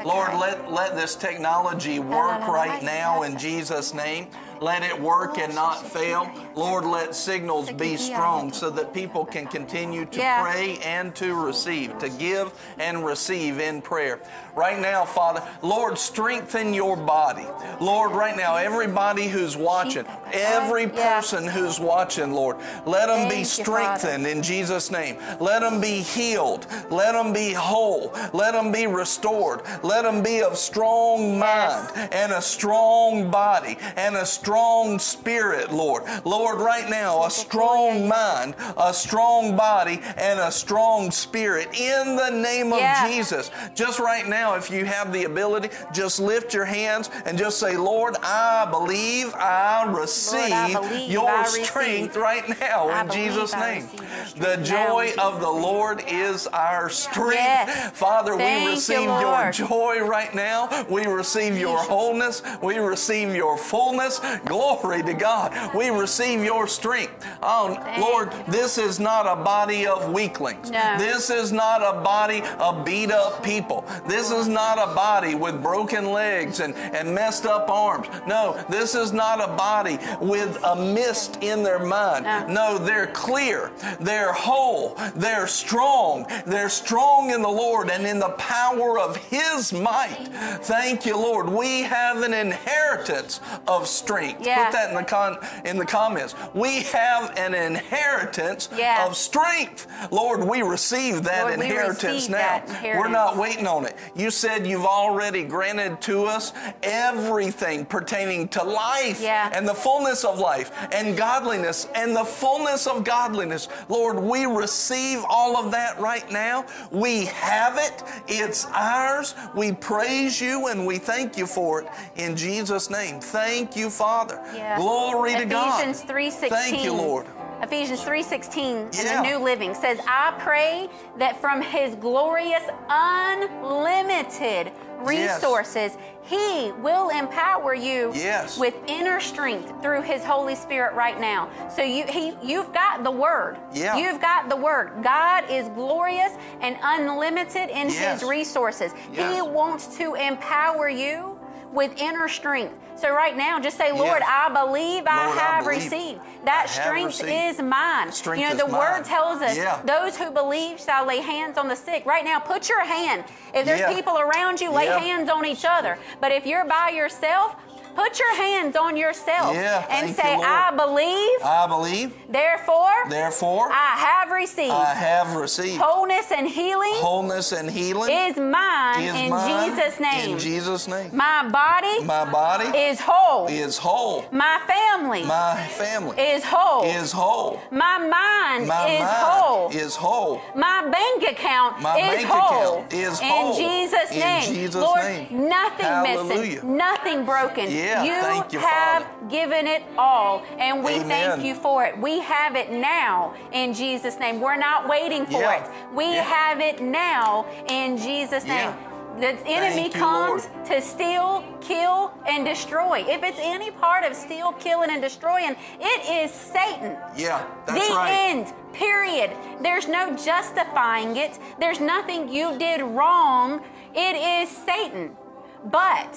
Lord, 0.04 0.34
let, 0.34 0.70
let 0.72 0.94
this 0.94 1.16
technology 1.16 1.98
work 1.98 2.46
right 2.46 2.82
now 2.82 3.22
in. 3.22 3.36
Jesus' 3.38 3.92
name. 3.92 4.28
Let 4.60 4.82
it 4.82 5.00
work 5.00 5.38
and 5.38 5.54
not 5.54 5.86
fail. 5.86 6.30
Lord, 6.54 6.84
let 6.84 7.14
signals 7.14 7.70
be 7.72 7.96
strong 7.96 8.52
so 8.52 8.70
that 8.70 8.92
people 8.92 9.24
can 9.24 9.46
continue 9.46 10.04
to 10.06 10.18
Yeah. 10.18 10.42
pray 10.42 10.78
and 10.84 11.14
to 11.16 11.34
receive, 11.34 11.98
to 11.98 12.08
give 12.08 12.52
and 12.78 13.04
receive 13.04 13.60
in 13.60 13.82
prayer. 13.82 14.20
Right 14.54 14.78
now, 14.78 15.04
Father, 15.04 15.42
Lord, 15.60 15.98
strengthen 15.98 16.72
your 16.72 16.96
body. 16.96 17.46
Lord, 17.78 18.12
right 18.12 18.34
now, 18.36 18.56
everybody 18.56 19.28
who's 19.28 19.54
watching, 19.56 20.06
every 20.32 20.86
person 20.88 21.46
who's 21.46 21.78
watching, 21.78 22.32
Lord, 22.32 22.56
let 22.86 23.08
them 23.08 23.28
be 23.28 23.44
Thank 23.44 23.58
you, 23.58 23.64
Father. 23.64 23.98
strengthened 23.98 24.26
in 24.26 24.42
Jesus' 24.42 24.90
name. 24.90 25.18
Let 25.40 25.60
them 25.60 25.80
be 25.80 26.00
healed. 26.00 26.66
Let 26.90 27.12
them 27.12 27.34
be 27.34 27.52
whole. 27.52 28.14
Let 28.32 28.52
them 28.54 28.72
be 28.72 28.86
restored. 28.86 29.60
Let 29.82 30.04
them 30.04 30.22
be 30.22 30.42
of 30.42 30.56
strong 30.56 31.38
mind 31.38 31.90
and 32.12 32.32
a 32.32 32.40
strong 32.40 33.30
body 33.30 33.76
and 33.96 34.16
a 34.16 34.24
strong 34.24 34.45
spirit, 34.46 35.72
Lord. 35.72 36.04
Lord, 36.24 36.60
right 36.60 36.88
now, 36.88 37.24
a 37.24 37.30
strong 37.30 38.06
mind, 38.08 38.54
a 38.76 38.94
strong 38.94 39.56
body, 39.56 40.00
and 40.16 40.38
a 40.38 40.50
strong 40.52 41.10
spirit 41.10 41.68
in 41.78 42.16
the 42.16 42.30
name 42.30 42.72
of 42.72 42.78
Yeah. 42.78 43.08
Jesus. 43.08 43.50
Just 43.74 43.98
right 43.98 44.26
now, 44.28 44.54
if 44.54 44.70
you 44.70 44.84
have 44.84 45.12
the 45.12 45.24
ability, 45.24 45.70
just 45.92 46.20
lift 46.20 46.54
your 46.54 46.64
hands 46.64 47.10
and 47.24 47.36
just 47.36 47.58
say, 47.58 47.76
Lord, 47.76 48.16
I 48.22 48.66
believe 48.70 49.34
I 49.34 49.84
receive 49.90 50.72
believe 50.72 51.10
your 51.10 51.28
I 51.28 51.42
receive. 51.42 51.66
strength 51.66 52.16
right 52.16 52.48
now 52.60 52.88
I 52.88 53.02
in 53.02 53.10
Jesus' 53.10 53.52
name. 53.52 53.82
receive 53.84 54.00
your 54.00 54.26
strength 54.26 54.38
The 54.58 54.62
joy 54.64 55.12
of 55.18 55.40
the 55.40 55.50
Lord 55.50 56.02
is 56.08 56.46
our 56.48 56.88
strength. 56.88 57.34
Yes. 57.34 57.98
Father, 57.98 58.36
Thank 58.36 58.60
we 58.60 58.64
you, 58.70 58.74
receive 58.76 59.04
your 59.20 59.50
joy 59.52 60.00
right 60.06 60.34
now. 60.34 60.86
We 60.88 61.06
receive 61.06 61.58
your 61.58 61.78
wholeness. 61.78 62.42
We 62.62 62.78
receive 62.78 63.34
your 63.34 63.56
fullness. 63.58 64.20
Glory 64.44 65.02
to 65.02 65.14
God. 65.14 65.74
We 65.74 65.90
receive 65.90 66.44
your 66.44 66.66
strength. 66.66 67.26
Oh, 67.42 67.74
Thank 67.74 68.02
Lord, 68.02 68.32
this 68.48 68.78
is 68.78 69.00
not 69.00 69.26
a 69.26 69.42
body 69.42 69.86
of 69.86 70.12
weaklings. 70.12 70.70
No. 70.70 70.96
This 70.98 71.30
is 71.30 71.52
not 71.52 71.82
a 71.82 72.00
body 72.00 72.42
of 72.58 72.84
beat 72.84 73.10
up 73.10 73.42
people. 73.42 73.84
This 74.06 74.30
is 74.30 74.48
not 74.48 74.78
a 74.78 74.94
body 74.94 75.34
with 75.34 75.62
broken 75.62 76.12
legs 76.12 76.60
and, 76.60 76.74
and 76.74 77.14
messed 77.14 77.46
up 77.46 77.68
arms. 77.68 78.08
No, 78.26 78.62
this 78.68 78.94
is 78.94 79.12
not 79.12 79.40
a 79.40 79.52
body 79.54 79.98
with 80.20 80.58
a 80.64 80.76
mist 80.76 81.38
in 81.42 81.62
their 81.62 81.78
mind. 81.78 82.24
No. 82.24 82.46
No, 82.46 82.78
they're 82.78 83.08
clear. 83.08 83.70
They're 84.00 84.32
whole. 84.32 84.96
They're 85.14 85.46
strong. 85.46 86.26
They're 86.46 86.68
strong 86.68 87.30
in 87.30 87.42
the 87.42 87.48
Lord 87.48 87.90
and 87.90 88.06
in 88.06 88.18
the 88.18 88.30
power 88.30 88.98
of 88.98 89.16
His 89.16 89.72
might. 89.72 90.28
Thank 90.62 91.06
you, 91.06 91.16
Lord. 91.16 91.48
We 91.48 91.82
have 91.82 92.22
an 92.22 92.34
inheritance 92.34 93.40
of 93.68 93.86
strength. 93.86 94.25
Yeah. 94.40 94.64
Put 94.64 94.72
that 94.72 94.88
in 94.90 94.96
the 94.96 95.02
con- 95.04 95.38
in 95.64 95.76
the 95.78 95.84
comments. 95.86 96.34
We 96.54 96.82
have 96.84 97.36
an 97.36 97.54
inheritance 97.54 98.68
Yeah. 98.76 99.06
of 99.06 99.16
strength. 99.16 99.86
Lord, 100.10 100.42
we 100.44 100.62
receive 100.62 101.22
that 101.24 101.44
Lord, 101.46 101.58
we 101.58 101.64
inheritance 101.66 102.04
receive 102.28 102.30
now. 102.30 102.62
that 102.66 102.82
We're 102.98 103.08
not 103.08 103.36
waiting 103.36 103.66
on 103.66 103.84
it. 103.86 103.96
You 104.14 104.30
said 104.30 104.66
you've 104.66 104.84
already 104.86 105.44
granted 105.44 106.00
to 106.02 106.24
us 106.26 106.52
everything 106.82 107.84
pertaining 107.84 108.48
to 108.48 108.62
life 108.62 109.20
Yeah. 109.20 109.50
and 109.52 109.66
the 109.68 109.74
fullness 109.74 110.24
of 110.24 110.38
life 110.38 110.70
and 110.92 111.16
godliness 111.16 111.88
and 111.94 112.14
the 112.16 112.24
fullness 112.24 112.86
of 112.86 113.04
godliness. 113.04 113.68
Lord, 113.88 114.18
we 114.18 114.46
receive 114.46 115.24
all 115.28 115.56
of 115.56 115.70
that 115.72 115.98
right 116.00 116.28
now. 116.30 116.64
We 116.90 117.26
have 117.26 117.76
it. 117.78 118.02
It's 118.28 118.66
ours. 118.74 119.34
We 119.54 119.72
praise 119.72 120.40
you 120.40 120.68
and 120.68 120.86
we 120.86 120.98
thank 120.98 121.36
you 121.36 121.46
for 121.46 121.82
it 121.82 121.88
in 122.16 122.36
Jesus' 122.36 122.90
name. 122.90 123.20
Thank 123.20 123.76
you, 123.76 123.90
Father. 123.90 124.15
Yeah. 124.54 124.76
Glory 124.78 125.34
to 125.36 125.44
God. 125.44 125.80
Ephesians 125.80 126.02
3:16. 126.02 126.48
Thank 126.50 126.84
you, 126.84 126.92
Lord. 126.92 127.26
Ephesians 127.62 128.02
3:16 128.02 128.90
in 128.98 129.06
Yeah. 129.06 129.22
the 129.22 129.28
New 129.28 129.38
Living 129.38 129.74
says, 129.74 129.98
"I 130.06 130.34
pray 130.38 130.88
that 131.16 131.40
from 131.40 131.62
his 131.62 131.94
glorious 131.94 132.62
unlimited 132.88 134.72
resources 134.98 135.96
he 136.22 136.72
will 136.82 137.08
empower 137.10 137.72
you 137.74 138.10
Yes. 138.14 138.58
with 138.58 138.74
inner 138.88 139.20
strength 139.20 139.72
through 139.80 140.02
his 140.02 140.24
Holy 140.24 140.54
Spirit 140.54 140.94
right 140.94 141.18
now." 141.20 141.48
So 141.74 141.82
you 141.82 142.04
he 142.08 142.36
you've 142.42 142.72
got 142.72 143.04
the 143.04 143.10
word. 143.10 143.58
Yeah. 143.72 143.96
You've 143.96 144.20
got 144.20 144.48
the 144.48 144.56
word. 144.56 145.02
God 145.02 145.44
is 145.48 145.68
glorious 145.70 146.32
and 146.60 146.76
unlimited 146.82 147.70
in 147.70 147.88
Yes. 147.88 148.20
his 148.20 148.24
resources. 148.28 148.92
Yes. 149.12 149.34
He 149.34 149.40
wants 149.42 149.86
to 149.98 150.14
empower 150.14 150.88
you 150.88 151.35
with 151.72 151.92
inner 152.00 152.28
strength. 152.28 152.74
So 152.96 153.10
right 153.14 153.36
now 153.36 153.60
just 153.60 153.76
say, 153.76 153.92
"Lord, 153.92 154.20
Yes. 154.20 154.28
I 154.28 154.48
believe 154.48 155.04
I 155.06 155.26
Lord, 155.26 155.38
I 155.38 155.40
have 155.42 155.64
believe. 155.64 155.82
received. 155.82 156.20
That 156.44 156.70
strength 156.70 157.20
received. 157.20 157.58
is 157.58 157.60
mine. 157.62 158.10
Strength 158.10 158.40
you 158.42 158.48
know, 158.48 158.54
the 158.54 158.68
mine. 158.72 158.80
word 158.80 159.04
tells 159.04 159.42
us 159.42 159.54
Yeah. 159.56 159.80
those 159.84 160.16
who 160.16 160.30
believe 160.30 160.80
shall 160.80 161.04
lay 161.04 161.20
hands 161.20 161.58
on 161.58 161.68
the 161.68 161.76
sick. 161.76 162.06
Right 162.06 162.24
now, 162.24 162.38
put 162.38 162.70
your 162.70 162.80
hand. 162.84 163.24
If 163.52 163.66
there's 163.66 163.80
Yeah. 163.80 163.92
people 163.92 164.18
around 164.18 164.62
you, 164.62 164.70
lay 164.70 164.86
Yeah. 164.86 164.98
hands 164.98 165.28
on 165.28 165.44
each 165.44 165.66
other. 165.68 165.98
But 166.22 166.32
if 166.32 166.46
you're 166.46 166.64
by 166.64 166.88
yourself, 166.90 167.56
put 167.96 168.18
your 168.18 168.36
hands 168.36 168.76
on 168.76 168.96
yourself 168.96 169.54
Yeah, 169.54 169.86
and 169.90 170.14
thank 170.14 170.16
you, 170.16 170.22
say, 170.22 170.34
I 170.34 170.70
believe, 170.76 171.38
I 171.42 171.66
believe, 171.66 172.14
therefore, 172.28 172.92
therefore, 173.08 173.68
I 173.72 173.94
have 173.96 174.30
received. 174.30 174.70
I 174.72 174.94
have 174.94 175.34
received 175.36 175.80
Wholeness 175.80 176.30
and 176.30 176.46
healing 176.48 176.92
wholeness 176.96 177.52
and 177.52 177.70
healing 177.70 178.10
is 178.12 178.36
mine 178.36 179.02
is 179.02 179.14
in 179.14 179.30
mine 179.30 179.70
Jesus' 179.76 180.00
name. 180.00 180.32
In 180.34 180.38
Jesus' 180.38 180.86
name. 180.88 181.10
My 181.16 181.48
body 181.48 182.04
My 182.04 182.30
body 182.30 182.76
is 182.76 182.98
whole. 183.00 183.46
is 183.48 183.78
whole. 183.78 184.24
My 184.30 184.60
family 184.66 185.24
My 185.24 185.56
family 185.78 186.16
is 186.20 186.44
whole. 186.44 186.84
is 186.84 187.12
whole. 187.12 187.60
My 187.70 187.98
mind 187.98 188.68
My 188.68 188.86
is 188.86 189.00
mind 189.00 189.24
whole. 189.26 189.70
is 189.70 189.96
whole. 189.96 190.40
My 190.54 190.88
bank 190.90 191.22
account 191.32 191.80
My 191.80 191.96
is 191.98 192.14
bank 192.16 192.28
whole. 192.28 192.78
account 192.80 192.92
is 192.92 193.18
whole. 193.20 193.56
In. 193.56 193.64
Jesus' 193.88 194.10
name. 194.10 194.48
In. 194.48 194.54
Jesus' 194.54 194.82
Lord, 194.82 195.02
name. 195.04 195.48
nothing 195.48 195.86
Hallelujah. 195.86 196.44
missing, 196.54 196.76
nothing 196.76 197.24
broken. 197.24 197.70
Yeah, 197.70 197.85
you 198.04 198.12
thank 198.20 198.52
you, 198.52 198.58
have 198.58 199.02
Father. 199.04 199.26
given 199.28 199.66
it 199.66 199.82
all, 199.98 200.42
and 200.58 200.82
we 200.84 200.94
Amen. 200.94 201.08
thank 201.08 201.44
you 201.44 201.54
for 201.54 201.84
it. 201.84 201.98
We 201.98 202.20
have 202.20 202.56
it 202.56 202.70
now 202.72 203.34
in 203.52 203.74
Jesus' 203.74 204.18
name. 204.18 204.40
We're 204.40 204.56
not 204.56 204.88
waiting 204.88 205.26
for 205.26 205.40
Yeah. 205.40 205.64
it. 205.64 205.70
We 205.94 206.14
Yeah. 206.14 206.22
have 206.22 206.60
it 206.60 206.80
now 206.80 207.46
in 207.68 207.96
Jesus' 207.96 208.44
name. 208.44 208.74
The 209.18 209.34
enemy 209.46 209.84
you, 209.84 209.90
comes 209.90 210.46
Lord. 210.46 210.66
to 210.66 210.80
steal, 210.82 211.42
kill, 211.62 212.12
and 212.28 212.44
destroy. 212.44 213.02
If 213.08 213.22
it's 213.22 213.38
any 213.40 213.70
part 213.70 214.04
of 214.04 214.14
steal, 214.14 214.52
killing, 214.52 214.90
and 214.90 215.00
destroying, 215.00 215.56
it 215.80 216.00
is 216.22 216.30
Satan. 216.30 216.98
Yeah, 217.16 217.42
that's 217.64 217.88
the 217.88 217.94
right. 217.94 218.10
end. 218.10 218.52
Period. 218.74 219.30
There's 219.62 219.88
no 219.88 220.14
justifying 220.16 221.16
it. 221.16 221.38
There's 221.58 221.80
nothing 221.80 222.28
you 222.28 222.58
did 222.58 222.82
wrong. 222.82 223.62
It 223.94 224.16
is 224.16 224.54
Satan. 224.54 225.16
But 225.64 226.12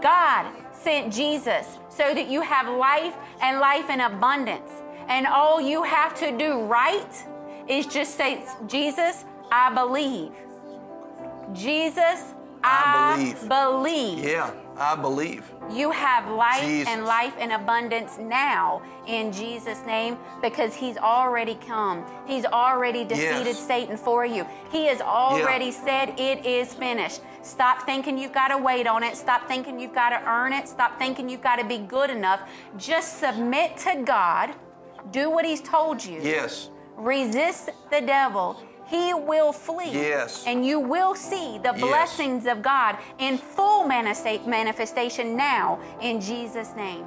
God 0.00 0.46
sent 0.82 1.12
Jesus 1.12 1.78
so 1.88 2.14
that 2.14 2.28
you 2.28 2.40
have 2.42 2.68
life 2.68 3.14
and 3.40 3.60
life 3.60 3.90
in 3.90 4.00
abundance. 4.00 4.70
And 5.08 5.26
all 5.26 5.60
you 5.60 5.82
have 5.82 6.14
to 6.20 6.36
do 6.36 6.60
right 6.62 7.26
is 7.68 7.86
just 7.86 8.16
say, 8.16 8.44
Jesus, 8.66 9.24
I 9.52 9.72
believe. 9.72 10.32
Jesus, 11.52 12.34
I 12.64 13.14
I, 13.14 13.16
believe. 13.16 13.48
believe. 13.48 14.24
Yeah, 14.24 14.50
I 14.76 14.96
believe. 14.96 15.44
You 15.70 15.90
have 15.92 16.28
life 16.30 16.62
Jesus. 16.62 16.88
and 16.88 17.04
life 17.04 17.36
in 17.38 17.52
abundance 17.52 18.18
now 18.18 18.82
in 19.06 19.32
Jesus' 19.32 19.84
name 19.86 20.18
because 20.42 20.74
He's 20.74 20.96
already 20.96 21.56
come. 21.66 22.04
He's 22.26 22.44
already 22.44 23.04
defeated 23.04 23.46
Yes. 23.54 23.66
Satan 23.66 23.96
for 23.96 24.26
you. 24.26 24.44
He 24.72 24.86
has 24.86 25.00
already 25.00 25.70
said 25.70 26.18
it 26.18 26.44
is 26.44 26.74
finished. 26.74 27.20
Stop 27.46 27.86
thinking 27.86 28.18
you've 28.18 28.32
got 28.32 28.48
to 28.48 28.58
wait 28.58 28.86
on 28.88 29.02
it. 29.04 29.16
Stop 29.16 29.46
thinking 29.46 29.78
you've 29.78 29.94
got 29.94 30.10
to 30.10 30.20
earn 30.28 30.52
it. 30.52 30.68
Stop 30.68 30.98
thinking 30.98 31.28
you've 31.28 31.42
got 31.42 31.56
to 31.56 31.64
be 31.64 31.78
good 31.78 32.10
enough. 32.10 32.40
Just 32.76 33.20
submit 33.20 33.76
to 33.78 34.02
God. 34.04 34.54
Do 35.12 35.30
what 35.30 35.44
He's 35.44 35.60
told 35.60 36.04
you. 36.04 36.20
Yes. 36.22 36.70
Resist 36.96 37.70
the 37.90 38.00
devil. 38.00 38.60
he 38.88 39.12
will 39.12 39.52
flee. 39.52 39.90
Yes. 39.92 40.44
And 40.46 40.64
you 40.64 40.78
will 40.78 41.16
see 41.16 41.58
the 41.58 41.72
Yes. 41.74 41.80
blessings 41.80 42.46
of 42.46 42.62
God 42.62 42.96
in 43.18 43.36
full 43.36 43.84
manifestation 43.84 45.36
now 45.36 45.80
in 46.00 46.20
Jesus' 46.20 46.72
name. 46.76 47.04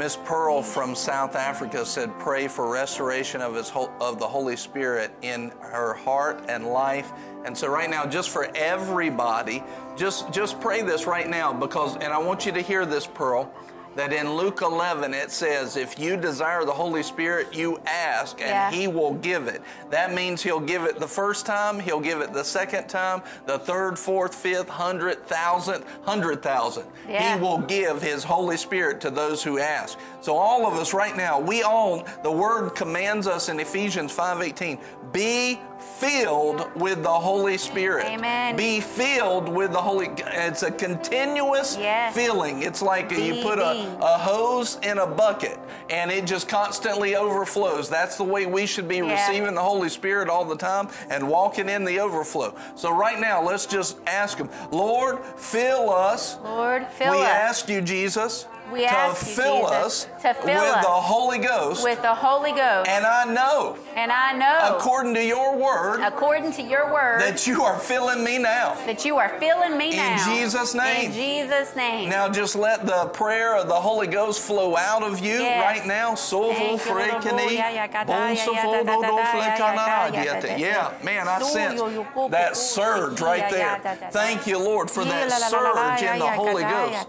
Miss 0.00 0.16
Pearl 0.16 0.62
from 0.62 0.94
South 0.94 1.36
Africa 1.36 1.84
said, 1.84 2.18
"Pray 2.18 2.48
for 2.48 2.66
restoration 2.66 3.42
of 3.42 3.54
his 3.54 3.70
of 4.00 4.18
the 4.18 4.26
Holy 4.26 4.56
Spirit 4.56 5.10
in 5.20 5.52
her 5.60 5.92
heart 5.92 6.42
and 6.48 6.66
life." 6.68 7.12
And 7.44 7.54
so, 7.54 7.68
right 7.68 7.90
now, 7.90 8.06
just 8.06 8.30
for 8.30 8.48
everybody, 8.54 9.62
just 9.96 10.32
just 10.32 10.58
pray 10.58 10.80
this 10.80 11.06
right 11.06 11.28
now 11.28 11.52
because, 11.52 11.96
and 11.96 12.14
I 12.14 12.18
want 12.18 12.46
you 12.46 12.52
to 12.52 12.62
hear 12.62 12.86
this, 12.86 13.06
Pearl. 13.06 13.52
That 13.96 14.12
in 14.12 14.34
Luke 14.34 14.62
11 14.62 15.14
it 15.14 15.30
says, 15.30 15.76
if 15.76 15.98
you 15.98 16.16
desire 16.16 16.64
the 16.64 16.72
Holy 16.72 17.02
Spirit, 17.02 17.54
you 17.54 17.78
ask 17.86 18.40
and 18.40 18.48
Yeah. 18.50 18.70
He 18.70 18.86
will 18.86 19.14
give 19.14 19.48
it. 19.48 19.62
That 19.90 20.14
means 20.14 20.42
He'll 20.42 20.60
give 20.60 20.84
it 20.84 21.00
the 21.00 21.08
first 21.08 21.44
time, 21.44 21.80
He'll 21.80 22.00
give 22.00 22.20
it 22.20 22.32
the 22.32 22.44
second 22.44 22.88
time, 22.88 23.22
the 23.46 23.58
third, 23.58 23.98
fourth, 23.98 24.34
fifth, 24.34 24.68
hundred, 24.68 25.26
thousandth, 25.26 25.84
hundred 26.02 26.42
thousand. 26.42 26.84
Yeah. 27.08 27.34
He 27.36 27.40
will 27.42 27.58
give 27.58 28.00
His 28.00 28.22
Holy 28.22 28.56
Spirit 28.56 29.00
to 29.02 29.10
those 29.10 29.42
who 29.42 29.58
ask. 29.58 29.98
So 30.20 30.36
all 30.36 30.66
of 30.66 30.74
us 30.74 30.94
right 30.94 31.16
now, 31.16 31.40
we 31.40 31.62
all, 31.62 32.06
the 32.22 32.30
Word 32.32 32.70
commands 32.70 33.26
us 33.26 33.48
in 33.48 33.58
Ephesians 33.58 34.16
5.18, 34.16 34.78
be 35.12 35.58
filled 35.80 36.70
with 36.76 37.02
the 37.02 37.08
Holy 37.08 37.56
Spirit. 37.58 38.06
Amen. 38.06 38.56
Be 38.56 38.80
filled 38.80 39.48
with 39.48 39.72
the 39.72 39.80
Holy, 39.80 40.08
it's 40.18 40.62
a 40.62 40.70
continuous 40.70 41.76
Yes. 41.78 42.14
filling. 42.14 42.62
It's 42.62 42.82
like 42.82 43.10
you 43.10 43.42
put 43.42 43.58
a, 43.58 43.96
a 44.00 44.18
hose 44.18 44.78
in 44.82 44.98
a 44.98 45.06
bucket 45.06 45.58
and 45.88 46.10
it 46.10 46.26
just 46.26 46.48
constantly 46.48 47.16
overflows. 47.16 47.88
That's 47.88 48.16
the 48.16 48.24
way 48.24 48.46
we 48.46 48.66
should 48.66 48.88
be 48.88 48.98
Yeah. 48.98 49.12
receiving 49.28 49.54
the 49.54 49.62
Holy 49.62 49.88
Spirit 49.88 50.28
all 50.28 50.44
the 50.44 50.56
time 50.56 50.88
and 51.10 51.28
walking 51.28 51.68
in 51.68 51.84
the 51.84 52.00
overflow. 52.00 52.54
So 52.76 52.92
right 52.92 53.18
now, 53.18 53.42
let's 53.42 53.66
just 53.66 53.98
ask 54.06 54.38
Him, 54.38 54.48
Lord, 54.70 55.18
fill 55.36 55.90
us. 55.90 56.38
Lord, 56.44 56.86
fill 56.88 57.12
we 57.12 57.18
us 57.18 57.22
We 57.22 57.26
ask 57.26 57.68
you, 57.68 57.80
Jesus, 57.80 58.46
We 58.72 58.86
to 58.86 58.94
you, 59.08 59.34
fill 59.34 59.60
Jesus, 59.62 59.72
us 59.72 60.08
to 60.22 60.34
fill 60.34 60.44
with 60.60 60.70
us 60.76 60.84
the 60.84 60.90
Holy 60.90 61.38
Ghost. 61.38 61.82
with 61.84 62.00
the 62.02 62.14
Holy 62.14 62.52
Ghost. 62.52 62.88
and 62.88 63.06
I 63.06 63.24
know, 63.24 63.76
and 63.96 64.12
I 64.12 64.32
know, 64.32 64.76
according 64.76 65.14
to 65.14 65.24
your 65.24 65.56
word, 65.56 66.00
according 66.02 66.52
to 66.52 66.62
your 66.62 66.92
word, 66.92 67.20
that 67.20 67.46
you 67.46 67.62
are 67.64 67.78
filling 67.78 68.22
me 68.22 68.38
now. 68.38 68.74
that 68.86 69.04
you 69.04 69.16
are 69.16 69.30
filling 69.38 69.76
me 69.78 69.90
In 69.90 69.96
now. 69.96 70.30
In 70.32 70.38
Jesus' 70.42 70.74
name. 70.74 71.10
In 71.10 71.12
Jesus' 71.12 71.74
name. 71.76 72.08
Now 72.10 72.28
just 72.28 72.54
let 72.56 72.86
the 72.86 73.06
prayer 73.06 73.56
of 73.56 73.68
the 73.68 73.74
Holy 73.74 74.06
Ghost 74.06 74.40
flow 74.40 74.76
out 74.76 75.02
of 75.02 75.20
you 75.20 75.40
Yes. 75.40 75.62
right 75.62 75.86
now. 75.86 76.12
Sovo 76.14 76.52
Thank 76.54 76.84
you, 76.84 76.92
Lord. 76.94 77.10
frekeni, 77.22 77.54
Yeah, 77.54 77.70
yeah, 77.70 77.86
gada, 77.86 78.06
bon 78.06 78.20
yeah, 78.20 78.28
yeah, 78.32 78.44
sofo 78.44 78.72
da, 78.72 78.82
da, 78.82 78.96
do 78.96 79.02
da, 79.02 79.08
do 79.10 79.16
da, 79.16 79.16
yeah, 79.16 79.36
yeah, 79.36 79.56
flekanara 79.56 80.12
yeah, 80.12 80.22
yeah, 80.24 80.34
diete. 80.34 80.42
da, 80.42 80.48
da, 80.48 80.56
Yeah, 80.56 80.74
da. 80.98 81.04
man, 81.04 81.28
I 81.28 81.38
sense 81.42 81.80
yo, 81.80 81.88
yo, 81.88 82.04
po, 82.04 82.22
po, 82.22 82.28
that 82.28 82.56
surge 82.56 83.20
right 83.20 83.50
there. 83.50 83.80
Thank 84.10 84.46
you, 84.46 84.58
Lord, 84.58 84.90
for 84.90 85.04
that 85.04 85.30
surge 85.32 86.02
in 86.02 86.18
the 86.18 86.30
Holy 86.32 86.62
Ghost. 86.62 87.06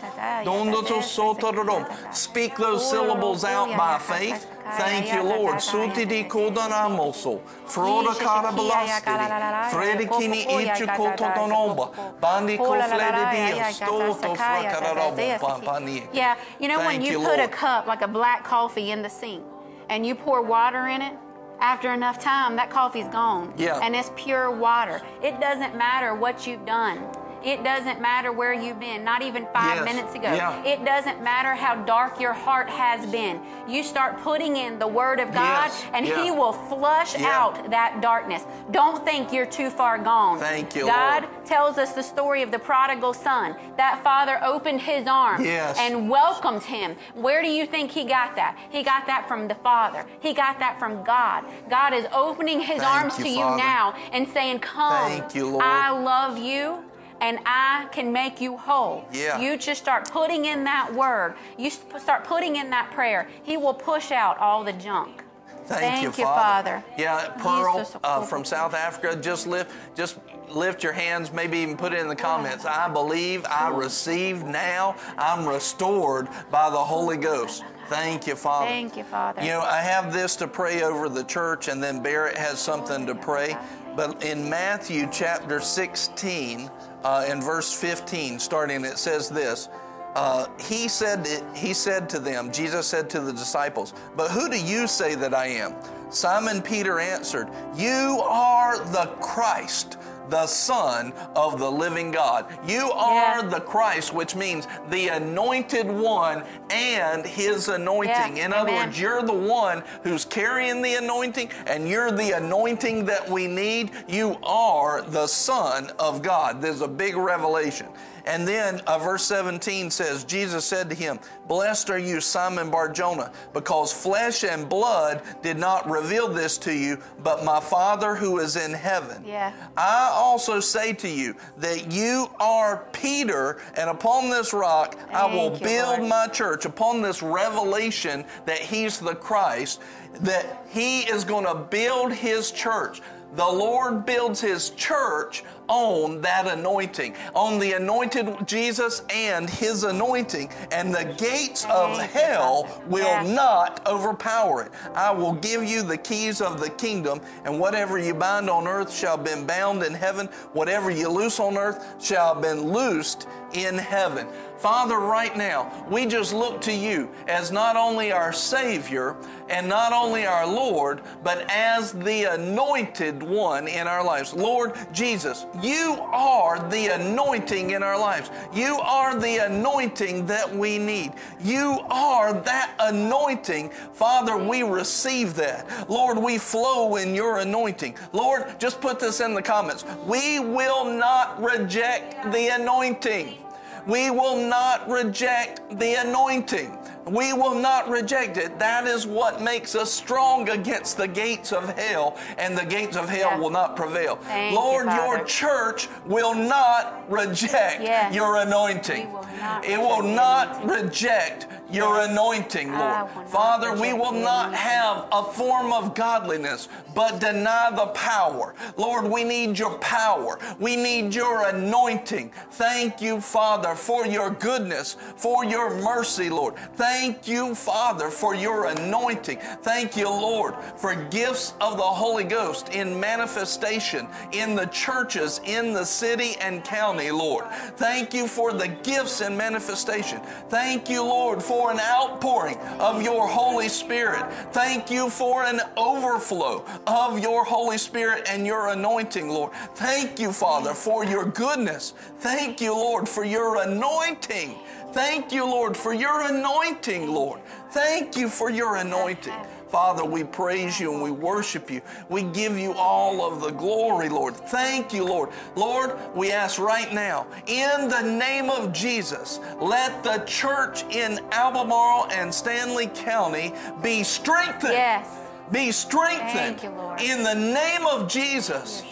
Speak 2.12 2.56
those 2.58 2.90
syllables 3.02 3.44
out 3.44 3.78
by 3.78 3.98
faith. 4.00 4.48
Thank 4.78 5.14
you, 5.14 5.24
Lord. 5.24 5.54
da, 5.54 5.60
da, 5.60 5.72
Suti 5.72 5.98
yeah, 5.98 6.06
di 6.06 6.24
da, 6.24 6.30
da. 6.30 6.30
kodanamoso. 6.30 7.42
Froda 7.66 8.14
kara 8.18 8.52
shikia, 8.52 8.88
ya, 8.88 9.00
kala, 9.02 9.28
la, 9.28 9.38
la, 9.38 9.38
la, 9.38 9.70
belastiri. 9.70 9.88
ya, 9.88 9.96
Fredi 9.98 10.08
po, 10.08 10.14
po, 10.14 10.20
kini 10.20 10.46
po, 10.46 10.60
ya, 10.60 10.76
ichu 10.76 10.88
kototonomba. 10.88 12.20
Bandi 12.22 12.58
Oh, 12.58 12.64
la, 12.64 12.86
la, 12.86 12.86
la, 12.86 12.88
kofledi 12.88 13.22
la, 13.22 13.32
ya, 13.34 13.56
dia. 13.56 13.74
Stoto 13.74 14.14
sakaya, 14.14 14.72
da, 14.72 14.80
da, 14.80 14.86
frakarabo 14.86 15.18
da, 15.18 15.38
da, 15.38 15.40
pampani. 15.40 16.08
Yeah, 16.14 16.38
you 16.60 16.68
know 16.68 16.80
when 16.80 17.02
you, 17.02 17.20
you, 17.20 17.26
put 17.28 17.40
a 17.40 17.48
cup 17.48 17.88
like 17.88 18.02
a 18.02 18.08
black 18.08 18.44
coffee 18.44 18.92
in 18.92 19.02
the 19.02 19.10
sink 19.10 19.44
and 19.90 20.06
you 20.06 20.16
pour 20.16 20.42
water 20.42 20.88
in 20.88 21.02
it, 21.02 21.14
after 21.60 21.94
enough 21.94 22.18
time, 22.18 22.56
that 22.56 22.70
coffee's 22.70 23.08
gone. 23.10 23.54
Yeah. 23.58 23.80
And 23.84 23.96
it's 23.96 24.12
pure 24.16 24.50
water. 24.50 25.02
It 25.22 25.40
doesn't 25.40 25.78
matter 25.78 26.16
what 26.16 26.48
you've 26.48 26.66
done. 26.66 26.98
It 27.44 27.64
doesn't 27.64 28.00
matter 28.02 28.32
where 28.32 28.54
you've 28.54 28.80
been, 28.80 29.04
not 29.04 29.22
even 29.22 29.48
five 29.54 29.78
Yes. 29.78 29.86
minutes 29.86 30.16
ago. 30.16 30.32
Yeah. 30.34 30.64
It 30.64 30.86
doesn't 30.86 31.22
matter 31.24 31.56
how 31.56 31.76
dark 31.76 32.20
your 32.20 32.34
heart 32.34 32.70
has 32.70 33.06
been. 33.08 33.42
You 33.68 33.84
start 33.84 34.22
putting 34.22 34.58
in 34.58 34.78
the 34.80 34.88
Word 34.88 35.20
of 35.20 35.34
God, 35.34 35.66
Yes. 35.72 35.86
and 35.94 36.06
Yeah. 36.06 36.24
He 36.24 36.32
will 36.32 36.54
flush 36.54 37.18
Yeah. 37.18 37.28
out 37.40 37.70
that 37.72 38.02
darkness. 38.02 38.46
Don't 38.72 39.04
think 39.06 39.34
you're 39.34 39.46
too 39.46 39.70
far 39.70 39.98
gone. 39.98 40.40
Thank 40.40 40.76
you, 40.76 40.86
God 40.86 41.24
Lord. 41.24 41.46
tells 41.46 41.78
us 41.78 41.94
the 41.94 42.04
story 42.04 42.42
of 42.44 42.52
the 42.52 42.60
prodigal 42.60 43.14
son. 43.14 43.56
That 43.78 44.04
father 44.04 44.40
opened 44.44 44.82
his 44.82 45.08
arms 45.08 45.46
Yes. 45.46 45.78
and 45.80 46.10
welcomed 46.10 46.64
him. 46.64 46.96
Where 47.16 47.42
do 47.42 47.50
you 47.50 47.66
think 47.66 47.92
he 47.92 48.04
got 48.04 48.36
that? 48.36 48.56
He 48.70 48.84
got 48.84 49.08
that 49.08 49.28
from 49.28 49.48
the 49.48 49.56
Father. 49.56 50.06
He 50.20 50.34
got 50.34 50.60
that 50.60 50.78
from 50.80 51.04
God. 51.04 51.44
God 51.70 51.94
is 51.94 52.06
opening 52.14 52.60
his 52.60 52.82
Thank 52.82 52.96
arms 52.96 53.18
you, 53.18 53.24
to 53.26 53.30
you 53.30 53.46
now 53.58 53.94
and 54.12 54.28
saying, 54.30 54.60
Come, 54.60 55.08
Thank 55.08 55.36
you, 55.36 55.48
Lord. 55.50 55.64
I 55.66 55.90
love 55.92 56.38
you. 56.38 56.84
And 57.22 57.40
I 57.46 57.88
can 57.92 58.12
make 58.12 58.42
you 58.42 58.58
whole. 58.58 59.06
Yeah. 59.14 59.40
You 59.40 59.56
just 59.56 59.82
start 59.82 60.12
putting 60.12 60.46
in 60.46 60.64
that 60.66 60.94
word. 60.94 61.36
You 61.58 61.70
start 61.70 62.24
putting 62.24 62.56
in 62.58 62.70
that 62.72 62.92
prayer. 62.92 63.30
He 63.44 63.58
will 63.58 63.76
push 63.76 64.12
out 64.12 64.38
all 64.40 64.64
the 64.64 64.74
junk. 64.74 65.24
Thank, 65.66 65.82
Thank 65.82 66.02
you, 66.02 66.24
you, 66.24 66.26
Father. 66.26 66.82
Father. 66.82 66.84
Yeah, 66.98 67.30
Pearl 67.38 67.88
uh, 68.04 68.24
from 68.24 68.44
South 68.44 68.74
Africa. 68.74 69.16
Just 69.22 69.48
lift, 69.48 69.72
just 69.96 70.20
lift 70.50 70.84
your 70.84 70.92
hands. 70.92 71.32
Maybe 71.32 71.60
even 71.60 71.78
put 71.78 71.94
it 71.94 72.00
in 72.00 72.08
the 72.08 72.16
comments. 72.16 72.66
I 72.66 72.90
believe. 72.90 73.46
I 73.46 73.70
receive 73.70 74.44
now. 74.44 74.96
I'm 75.18 75.48
restored 75.48 76.28
by 76.50 76.70
the 76.70 76.78
Holy 76.78 77.18
Ghost. 77.18 77.64
Thank 77.88 78.26
you, 78.26 78.36
Father. 78.36 78.68
Thank 78.68 78.98
you, 78.98 79.04
Father. 79.04 79.42
You 79.42 79.50
know, 79.50 79.62
I 79.62 79.82
have 79.82 80.14
this 80.14 80.36
to 80.38 80.48
pray 80.48 80.84
over 80.84 81.10
the 81.10 81.24
church, 81.24 81.68
and 81.68 81.84
then 81.84 82.02
Barrett 82.02 82.38
has 82.38 82.60
something 82.60 83.06
to 83.06 83.16
pray. 83.16 83.56
But 83.96 84.24
in 84.24 84.50
Matthew 84.50 85.10
chapter 85.12 85.60
16, 85.60 86.70
uh, 87.04 87.26
in 87.28 87.42
verse 87.42 87.74
15, 87.74 88.40
starting, 88.40 88.86
it 88.86 88.98
says 88.98 89.30
this. 89.30 89.70
Uh, 90.16 90.48
he 90.60 90.90
said 90.90 91.26
he 91.56 91.74
said 91.74 92.10
to 92.10 92.20
them 92.20 92.52
jesus 92.52 92.86
said 92.86 93.10
to 93.10 93.22
the 93.22 93.32
disciples 93.32 93.94
but 94.18 94.30
who 94.30 94.50
do 94.50 94.62
you 94.62 94.86
say 94.86 95.16
that 95.16 95.34
i 95.34 95.46
am 95.46 95.74
simon 96.10 96.62
peter 96.62 97.00
answered 97.00 97.48
you 97.78 98.20
are 98.26 98.78
the 98.92 99.06
christ 99.22 99.98
the 100.32 100.48
son 100.48 101.14
of 101.36 101.60
the 101.60 101.70
living 101.70 102.10
god. 102.10 102.46
You 102.66 102.92
are 102.94 103.42
Yeah. 103.44 103.50
the 103.50 103.60
christ 103.60 104.14
which 104.14 104.34
means 104.36 104.68
the 104.90 105.10
anointed 105.10 105.92
one 105.92 106.44
and 106.72 107.26
his 107.26 107.68
anointing. 107.68 108.38
Yeah, 108.38 108.46
in 108.46 108.54
other 108.54 108.72
words 108.72 109.00
you're 109.00 109.22
the 109.22 109.34
one 109.34 109.84
who's 110.04 110.26
carrying 110.26 110.82
the 110.82 110.96
anointing 110.96 111.50
and 111.68 111.88
you're 111.88 112.12
the 112.12 112.32
anointing 112.32 113.06
that 113.06 113.30
we 113.30 113.46
need. 113.48 113.92
You 114.08 114.38
are 114.44 115.02
the 115.04 115.28
son 115.28 115.92
of 116.00 116.22
god. 116.22 116.62
There's 116.62 116.82
a 116.82 116.88
big 116.88 117.16
revelation 117.18 117.88
and 118.26 118.48
then 118.48 118.80
uh, 118.82 118.98
verse 118.98 119.24
17 119.24 119.92
says, 119.92 120.24
Jesus 120.24 120.66
said 120.66 120.90
to 120.90 120.96
him, 120.96 121.20
Blessed 121.48 121.90
are 121.90 121.98
you, 121.98 122.22
Simon 122.22 122.70
Barjona, 122.70 123.32
because 123.54 123.92
flesh 123.92 124.44
and 124.44 124.70
blood 124.70 125.22
did 125.42 125.58
not 125.58 125.90
reveal 125.90 126.28
this 126.28 126.58
to 126.60 126.74
you, 126.74 126.98
but 127.24 127.44
my 127.44 127.60
Father 127.60 128.16
who 128.16 128.40
is 128.40 128.56
in 128.56 128.74
heaven. 128.74 129.24
Yeah. 129.26 129.54
I 129.76 130.10
also 130.14 130.60
say 130.60 130.94
to 130.94 131.08
you 131.08 131.36
that 131.58 131.92
you 131.92 132.30
are 132.40 132.88
Peter, 132.94 133.62
and 133.76 133.90
upon 133.90 134.30
this 134.30 134.54
rock 134.54 134.98
I 135.12 135.26
will 135.26 135.52
build 135.52 136.00
Lord. 136.00 136.10
my 136.10 136.28
church, 136.28 136.66
upon 136.66 137.02
this 137.02 137.22
revelation 137.22 138.26
that 138.46 138.60
he's 138.60 139.00
the 139.00 139.16
Christ, 139.16 139.82
that 140.22 140.66
he 140.70 141.02
is 141.02 141.24
going 141.24 141.46
to 141.46 141.56
build 141.56 142.14
his 142.14 142.52
church. 142.52 143.02
The 143.34 143.48
Lord 143.48 144.06
builds 144.06 144.42
his 144.42 144.72
church 144.72 145.44
on 145.72 146.20
that 146.20 146.48
anointing, 146.48 147.16
on 147.34 147.58
the 147.58 147.72
anointed 147.74 148.46
Jesus 148.46 149.04
and 149.10 149.50
his 149.50 149.86
anointing, 149.86 150.50
and 150.72 150.94
the 150.94 151.06
gates 151.18 151.66
of 151.70 151.98
hell 151.98 152.82
will 152.88 153.24
not 153.24 153.88
overpower 153.88 154.64
it. 154.64 154.72
I 154.94 155.12
will 155.12 155.34
give 155.34 155.64
you 155.64 155.82
the 155.82 155.98
keys 155.98 156.42
of 156.42 156.60
the 156.60 156.70
kingdom, 156.72 157.22
and 157.46 157.58
whatever 157.58 157.98
you 157.98 158.14
bind 158.14 158.50
on 158.50 158.68
earth 158.68 158.94
shall 158.94 159.18
be 159.18 159.32
bound 159.48 159.84
in 159.84 159.94
heaven, 159.94 160.28
whatever 160.52 160.92
you 160.92 161.08
loose 161.08 161.40
on 161.40 161.58
earth 161.58 162.04
shall 162.04 162.36
been 162.36 162.74
loosed 162.74 163.28
in 163.54 163.78
heaven. 163.78 164.28
Father, 164.62 165.00
right 165.00 165.36
now, 165.36 165.86
we 165.90 166.06
just 166.06 166.34
look 166.34 166.62
to 166.62 166.72
you 166.72 167.10
as 167.28 167.52
not 167.52 167.76
only 167.76 168.12
our 168.12 168.32
Savior 168.32 169.16
and 169.50 169.68
not 169.68 169.92
only 169.92 170.28
our 170.28 170.46
Lord, 170.46 171.02
but 171.24 171.50
as 171.50 171.94
the 171.94 172.26
anointed 172.26 173.24
one 173.24 173.68
in 173.68 173.88
our 173.88 174.06
lives. 174.06 174.36
Lord 174.36 174.78
Jesus, 174.94 175.48
you 175.64 175.98
are 176.12 176.60
the 176.70 176.94
anointing 176.94 177.72
in 177.72 177.82
our 177.82 178.00
lives. 178.00 178.30
You 178.54 178.78
are 178.78 179.20
the 179.20 179.48
anointing 179.48 180.28
that 180.28 180.56
we 180.56 180.78
need. 180.78 181.14
You 181.44 181.80
are 181.90 182.32
that 182.32 182.76
anointing. 182.80 183.72
Father, 183.94 184.38
we 184.38 184.62
receive 184.62 185.34
that. 185.38 185.90
Lord, 185.90 186.20
we 186.20 186.38
flow 186.38 186.98
in 186.98 187.16
your 187.16 187.40
anointing. 187.40 187.96
Lord, 188.14 188.60
just 188.60 188.80
put 188.80 189.00
this 189.00 189.22
in 189.22 189.34
the 189.34 189.42
comments. 189.42 189.86
We 190.06 190.40
will 190.40 190.86
not 190.86 191.42
reject 191.42 192.32
the 192.32 192.50
anointing. 192.50 193.40
We 193.88 194.12
will 194.12 194.36
not 194.38 194.90
reject 194.90 195.62
the 195.80 195.96
anointing. 195.96 196.78
We 197.06 197.34
will 197.34 197.56
not 197.56 197.90
reject 197.90 198.38
it. 198.38 198.60
That 198.60 198.86
is 198.86 199.08
what 199.08 199.42
makes 199.42 199.74
us 199.74 199.92
strong 199.92 200.50
against 200.50 200.98
the 200.98 201.08
gates 201.08 201.52
of 201.52 201.76
hell, 201.78 202.18
and 202.38 202.56
the 202.56 202.66
gates 202.66 202.96
of 202.96 203.10
hell 203.10 203.32
Yeah. 203.32 203.38
will 203.38 203.50
not 203.50 203.76
prevail. 203.76 204.18
Thank 204.18 204.52
you, 204.52 204.58
Lord, 204.60 204.86
your 204.94 205.24
church 205.24 205.90
will 206.06 206.36
not 206.36 207.04
reject 207.10 207.82
Yes. 207.82 208.14
your 208.14 208.38
anointing. 208.38 209.12
Will 209.12 209.26
not 209.42 209.66
it 209.66 209.80
will 209.80 210.04
not 210.04 210.64
reject 210.70 211.48
your 211.74 212.02
anointing, 212.02 212.72
Lord. 212.72 213.10
Father, 213.28 213.74
we 213.74 213.94
will 213.94 214.12
not 214.12 214.54
have 214.54 215.08
a 215.12 215.24
form 215.24 215.72
of 215.74 215.96
godliness, 215.96 216.68
but 216.94 217.20
deny 217.20 217.72
the 217.72 217.88
power. 217.88 218.54
Lord, 218.78 219.06
we 219.06 219.24
need 219.24 219.58
your 219.58 219.78
power. 219.80 220.40
We 220.60 220.76
need 220.76 221.14
your 221.14 221.48
anointing. 221.48 222.32
Thank 222.52 223.02
you, 223.02 223.22
Father, 223.22 223.76
for 223.76 224.06
your 224.06 224.32
goodness, 224.32 224.98
for 225.16 225.46
your 225.46 225.70
mercy, 225.82 226.30
Lord. 226.30 226.56
Thank 226.76 227.28
you, 227.28 227.56
Father, 227.56 228.10
for 228.10 228.36
your 228.36 228.68
anointing. 228.68 229.38
Thank 229.62 229.96
you, 229.96 230.10
Lord, 230.10 230.56
for 230.78 230.96
gifts 231.10 231.54
of 231.62 231.78
the 231.78 231.84
Holy 231.84 232.24
Ghost 232.24 232.70
in 232.70 233.00
manifestation 233.00 234.08
in 234.32 234.56
the 234.56 234.66
churches 234.68 235.42
in 235.46 235.74
the 235.74 235.86
city 235.86 236.36
and 236.42 236.64
county, 236.64 237.12
Lord. 237.12 237.46
Thank 237.76 238.14
you 238.14 238.28
for 238.28 238.54
the 238.54 238.68
gifts 238.68 239.22
and 239.22 239.38
manifestation. 239.38 240.20
Thank 240.50 240.90
you, 240.90 241.04
Lord, 241.04 241.42
for 241.42 241.61
an 241.70 241.80
outpouring 241.80 242.58
of 242.80 243.04
your 243.04 243.28
Holy 243.28 243.70
Spirit. 243.70 244.26
Thank 244.52 244.90
you 244.90 245.10
for 245.10 245.44
an 245.44 245.62
overflow 245.78 246.66
of 246.88 247.20
your 247.20 247.46
Holy 247.46 247.78
Spirit 247.78 248.28
and 248.28 248.48
your 248.48 248.70
anointing, 248.70 249.30
Lord. 249.30 249.54
Thank 249.76 250.20
you, 250.20 250.32
Father, 250.32 250.74
for 250.74 251.06
your 251.06 251.26
goodness. 251.26 251.94
Thank 252.20 252.60
you, 252.60 252.74
Lord, 252.74 253.08
for 253.08 253.24
your 253.24 253.62
anointing. 253.62 254.56
Thank 254.92 255.32
you, 255.32 255.46
Lord, 255.46 255.78
for 255.78 255.94
your 255.94 256.24
anointing, 256.28 257.08
Lord. 257.08 257.40
Thank 257.70 258.18
you 258.18 258.28
for 258.28 258.50
your 258.50 258.78
anointing. 258.78 259.34
Father, 259.72 260.04
we 260.04 260.26
praise 260.26 260.80
you 260.82 260.92
and 260.94 261.02
we 261.02 261.12
worship 261.12 261.72
you. 261.72 261.82
We 262.10 262.24
give 262.24 262.58
you 262.58 262.74
all 262.74 263.24
of 263.24 263.40
the 263.40 263.52
glory, 263.52 264.10
Lord. 264.10 264.36
Thank 264.36 264.94
you, 264.94 265.06
Lord. 265.06 265.30
Lord, 265.56 265.98
we 266.14 266.34
ask 266.34 266.60
right 266.60 266.94
now, 266.94 267.26
in 267.48 267.88
the 267.88 268.02
name 268.02 268.50
of 268.50 268.74
Jesus, 268.74 269.40
let 269.62 270.04
the 270.04 270.24
church 270.26 270.84
in 270.94 271.22
Albemarle 271.32 272.10
and 272.12 272.30
Stanly 272.30 272.94
County 272.94 273.54
be 273.82 274.04
strengthened. 274.04 274.74
Yes. 274.74 275.08
Be 275.54 275.72
strengthened. 275.72 276.60
Thank 276.60 276.64
you, 276.64 276.70
Lord. 276.72 277.02
In 277.02 277.24
the 277.24 277.36
name 277.36 277.86
of 277.88 278.10
Jesus. 278.10 278.84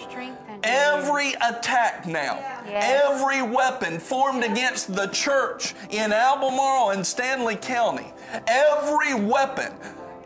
Every 0.64 1.34
attack 1.36 2.06
now, 2.06 2.38
Yes. 2.68 2.84
every 3.06 3.42
weapon 3.42 3.98
formed 3.98 4.44
against 4.44 4.94
the 4.94 5.08
church 5.08 5.74
in 5.90 6.12
Albemarle 6.12 6.90
and 6.90 7.02
Stanly 7.02 7.60
County, 7.62 8.14
every 8.46 9.14
weapon, 9.14 9.72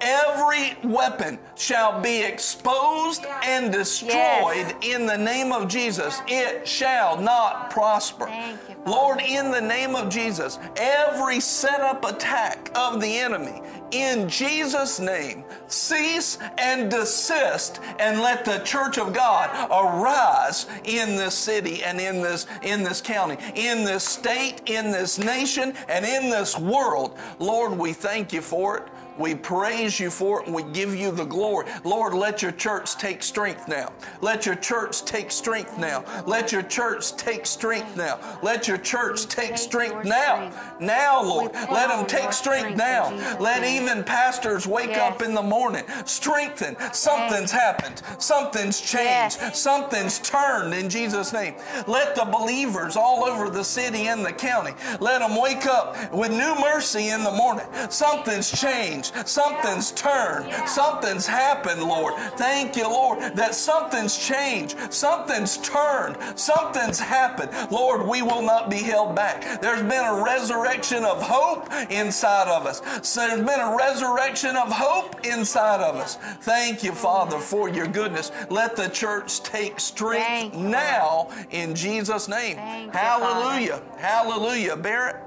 every 0.04 0.78
weapon 0.84 1.40
shall 1.56 2.00
be 2.02 2.22
exposed 2.22 3.26
and 3.44 3.72
destroyed 3.72 4.12
Yes. 4.14 4.74
in 4.82 5.06
the 5.06 5.18
name 5.18 5.52
of 5.52 5.68
Jesus. 5.68 6.22
It 6.28 6.68
shall 6.68 7.18
not 7.20 7.70
prosper. 7.70 8.28
You, 8.28 8.76
Lord, 8.86 9.22
in 9.22 9.50
the 9.52 9.62
name 9.62 9.96
of 9.96 10.10
Jesus, 10.10 10.60
every 10.76 11.40
set 11.40 11.80
up 11.82 12.04
attack 12.06 12.70
of 12.76 13.00
the 13.02 13.18
enemy, 13.20 13.62
in 13.92 14.28
Jesus' 14.28 15.00
name, 15.00 15.44
cease 15.68 16.38
and 16.58 16.90
desist 16.92 17.80
and 18.00 18.22
let 18.22 18.44
the 18.44 18.58
church 18.60 18.98
of 18.98 19.14
God 19.14 19.50
arise 19.72 20.66
in 20.84 21.16
this 21.16 21.36
city 21.36 21.84
and 21.84 22.00
in 22.02 22.22
this 22.22 22.48
in 22.64 22.84
this 22.84 23.02
county, 23.02 23.38
in 23.56 23.84
this 23.84 24.04
state, 24.04 24.62
in 24.66 24.92
this 24.92 25.18
nation, 25.20 25.74
and 25.88 26.04
in 26.06 26.30
this 26.30 26.58
world. 26.58 27.18
Lord, 27.40 27.78
we 27.78 27.94
thank 27.94 28.34
you 28.34 28.42
for 28.42 28.78
it. 28.78 28.84
We 29.18 29.36
praise 29.36 30.00
you 30.00 30.10
for 30.10 30.42
it 30.42 30.48
and 30.48 30.56
we 30.56 30.64
give 30.64 30.96
you 30.96 31.12
the 31.12 31.26
glory. 31.26 31.68
Lord, 31.84 32.14
let 32.14 32.42
your 32.42 32.52
church 32.52 32.96
take 32.96 33.24
strength 33.24 33.68
now. 33.68 33.92
Let 34.22 34.46
your 34.46 34.56
church 34.56 35.04
take 35.06 35.32
strength 35.32 35.78
now. 35.78 36.06
Let 36.26 36.52
your 36.52 36.64
church 36.64 37.16
take 37.18 37.46
strength 37.46 37.98
now. 37.98 38.20
Let 38.42 38.68
your 38.68 38.78
church 38.78 39.28
take 39.28 39.58
strength 39.58 40.06
now. 40.06 40.52
Now, 40.80 41.22
Lord. 41.24 41.54
Let 41.54 41.90
them 41.90 42.06
take 42.06 42.32
strength 42.32 42.54
strength 42.54 42.78
now. 42.78 43.38
Let 43.40 43.64
even 43.64 44.04
pastors 44.04 44.68
wake 44.68 44.98
up 44.98 45.22
in 45.22 45.34
the 45.34 45.42
morning. 45.42 45.84
Strengthen. 46.06 46.76
Something's 46.94 47.52
happened. 47.52 48.02
Something's 48.20 48.80
changed. 48.80 49.40
Something's 49.56 50.20
turned 50.20 50.74
in 50.74 50.90
Jesus' 50.90 51.34
name. 51.34 51.56
Let 51.88 52.16
the 52.16 52.26
believers 52.26 52.96
all 52.96 53.26
over 53.26 53.50
the 53.50 53.64
city 53.64 54.08
and 54.08 54.26
the 54.26 54.32
county, 54.32 54.74
let 55.00 55.20
them 55.20 55.40
wake 55.40 55.66
up 55.66 56.14
with 56.14 56.32
new 56.32 56.56
mercy 56.60 57.10
in 57.10 57.24
the 57.24 57.32
morning. 57.32 57.66
Something's 57.90 58.52
changed. 58.52 59.03
Something's 59.26 59.92
turned. 59.92 60.52
Something's 60.68 61.28
happened, 61.28 61.82
Lord. 61.82 62.14
Thank 62.38 62.76
you, 62.76 62.88
Lord, 62.88 63.36
that 63.36 63.56
something's 63.56 64.18
changed. 64.18 64.78
Something's 64.94 65.58
turned. 65.58 66.18
Something's 66.40 67.00
happened. 67.00 67.52
Lord, 67.72 68.08
we 68.08 68.22
will 68.22 68.42
not 68.42 68.70
be 68.70 68.78
held 68.78 69.16
back. 69.16 69.62
There's 69.62 69.82
been 69.82 70.04
a 70.04 70.24
resurrection 70.24 71.04
of 71.04 71.22
hope 71.22 71.72
inside 71.90 72.48
of 72.48 72.66
us. 72.66 72.82
So 73.02 73.28
there's 73.28 73.42
been 73.42 73.60
a 73.60 73.76
resurrection 73.78 74.56
of 74.56 74.72
hope 74.72 75.26
inside 75.26 75.82
of 75.82 75.96
us. 75.96 76.16
Thank 76.42 76.84
you, 76.84 76.92
Father, 76.92 77.40
for 77.40 77.70
your 77.70 77.88
goodness. 77.88 78.32
Let 78.50 78.76
the 78.76 78.90
church 78.90 79.42
take 79.44 79.80
strength 79.80 80.26
Thank 80.26 80.54
you, 80.54 80.60
now 80.62 81.30
in 81.52 81.76
Jesus' 81.76 82.28
name. 82.28 82.58
Thank 82.58 82.94
you, 82.94 83.00
Hallelujah. 83.00 83.82
Hallelujah. 83.98 84.76
Barrett. 84.76 85.18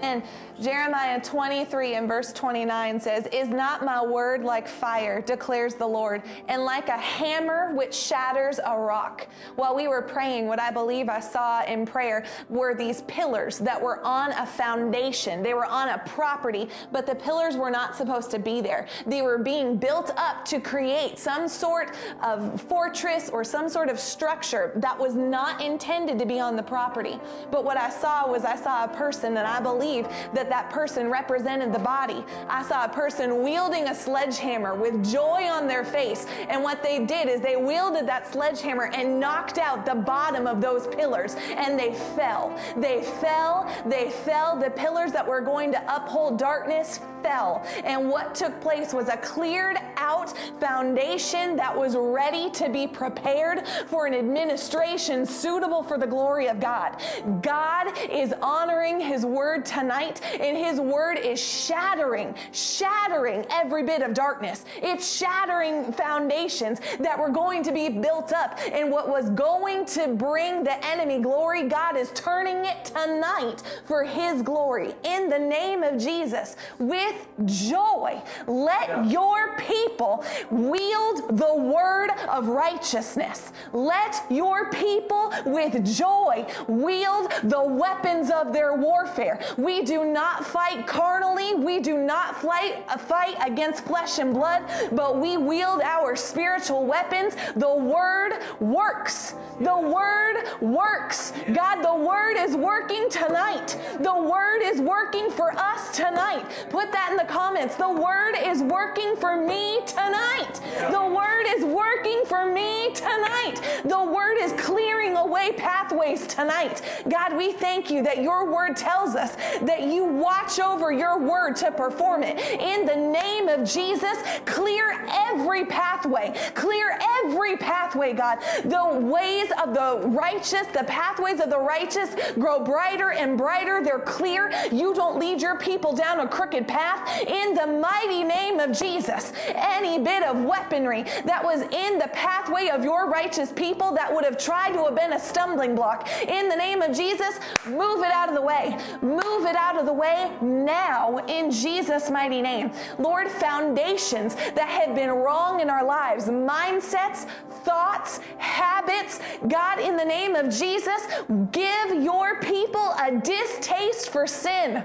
And 0.00 0.22
Jeremiah 0.62 1.20
23 1.20 1.96
and 1.96 2.06
verse 2.06 2.32
29 2.32 3.00
says, 3.00 3.26
Is 3.32 3.48
not 3.48 3.84
my 3.84 4.00
word 4.00 4.44
like 4.44 4.68
fire, 4.68 5.20
declares 5.20 5.74
the 5.74 5.86
Lord, 5.86 6.22
and 6.46 6.64
like 6.64 6.88
a 6.88 6.96
hammer 6.96 7.74
which 7.74 7.92
shatters 7.92 8.60
a 8.64 8.78
rock? 8.78 9.26
While 9.56 9.74
we 9.74 9.88
were 9.88 10.02
praying, 10.02 10.46
what 10.46 10.60
I 10.60 10.70
believe 10.70 11.08
I 11.08 11.18
saw 11.18 11.64
in 11.64 11.84
prayer 11.84 12.24
were 12.48 12.76
these 12.76 13.02
pillars 13.02 13.58
that 13.58 13.82
were 13.82 14.04
on 14.04 14.30
a 14.32 14.46
foundation. 14.46 15.42
They 15.42 15.52
were 15.52 15.66
on 15.66 15.88
a 15.88 15.98
property, 16.06 16.68
but 16.92 17.06
the 17.06 17.16
pillars 17.16 17.56
were 17.56 17.70
not 17.70 17.96
supposed 17.96 18.30
to 18.30 18.38
be 18.38 18.60
there. 18.60 18.86
They 19.04 19.22
were 19.22 19.38
being 19.38 19.76
built 19.76 20.12
up 20.16 20.44
to 20.44 20.60
create 20.60 21.18
some 21.18 21.48
sort 21.48 21.96
of 22.22 22.60
fortress 22.60 23.30
or 23.30 23.42
some 23.42 23.68
sort 23.68 23.88
of 23.88 23.98
structure 23.98 24.70
that 24.76 24.96
was 24.96 25.16
not 25.16 25.60
intended 25.60 26.20
to 26.20 26.26
be 26.26 26.38
on 26.38 26.54
the 26.54 26.62
property. 26.62 27.18
But 27.50 27.64
what 27.64 27.76
I 27.76 27.90
saw 27.90 28.30
was 28.30 28.44
I 28.44 28.54
saw 28.54 28.84
a 28.84 28.88
person, 28.88 29.36
and 29.36 29.46
I 29.48 29.58
believe 29.58 30.06
that 30.34 30.50
that 30.52 30.68
person 30.68 31.08
represented 31.08 31.72
the 31.72 31.78
body. 31.78 32.22
I 32.46 32.62
saw 32.62 32.84
a 32.84 32.88
person 32.88 33.42
wielding 33.42 33.88
a 33.88 33.94
sledgehammer 33.94 34.74
with 34.74 35.02
joy 35.02 35.48
on 35.48 35.66
their 35.66 35.82
face. 35.82 36.26
And 36.50 36.62
what 36.62 36.82
they 36.82 37.06
did 37.06 37.26
is 37.26 37.40
they 37.40 37.56
wielded 37.56 38.06
that 38.06 38.30
sledgehammer 38.30 38.90
and 38.92 39.18
knocked 39.18 39.56
out 39.56 39.86
the 39.86 39.94
bottom 39.94 40.46
of 40.46 40.60
those 40.60 40.86
pillars, 40.88 41.36
and 41.56 41.78
they 41.78 41.94
fell. 41.94 42.54
They 42.76 43.02
fell. 43.02 43.66
They 43.86 44.10
fell. 44.10 44.58
The 44.58 44.68
pillars 44.68 45.10
that 45.12 45.26
were 45.26 45.40
going 45.40 45.72
to 45.72 45.96
uphold 45.96 46.38
darkness 46.38 47.00
fell. 47.22 47.64
And 47.84 48.10
what 48.10 48.34
took 48.34 48.60
place 48.60 48.92
was 48.92 49.08
a 49.08 49.16
cleared 49.16 49.78
out 49.96 50.36
foundation 50.60 51.56
that 51.56 51.74
was 51.74 51.96
ready 51.96 52.50
to 52.50 52.68
be 52.68 52.86
prepared 52.86 53.66
for 53.86 54.06
an 54.06 54.14
administration 54.14 55.24
suitable 55.24 55.82
for 55.82 55.96
the 55.96 56.06
glory 56.06 56.48
of 56.48 56.60
God. 56.60 57.00
God 57.40 57.96
is 58.10 58.34
honoring 58.42 59.00
his 59.00 59.24
word 59.24 59.64
tonight, 59.64 60.20
and 60.40 60.56
his 60.56 60.80
word 60.80 61.18
is 61.18 61.40
shattering, 61.40 62.34
shattering 62.52 63.44
every 63.50 63.82
bit 63.82 64.02
of 64.02 64.14
darkness. 64.14 64.64
It's 64.82 65.16
shattering 65.16 65.92
foundations 65.92 66.80
that 67.00 67.18
were 67.18 67.28
going 67.28 67.62
to 67.64 67.72
be 67.72 67.88
built 67.88 68.32
up. 68.32 68.58
And 68.72 68.90
what 68.90 69.08
was 69.08 69.30
going 69.30 69.84
to 69.86 70.08
bring 70.08 70.64
the 70.64 70.84
enemy 70.84 71.20
glory, 71.20 71.68
God 71.68 71.96
is 71.96 72.10
turning 72.14 72.64
it 72.64 72.84
tonight 72.86 73.62
for 73.86 74.04
his 74.04 74.42
glory. 74.42 74.94
In 75.04 75.28
the 75.28 75.38
name 75.38 75.82
of 75.82 75.98
Jesus, 75.98 76.56
with 76.78 77.26
joy, 77.44 78.20
let 78.46 79.06
your 79.10 79.56
people 79.56 80.24
wield 80.50 81.38
the 81.38 81.54
word 81.54 82.10
of 82.28 82.48
righteousness. 82.48 83.52
Let 83.72 84.24
your 84.30 84.70
people 84.70 85.32
with 85.46 85.84
joy 85.84 86.46
wield 86.68 87.32
the 87.44 87.62
weapons 87.62 88.30
of 88.30 88.52
their 88.52 88.74
warfare. 88.74 89.40
We 89.56 89.82
do 89.82 90.04
not 90.04 90.21
fight 90.44 90.86
carnally. 90.86 91.54
We 91.54 91.80
do 91.80 91.98
not 91.98 92.40
fight, 92.40 92.84
a 92.88 92.94
uh, 92.94 92.98
fight 92.98 93.36
against 93.44 93.84
flesh 93.84 94.18
and 94.18 94.32
blood, 94.32 94.62
but 94.92 95.20
we 95.20 95.36
wield 95.36 95.80
our 95.82 96.16
spiritual 96.16 96.84
weapons. 96.84 97.34
The 97.56 97.74
word 97.74 98.32
works. 98.60 99.34
The 99.60 99.78
word 99.78 100.60
works. 100.60 101.32
God, 101.52 101.82
the 101.82 101.94
word 101.94 102.36
is 102.38 102.56
working 102.56 103.08
tonight. 103.10 103.78
The 104.00 104.14
word 104.14 104.62
is 104.62 104.80
working 104.80 105.30
for 105.30 105.52
us 105.56 105.94
tonight. 105.94 106.44
Put 106.70 106.90
that 106.92 107.08
in 107.10 107.16
the 107.16 107.30
comments. 107.32 107.76
The 107.76 107.90
word 107.90 108.34
is 108.38 108.62
working 108.62 109.14
for 109.16 109.36
me 109.36 109.80
tonight. 109.86 110.60
The 110.90 111.06
word 111.06 111.46
is 111.48 111.64
working 111.64 112.22
for 112.26 112.46
me 112.46 112.92
tonight. 112.94 113.60
The 113.84 114.02
word 114.02 114.38
is 114.38 114.52
clearing 114.54 115.16
away 115.16 115.52
pathways 115.52 116.26
tonight. 116.26 116.82
God, 117.08 117.36
we 117.36 117.52
thank 117.52 117.90
you 117.90 118.02
that 118.02 118.22
your 118.22 118.52
word 118.52 118.76
tells 118.76 119.14
us 119.14 119.36
that 119.62 119.82
you 119.82 120.04
watch 120.20 120.58
over 120.60 120.92
your 120.92 121.18
word 121.18 121.56
to 121.56 121.70
perform 121.72 122.22
it. 122.22 122.38
In 122.60 122.86
the 122.86 122.96
name 122.96 123.48
of 123.48 123.68
Jesus, 123.68 124.18
clear 124.44 125.06
every 125.10 125.64
pathway. 125.64 126.34
Clear 126.54 126.98
every 127.24 127.56
pathway, 127.56 128.12
God. 128.12 128.38
The 128.64 129.00
ways 129.00 129.50
of 129.62 129.74
the 129.74 130.08
righteous, 130.08 130.66
the 130.68 130.84
pathways 130.84 131.40
of 131.40 131.50
the 131.50 131.58
righteous 131.58 132.14
grow 132.34 132.62
brighter 132.62 133.12
and 133.12 133.38
brighter. 133.38 133.82
They're 133.82 134.00
clear. 134.00 134.52
You 134.70 134.94
don't 134.94 135.18
lead 135.18 135.40
your 135.40 135.56
people 135.56 135.94
down 135.94 136.20
a 136.20 136.28
crooked 136.28 136.68
path. 136.68 137.22
In 137.26 137.54
the 137.54 137.66
mighty 137.66 138.24
name 138.24 138.60
of 138.60 138.76
Jesus, 138.76 139.32
any 139.54 139.98
bit 139.98 140.22
of 140.22 140.44
weaponry 140.44 141.04
that 141.24 141.42
was 141.42 141.62
in 141.62 141.98
the 141.98 142.08
pathway 142.12 142.68
of 142.68 142.84
your 142.84 143.08
righteous 143.08 143.52
people 143.52 143.92
that 143.92 144.12
would 144.12 144.24
have 144.24 144.38
tried 144.38 144.72
to 144.72 144.84
have 144.84 144.94
been 144.94 145.14
a 145.14 145.20
stumbling 145.20 145.74
block, 145.74 146.08
in 146.28 146.48
the 146.48 146.56
name 146.56 146.82
of 146.82 146.96
Jesus, 146.96 147.38
move 147.66 148.02
it 148.02 148.12
out 148.12 148.28
of 148.28 148.34
the 148.34 148.42
way. 148.42 148.76
Move 149.00 149.46
it 149.46 149.56
out 149.56 149.78
of 149.78 149.86
the 149.86 149.92
way 149.92 150.01
now 150.40 151.18
in 151.28 151.50
Jesus' 151.50 152.10
mighty 152.10 152.42
name. 152.42 152.72
Lord, 152.98 153.28
foundations 153.28 154.34
that 154.34 154.68
have 154.68 154.94
been 154.94 155.10
wrong 155.10 155.60
in 155.60 155.70
our 155.70 155.84
lives, 155.84 156.26
mindsets, 156.26 157.26
thoughts, 157.64 158.20
habits, 158.38 159.20
God, 159.48 159.78
in 159.78 159.96
the 159.96 160.04
name 160.04 160.34
of 160.34 160.52
Jesus, 160.52 161.06
give 161.52 162.02
your 162.02 162.40
people 162.40 162.94
a 163.00 163.20
distaste 163.22 164.10
for 164.10 164.26
sin. 164.26 164.84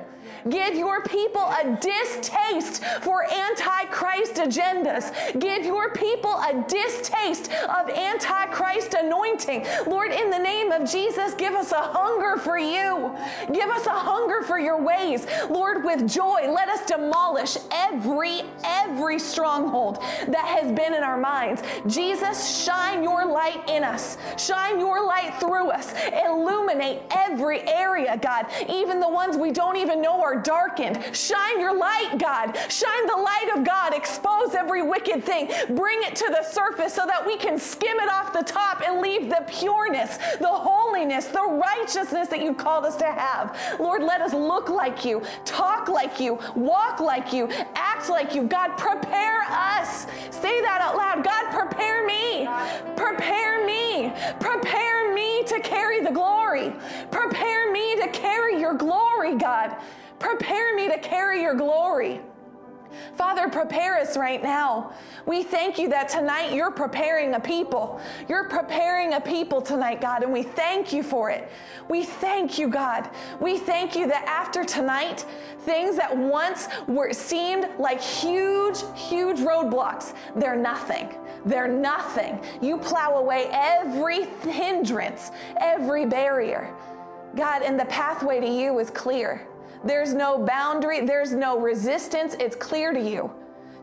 Give 0.49 0.75
your 0.75 1.03
people 1.03 1.41
a 1.41 1.77
distaste 1.81 2.83
for 3.01 3.23
antichrist 3.23 4.35
agendas. 4.35 5.11
Give 5.39 5.65
your 5.65 5.91
people 5.91 6.31
a 6.31 6.63
distaste 6.67 7.51
of 7.51 7.89
antichrist 7.89 8.93
anointing. 8.93 9.65
Lord, 9.87 10.11
in 10.11 10.29
the 10.29 10.37
name 10.37 10.71
of 10.71 10.89
Jesus, 10.89 11.33
give 11.33 11.53
us 11.53 11.71
a 11.71 11.81
hunger 11.81 12.37
for 12.39 12.57
you. 12.57 13.11
Give 13.51 13.69
us 13.69 13.85
a 13.85 13.91
hunger 13.91 14.43
for 14.43 14.59
your 14.59 14.81
ways. 14.81 15.27
Lord, 15.49 15.83
with 15.83 16.07
joy, 16.07 16.49
let 16.51 16.69
us 16.69 16.85
demolish 16.85 17.57
every, 17.71 18.41
every 18.63 19.19
stronghold 19.19 19.97
that 20.27 20.45
has 20.45 20.71
been 20.71 20.93
in 20.93 21.03
our 21.03 21.17
minds. 21.17 21.61
Jesus, 21.87 22.63
shine 22.63 23.03
your 23.03 23.25
light 23.25 23.67
in 23.69 23.83
us. 23.83 24.17
Shine 24.37 24.79
your 24.79 25.05
light 25.05 25.33
through 25.39 25.69
us. 25.69 25.93
Illuminate 26.25 27.01
every 27.11 27.67
area, 27.67 28.17
God, 28.17 28.45
even 28.69 28.99
the 28.99 29.09
ones 29.09 29.37
we 29.37 29.51
don't 29.51 29.75
even 29.77 30.01
know 30.01 30.21
are 30.21 30.36
darkened. 30.41 31.03
Shine 31.15 31.59
your 31.59 31.77
light, 31.77 32.15
God. 32.17 32.57
Shine 32.69 33.07
the 33.07 33.15
light 33.15 33.51
of 33.55 33.63
God. 33.63 33.93
Expose 33.93 34.55
every 34.55 34.81
wicked 34.81 35.23
thing. 35.23 35.47
Bring 35.75 35.99
it 36.03 36.15
to 36.15 36.27
the 36.29 36.43
surface 36.43 36.93
so 36.93 37.05
that 37.05 37.25
we 37.25 37.37
can 37.37 37.57
skim 37.57 37.97
it 37.99 38.09
off 38.09 38.33
the 38.33 38.43
top 38.43 38.81
and 38.85 39.01
leave 39.01 39.29
the 39.29 39.43
pureness, 39.47 40.17
the 40.39 40.47
holiness, 40.47 41.27
the 41.27 41.43
righteousness 41.43 42.27
that 42.29 42.41
you've 42.41 42.57
called 42.57 42.85
us 42.85 42.95
to 42.97 43.05
have. 43.05 43.57
Lord, 43.79 44.03
let 44.03 44.21
us 44.21 44.33
look 44.33 44.69
like 44.69 45.05
you, 45.05 45.21
talk 45.45 45.87
like 45.87 46.19
you, 46.19 46.39
walk 46.55 46.99
like 46.99 47.33
you, 47.33 47.49
act 47.75 48.09
like 48.09 48.35
you. 48.35 48.43
God, 48.43 48.77
prepare 48.77 49.41
us. 49.49 50.05
Say 50.31 50.61
that 50.61 50.81
out 50.81 50.97
loud. 50.97 51.23
God, 51.23 51.51
prepare 51.51 52.05
me. 52.05 52.47
Prepare 52.95 53.65
me. 53.65 54.13
Prepare 54.39 55.13
me 55.13 55.43
to 55.43 55.59
carry 55.61 56.01
the 56.01 56.11
glory. 56.11 56.73
Prepare 57.11 57.71
me 57.71 57.95
to 58.01 58.07
carry 58.09 58.59
your 58.59 58.73
glory, 58.73 59.35
God. 59.35 59.76
Prepare 60.27 60.75
me 60.75 60.89
to 60.89 60.97
carry 60.97 61.41
your 61.41 61.55
glory. 61.55 62.19
Father, 63.15 63.47
prepare 63.47 63.97
us 63.97 64.17
right 64.17 64.43
now. 64.43 64.91
We 65.25 65.41
thank 65.41 65.79
you 65.79 65.87
that 65.87 66.09
tonight 66.09 66.51
you're 66.51 66.69
preparing 66.69 67.33
a 67.35 67.39
people. 67.39 68.01
You're 68.27 68.49
preparing 68.49 69.13
a 69.13 69.21
people 69.21 69.61
tonight, 69.61 70.01
God, 70.01 70.23
and 70.23 70.33
we 70.33 70.43
thank 70.43 70.91
you 70.91 71.01
for 71.01 71.29
it. 71.29 71.49
We 71.87 72.03
thank 72.03 72.59
you, 72.59 72.67
God. 72.67 73.09
We 73.39 73.57
thank 73.57 73.95
you 73.95 74.05
that 74.07 74.25
after 74.25 74.65
tonight, 74.65 75.25
things 75.59 75.95
that 75.95 76.15
once 76.15 76.67
were 76.87 77.13
seemed 77.13 77.69
like 77.79 78.01
huge, 78.01 78.79
huge 78.95 79.37
roadblocks, 79.37 80.13
they're 80.35 80.57
nothing. 80.57 81.07
They're 81.45 81.69
nothing. 81.69 82.37
You 82.61 82.79
plow 82.79 83.15
away 83.15 83.47
every 83.51 84.25
hindrance, 84.41 85.31
every 85.61 86.05
barrier. 86.05 86.75
God, 87.37 87.61
and 87.61 87.79
the 87.79 87.85
pathway 87.85 88.41
to 88.41 88.47
you 88.47 88.79
is 88.79 88.89
clear. 88.89 89.47
There's 89.83 90.13
no 90.13 90.37
boundary, 90.37 91.05
there's 91.05 91.33
no 91.33 91.59
resistance. 91.59 92.35
It's 92.39 92.55
clear 92.55 92.93
to 92.93 92.99
you. 92.99 93.31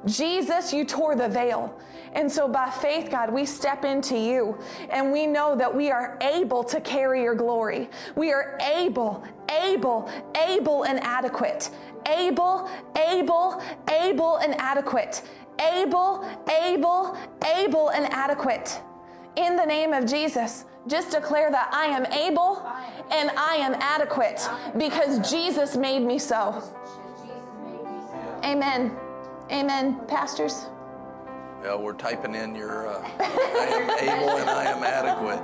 Jesus, 0.06 0.72
you 0.72 0.84
tore 0.84 1.16
the 1.16 1.28
veil. 1.28 1.78
And 2.12 2.30
so 2.30 2.46
by 2.46 2.70
faith, 2.70 3.10
God, 3.10 3.32
we 3.32 3.44
step 3.44 3.84
into 3.84 4.16
you 4.16 4.56
and 4.90 5.10
we 5.10 5.26
know 5.26 5.56
that 5.56 5.74
we 5.74 5.90
are 5.90 6.16
able 6.20 6.62
to 6.64 6.80
carry 6.80 7.22
your 7.22 7.34
glory. 7.34 7.88
We 8.14 8.32
are 8.32 8.58
able, 8.62 9.24
able, 9.50 10.08
able 10.48 10.84
and 10.84 11.00
adequate. 11.00 11.70
Able, 12.06 12.68
able, 12.96 13.62
able 13.90 14.36
and 14.36 14.54
adequate. 14.60 15.22
Able, 15.58 16.28
able, 16.48 17.16
able 17.56 17.88
and 17.88 18.12
adequate. 18.12 18.80
In 19.36 19.56
the 19.56 19.64
name 19.64 19.92
of 19.92 20.06
Jesus, 20.06 20.66
just 20.86 21.10
declare 21.10 21.50
that 21.50 21.70
I 21.72 21.86
am 21.86 22.06
able 22.06 22.62
and 23.10 23.30
I 23.30 23.56
am 23.56 23.74
adequate 23.74 24.40
because 24.76 25.30
Jesus 25.30 25.76
made 25.76 26.00
me 26.00 26.18
so. 26.18 26.62
Amen. 28.44 28.96
Amen. 29.50 30.00
Pastors. 30.06 30.66
Yeah, 31.62 31.76
we're 31.76 31.94
typing 31.94 32.34
in 32.34 32.54
your 32.54 32.88
uh, 32.88 33.10
I 33.20 33.66
am 33.70 33.90
able 34.08 34.36
and 34.36 34.50
I 34.50 34.64
am 34.64 34.82
adequate. 34.82 35.40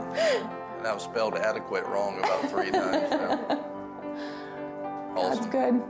And 0.79 0.87
I've 0.87 1.01
spelled 1.01 1.35
adequate 1.35 1.85
wrong 1.87 2.19
about 2.19 2.51
three 2.51 2.71
times 2.71 3.11
now. 3.11 3.65
That's 5.15 5.47
good. 5.47 5.83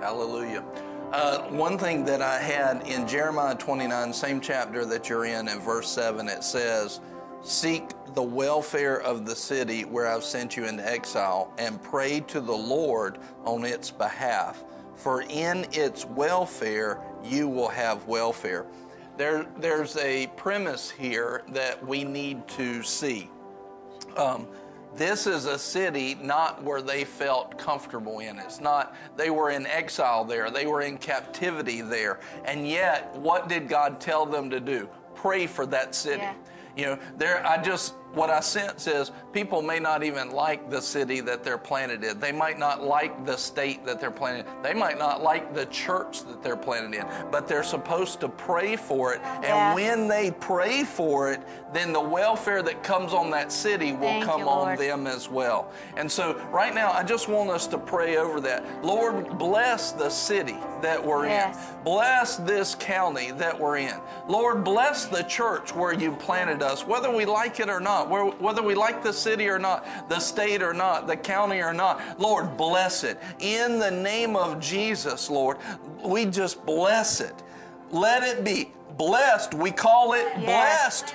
Hallelujah. 0.00 0.64
Uh, 1.12 1.42
one 1.48 1.76
thing 1.76 2.04
that 2.06 2.22
I 2.22 2.38
had 2.38 2.86
in 2.86 3.06
Jeremiah 3.06 3.54
29, 3.54 4.12
same 4.12 4.40
chapter 4.40 4.84
that 4.86 5.08
you're 5.08 5.26
in, 5.26 5.48
in 5.48 5.60
verse 5.60 5.88
7, 5.88 6.28
it 6.28 6.42
says, 6.42 7.00
Seek 7.42 7.90
the 8.14 8.22
welfare 8.22 9.00
of 9.00 9.26
the 9.26 9.34
city 9.34 9.84
where 9.84 10.06
I've 10.06 10.22
sent 10.22 10.56
you 10.56 10.64
into 10.64 10.88
exile 10.88 11.52
and 11.58 11.82
pray 11.82 12.20
to 12.28 12.40
the 12.40 12.52
Lord 12.52 13.18
on 13.44 13.64
its 13.64 13.90
behalf. 13.90 14.62
For 14.94 15.22
in 15.22 15.66
its 15.72 16.04
welfare 16.04 17.00
you 17.24 17.48
will 17.48 17.68
have 17.68 18.06
welfare. 18.06 18.66
There, 19.16 19.46
there's 19.58 19.96
a 19.96 20.28
premise 20.36 20.90
here 20.90 21.42
that 21.48 21.84
we 21.84 22.04
need 22.04 22.46
to 22.48 22.82
see. 22.82 23.28
Um, 24.16 24.46
this 24.94 25.26
is 25.26 25.46
a 25.46 25.58
city 25.58 26.14
not 26.14 26.62
where 26.62 26.82
they 26.82 27.04
felt 27.04 27.58
comfortable 27.58 28.20
in. 28.20 28.38
It's 28.38 28.60
not, 28.60 28.94
they 29.16 29.30
were 29.30 29.50
in 29.50 29.66
exile 29.66 30.24
there, 30.24 30.50
they 30.50 30.66
were 30.66 30.82
in 30.82 30.98
captivity 30.98 31.80
there. 31.80 32.20
And 32.44 32.68
yet, 32.68 33.14
what 33.16 33.48
did 33.48 33.68
God 33.68 34.00
tell 34.00 34.26
them 34.26 34.50
to 34.50 34.60
do? 34.60 34.88
Pray 35.14 35.46
for 35.46 35.66
that 35.66 35.94
city. 35.94 36.22
Yeah. 36.22 36.34
You 36.76 36.84
know, 36.86 36.98
there, 37.18 37.46
I 37.46 37.60
just, 37.62 37.94
what 38.14 38.30
I 38.30 38.40
sense 38.40 38.86
is 38.86 39.10
people 39.32 39.62
may 39.62 39.78
not 39.78 40.02
even 40.02 40.30
like 40.30 40.70
the 40.70 40.80
city 40.80 41.20
that 41.20 41.42
they're 41.42 41.58
planted 41.58 42.04
in. 42.04 42.18
They 42.20 42.32
might 42.32 42.58
not 42.58 42.82
like 42.82 43.24
the 43.24 43.36
state 43.36 43.84
that 43.86 44.00
they're 44.00 44.10
planted 44.10 44.46
in. 44.46 44.62
They 44.62 44.74
might 44.74 44.98
not 44.98 45.22
like 45.22 45.54
the 45.54 45.66
church 45.66 46.24
that 46.24 46.42
they're 46.42 46.56
planted 46.56 46.98
in, 46.98 47.06
but 47.30 47.48
they're 47.48 47.62
supposed 47.62 48.20
to 48.20 48.28
pray 48.28 48.76
for 48.76 49.14
it. 49.14 49.20
And 49.36 49.44
Yeah. 49.44 49.74
when 49.74 50.08
they 50.08 50.30
pray 50.30 50.84
for 50.84 51.30
it, 51.32 51.40
then 51.72 51.92
the 51.92 52.00
welfare 52.00 52.62
that 52.62 52.82
comes 52.82 53.14
on 53.14 53.30
that 53.30 53.50
city 53.50 53.92
will 53.92 54.00
Thank 54.08 54.24
come 54.24 54.40
you, 54.42 54.48
on 54.48 54.76
them 54.76 55.06
as 55.06 55.28
well. 55.30 55.70
And 55.96 56.10
so, 56.10 56.34
right 56.50 56.74
now, 56.74 56.92
I 56.92 57.02
just 57.02 57.28
want 57.28 57.50
us 57.50 57.66
to 57.68 57.78
pray 57.78 58.18
over 58.18 58.40
that. 58.42 58.84
Lord, 58.84 59.38
bless 59.38 59.92
the 59.92 60.10
city 60.10 60.58
that 60.82 61.02
we're 61.02 61.26
Yes. 61.26 61.56
in. 61.56 61.82
Bless 61.84 62.36
this 62.36 62.74
county 62.74 63.30
that 63.32 63.58
we're 63.58 63.78
in. 63.78 63.94
Lord, 64.28 64.64
bless 64.64 65.06
the 65.06 65.22
church 65.22 65.74
where 65.74 65.92
you 65.94 66.12
planted 66.12 66.62
us, 66.62 66.86
whether 66.86 67.10
we 67.10 67.24
like 67.24 67.58
it 67.58 67.70
or 67.70 67.80
not, 67.80 68.01
where, 68.08 68.24
whether 68.24 68.62
we 68.62 68.74
like 68.74 69.02
the 69.02 69.12
city 69.12 69.48
or 69.48 69.58
not, 69.58 70.08
the 70.08 70.18
state 70.18 70.62
or 70.62 70.72
not, 70.72 71.06
the 71.06 71.16
county 71.16 71.60
or 71.60 71.72
not. 71.72 72.20
Lord, 72.20 72.56
bless 72.56 73.04
it. 73.04 73.18
In 73.40 73.78
the 73.78 73.90
name 73.90 74.36
of 74.36 74.60
Jesus, 74.60 75.30
Lord, 75.30 75.58
we 76.04 76.24
just 76.26 76.64
bless 76.66 77.20
it. 77.20 77.34
Let 77.90 78.22
it 78.22 78.44
be 78.44 78.70
blessed. 78.96 79.54
We 79.54 79.70
call 79.70 80.14
it 80.14 80.26
Yes. 80.38 81.02
blessed. 81.02 81.14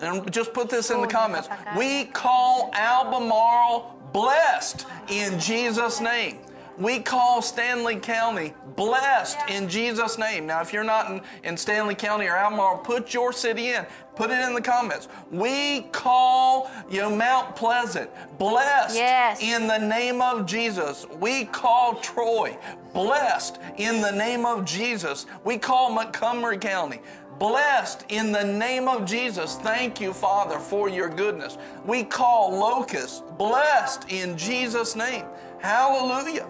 And 0.00 0.32
just 0.32 0.54
put 0.54 0.70
this 0.70 0.90
in 0.90 1.00
the 1.00 1.06
oh, 1.06 1.10
comments. 1.10 1.48
We 1.76 2.06
call 2.06 2.70
Albemarle 2.72 3.96
blessed 4.12 4.86
in 5.08 5.38
Jesus' 5.38 6.00
name. 6.00 6.38
We 6.80 6.98
call 6.98 7.42
Stanly 7.42 8.00
County 8.00 8.54
blessed 8.74 9.38
in 9.50 9.68
Jesus' 9.68 10.16
name. 10.16 10.46
Now, 10.46 10.62
if 10.62 10.72
you're 10.72 10.82
not 10.82 11.10
in, 11.10 11.20
in 11.44 11.56
Stanly 11.56 11.96
County 11.96 12.26
or 12.26 12.34
Albemarle, 12.36 12.78
put 12.78 13.12
your 13.12 13.34
city 13.34 13.68
in. 13.68 13.84
Put 14.16 14.30
it 14.30 14.40
in 14.40 14.54
the 14.54 14.62
comments. 14.62 15.08
We 15.30 15.82
call 15.92 16.70
you 16.90 17.00
know, 17.00 17.14
Mount 17.14 17.54
Pleasant 17.54 18.10
blessed 18.38 18.96
Yes. 18.96 19.42
in 19.42 19.66
the 19.66 19.78
name 19.78 20.22
of 20.22 20.46
Jesus. 20.46 21.06
We 21.20 21.44
call 21.44 21.96
Troy 21.96 22.56
blessed 22.94 23.58
in 23.76 24.00
the 24.00 24.12
name 24.12 24.46
of 24.46 24.64
Jesus. 24.64 25.26
We 25.44 25.58
call 25.58 25.90
Montgomery 25.92 26.56
County 26.58 27.00
blessed 27.38 28.04
in 28.10 28.32
the 28.32 28.44
name 28.44 28.88
of 28.88 29.04
Jesus. 29.04 29.56
Thank 29.56 30.00
you, 30.00 30.12
Father, 30.12 30.58
for 30.58 30.88
your 30.88 31.08
goodness. 31.08 31.56
We 31.84 32.04
call 32.04 32.52
Locust 32.52 33.22
blessed 33.38 34.10
in 34.10 34.36
Jesus' 34.36 34.94
name. 34.96 35.24
Hallelujah. 35.58 36.46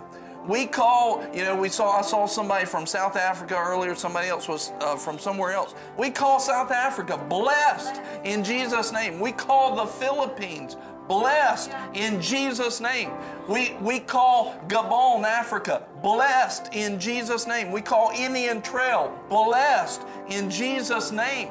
We 0.47 0.67
call, 0.67 1.23
you 1.35 1.45
know, 1.45 1.55
we 1.55 1.69
saw, 1.69 1.99
I 1.99 2.03
saw 2.03 2.27
somebody 2.27 2.65
from 2.65 2.87
South 2.87 3.17
Africa 3.17 3.57
earlier, 3.57 3.95
somebody 3.95 4.29
else 4.29 4.49
was 4.49 4.73
uh, 4.81 4.97
from 4.97 5.19
somewhere 5.19 5.53
else. 5.53 5.75
We 5.99 6.11
call 6.11 6.41
South 6.41 6.71
Africa 6.71 7.19
blessed 7.29 8.01
in 8.25 8.43
Jesus' 8.43 8.93
name. 8.93 9.21
We 9.21 9.33
call 9.33 9.77
the 9.77 9.87
Philippines 9.87 10.77
blessed 11.09 11.73
in 11.95 12.23
Jesus' 12.23 12.81
name. 12.81 13.11
We, 13.49 13.75
we 13.81 13.99
call 14.01 14.55
Gabon, 14.69 15.25
Africa, 15.25 15.83
blessed 16.03 16.73
in 16.73 17.01
Jesus' 17.01 17.47
name. 17.47 17.73
We 17.73 17.83
call 17.83 18.13
Indian 18.15 18.63
Trail 18.63 19.13
blessed 19.29 20.03
in 20.29 20.49
Jesus' 20.49 21.11
name. 21.11 21.51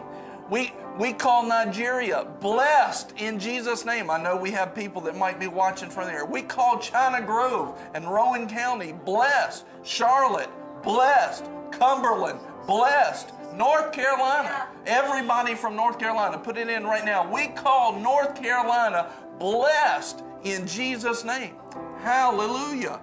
We, 0.50 0.74
we 0.97 1.14
call 1.14 1.45
Nigeria 1.45 2.26
blessed 2.41 3.14
in 3.18 3.39
Jesus' 3.39 3.86
name. 3.86 4.10
I 4.10 4.22
know 4.22 4.36
we 4.36 4.52
have 4.52 4.74
people 4.74 5.02
that 5.02 5.16
might 5.16 5.39
be 5.39 5.47
watching 5.47 5.89
from 5.89 6.08
there. 6.08 6.26
We 6.26 6.41
call 6.41 6.80
China 6.80 7.24
Grove 7.24 7.80
and 7.93 8.06
Rowan 8.06 8.47
County 8.47 8.93
blessed. 8.93 9.66
Charlotte 9.84 10.50
blessed. 10.82 11.50
Cumberland 11.72 12.39
blessed. 12.66 13.32
North 13.56 13.91
Carolina, 13.91 14.68
everybody 14.86 15.56
from 15.56 15.76
North 15.76 16.00
Carolina, 16.00 16.38
put 16.38 16.58
it 16.58 16.70
in 16.70 16.84
right 16.84 17.04
now. 17.04 17.32
We 17.32 17.47
call 17.47 18.00
North 18.00 18.36
Carolina 18.36 19.12
blessed 19.39 20.24
in 20.43 20.66
Jesus' 20.68 21.24
name. 21.24 21.56
Hallelujah. 22.00 23.02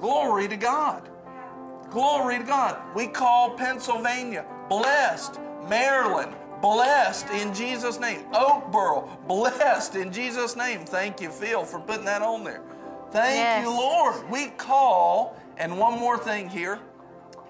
Glory 0.00 0.48
to 0.48 0.56
God. 0.56 1.08
Glory 1.90 2.38
to 2.38 2.44
God. 2.44 2.78
We 2.94 3.06
call 3.06 3.50
Pennsylvania 3.56 4.44
blessed. 4.68 5.38
Maryland 5.68 6.34
blessed 6.60 7.28
in 7.30 7.52
Jesus' 7.54 7.98
name. 8.00 8.24
Oakboro, 8.32 9.08
blessed 9.26 9.96
in 9.96 10.12
Jesus' 10.12 10.56
name. 10.56 10.84
Thank 10.84 11.20
you, 11.20 11.30
Phil, 11.30 11.64
for 11.64 11.78
putting 11.78 12.04
that 12.06 12.22
on 12.22 12.44
there. 12.44 12.62
Thank 13.10 13.36
Yes. 13.36 13.64
you, 13.64 13.70
Lord. 13.70 14.28
We 14.30 14.46
call, 14.48 15.36
and 15.56 15.78
one 15.78 15.98
more 15.98 16.18
thing 16.18 16.48
here. 16.48 16.78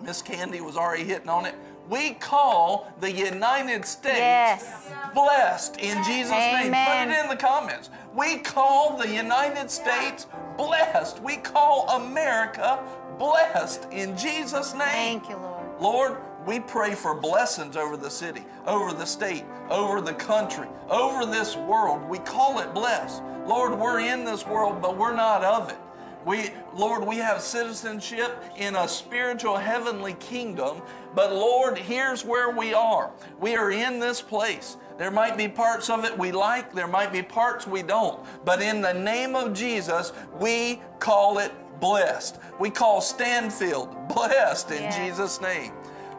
Miss 0.01 0.21
Candy 0.21 0.61
was 0.61 0.77
already 0.77 1.05
hitting 1.05 1.29
on 1.29 1.47
it. 1.47 1.55
We 1.89 2.15
call 2.15 2.93
the 3.01 3.11
United 3.11 3.85
States 3.85 4.19
Yes. 4.19 4.91
blessed 5.15 5.77
in 5.79 6.03
Jesus' 6.05 6.31
name. 6.31 6.73
Put 6.73 7.09
it 7.15 7.23
in 7.25 7.29
the 7.29 7.37
comments. 7.37 7.91
We 8.15 8.39
call 8.39 8.97
the 8.97 9.09
United 9.09 9.71
States 9.71 10.27
blessed. 10.57 11.21
We 11.23 11.37
call 11.37 11.89
America 11.91 12.79
blessed 13.19 13.87
in 13.91 14.17
Jesus' 14.17 14.73
name. 14.73 15.21
Thank 15.21 15.29
you, 15.29 15.37
Lord. 15.37 15.81
Lord, 15.81 16.17
we 16.47 16.61
pray 16.61 16.95
for 16.95 17.15
blessings 17.15 17.77
over 17.77 17.97
the 17.97 18.11
city, 18.11 18.45
over 18.67 18.93
the 18.93 19.07
state, 19.07 19.45
over 19.71 20.01
the 20.01 20.15
country, 20.15 20.69
over 20.91 21.25
this 21.27 21.57
world. 21.57 22.09
We 22.09 22.19
call 22.19 22.61
it 22.61 22.75
blessed. 22.75 23.23
Lord, 23.47 23.79
we're 23.79 24.01
in 24.01 24.25
this 24.25 24.47
world, 24.47 24.81
but 24.81 24.97
we're 24.97 25.15
not 25.15 25.43
of 25.43 25.71
it. 25.71 25.79
We, 26.25 26.51
Lord, 26.75 27.07
we 27.07 27.17
have 27.17 27.43
citizenship 27.43 28.43
in 28.57 28.77
a 28.77 28.89
spiritual 28.89 29.57
heavenly 29.57 30.15
kingdom, 30.15 30.81
but 31.15 31.35
Lord, 31.35 31.77
here's 31.77 32.25
where 32.25 32.51
we 32.51 32.73
are. 32.73 33.11
We 33.41 33.57
are 33.57 33.71
in 33.71 34.01
this 34.01 34.23
place. 34.23 34.79
There 34.97 35.11
might 35.11 35.37
be 35.37 35.49
parts 35.49 35.91
of 35.91 36.05
it 36.05 36.17
we 36.17 36.33
like, 36.33 36.73
there 36.73 36.89
might 36.89 37.13
be 37.13 37.23
parts 37.23 37.67
we 37.67 37.83
don't, 37.83 38.25
but 38.45 38.63
in 38.63 38.81
the 38.81 38.95
name 38.95 39.35
of 39.35 39.53
Jesus, 39.53 40.13
we 40.39 40.81
call 40.99 41.39
it 41.39 41.53
blessed. 41.81 42.39
We 42.59 42.71
call 42.71 43.01
Stanfield 43.01 44.09
blessed 44.09 44.71
in. 44.71 44.91
Jesus' 44.93 45.41
name. 45.41 45.73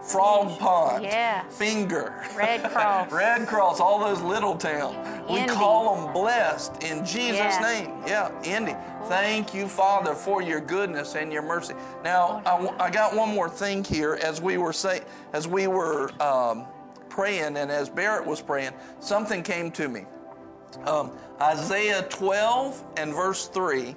Frog 0.08 0.60
Pond. 0.60 1.08
Finger, 1.52 2.24
Red 2.36 2.64
Cross. 2.72 3.12
Red 3.12 3.48
Cross, 3.48 3.80
all 3.80 4.00
those 4.00 4.22
little 4.22 4.56
towns. 4.56 4.96
We 5.30 5.46
call 5.48 5.96
them 5.96 6.14
blessed 6.14 6.84
in 6.84 7.04
Jesus' 7.06 7.38
Yes. 7.38 7.62
name. 7.62 7.92
Yeah, 8.06 8.32
Indy. 8.44 8.76
Thank 9.08 9.54
you, 9.54 9.68
Father, 9.68 10.14
for 10.14 10.42
your 10.42 10.60
goodness 10.60 11.16
and 11.16 11.32
your 11.34 11.42
mercy. 11.42 11.74
Now, 12.04 12.42
I 12.80 12.90
got 12.90 13.16
one 13.16 13.30
more 13.34 13.50
thing 13.50 13.84
here. 13.84 14.20
As 14.22 14.42
we 14.42 14.58
were 14.58 14.74
say, 14.74 15.02
as 15.34 15.48
we 15.48 15.68
were 15.68 16.12
um, 16.22 16.66
praying, 17.10 17.58
and 17.58 17.72
as 17.72 17.90
Barrett 17.90 18.26
was 18.26 18.42
praying, 18.42 18.74
something 19.00 19.42
came 19.44 19.72
to 19.72 19.88
me. 19.88 20.06
Um, 20.86 21.12
Isaiah 21.42 22.06
12 22.10 22.84
and 22.98 23.14
verse 23.14 23.48
3, 23.48 23.96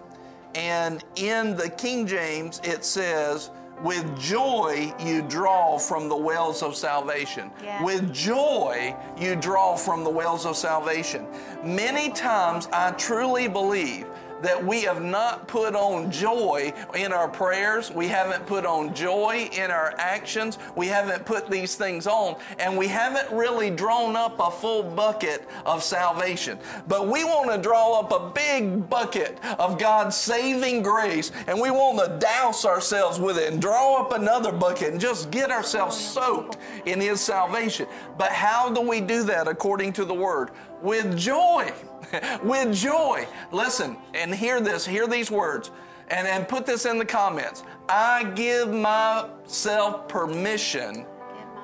and 0.54 1.04
in 1.16 1.56
the 1.56 1.68
King 1.70 2.06
James 2.06 2.60
it 2.64 2.84
says, 2.84 3.50
"With 3.82 4.18
joy 4.18 4.92
you 4.98 5.22
draw 5.22 5.78
from 5.78 6.08
the 6.08 6.16
wells 6.16 6.62
of 6.62 6.76
salvation." 6.76 7.50
Yeah. 7.62 7.82
With 7.84 8.12
joy 8.12 8.96
you 9.16 9.36
draw 9.36 9.76
from 9.76 10.04
the 10.04 10.10
wells 10.10 10.46
of 10.46 10.56
salvation. 10.56 11.26
Many 11.62 12.10
times 12.10 12.68
I 12.72 12.90
truly 12.92 13.48
believe 13.48 14.06
that 14.42 14.64
we 14.64 14.82
have 14.82 15.02
not 15.02 15.48
put 15.48 15.74
on 15.74 16.10
joy 16.10 16.72
in 16.94 17.12
our 17.12 17.28
prayers. 17.28 17.90
We 17.90 18.08
haven't 18.08 18.46
put 18.46 18.64
on 18.64 18.94
joy 18.94 19.48
in 19.52 19.70
our 19.70 19.94
actions. 19.98 20.58
We 20.76 20.86
haven't 20.86 21.24
put 21.24 21.50
these 21.50 21.74
things 21.74 22.06
on. 22.06 22.36
And 22.58 22.76
we 22.76 22.88
haven't 22.88 23.30
really 23.36 23.70
drawn 23.70 24.16
up 24.16 24.38
a 24.40 24.50
full 24.50 24.82
bucket 24.82 25.48
of 25.66 25.82
salvation. 25.82 26.58
But 26.86 27.08
we 27.08 27.24
want 27.24 27.50
to 27.50 27.58
draw 27.60 28.00
up 28.00 28.12
a 28.12 28.30
big 28.30 28.88
bucket 28.88 29.38
of 29.58 29.78
God's 29.78 30.16
saving 30.16 30.82
grace. 30.82 31.32
And 31.46 31.60
we 31.60 31.70
want 31.70 31.98
to 31.98 32.18
douse 32.18 32.64
ourselves 32.64 33.18
with 33.18 33.38
it 33.38 33.52
and 33.52 33.60
draw 33.60 34.00
up 34.00 34.12
another 34.12 34.52
bucket 34.52 34.92
and 34.92 35.00
just 35.00 35.30
get 35.30 35.50
ourselves 35.50 35.96
soaked 35.96 36.58
in 36.86 37.00
His 37.00 37.20
salvation. 37.20 37.86
But 38.16 38.32
how 38.32 38.70
do 38.70 38.80
we 38.80 39.00
do 39.00 39.24
that 39.24 39.48
according 39.48 39.92
to 39.94 40.04
the 40.04 40.14
Word? 40.14 40.50
With 40.82 41.16
joy. 41.16 41.72
with 42.42 42.74
joy. 42.74 43.26
Listen 43.52 43.96
and 44.14 44.34
hear 44.34 44.60
this, 44.60 44.86
hear 44.86 45.06
these 45.06 45.30
words, 45.30 45.70
and, 46.10 46.26
and 46.26 46.48
put 46.48 46.66
this 46.66 46.86
in 46.86 46.98
the 46.98 47.04
comments. 47.04 47.64
I 47.88 48.24
give 48.34 48.72
myself 48.72 50.08
permission 50.08 51.06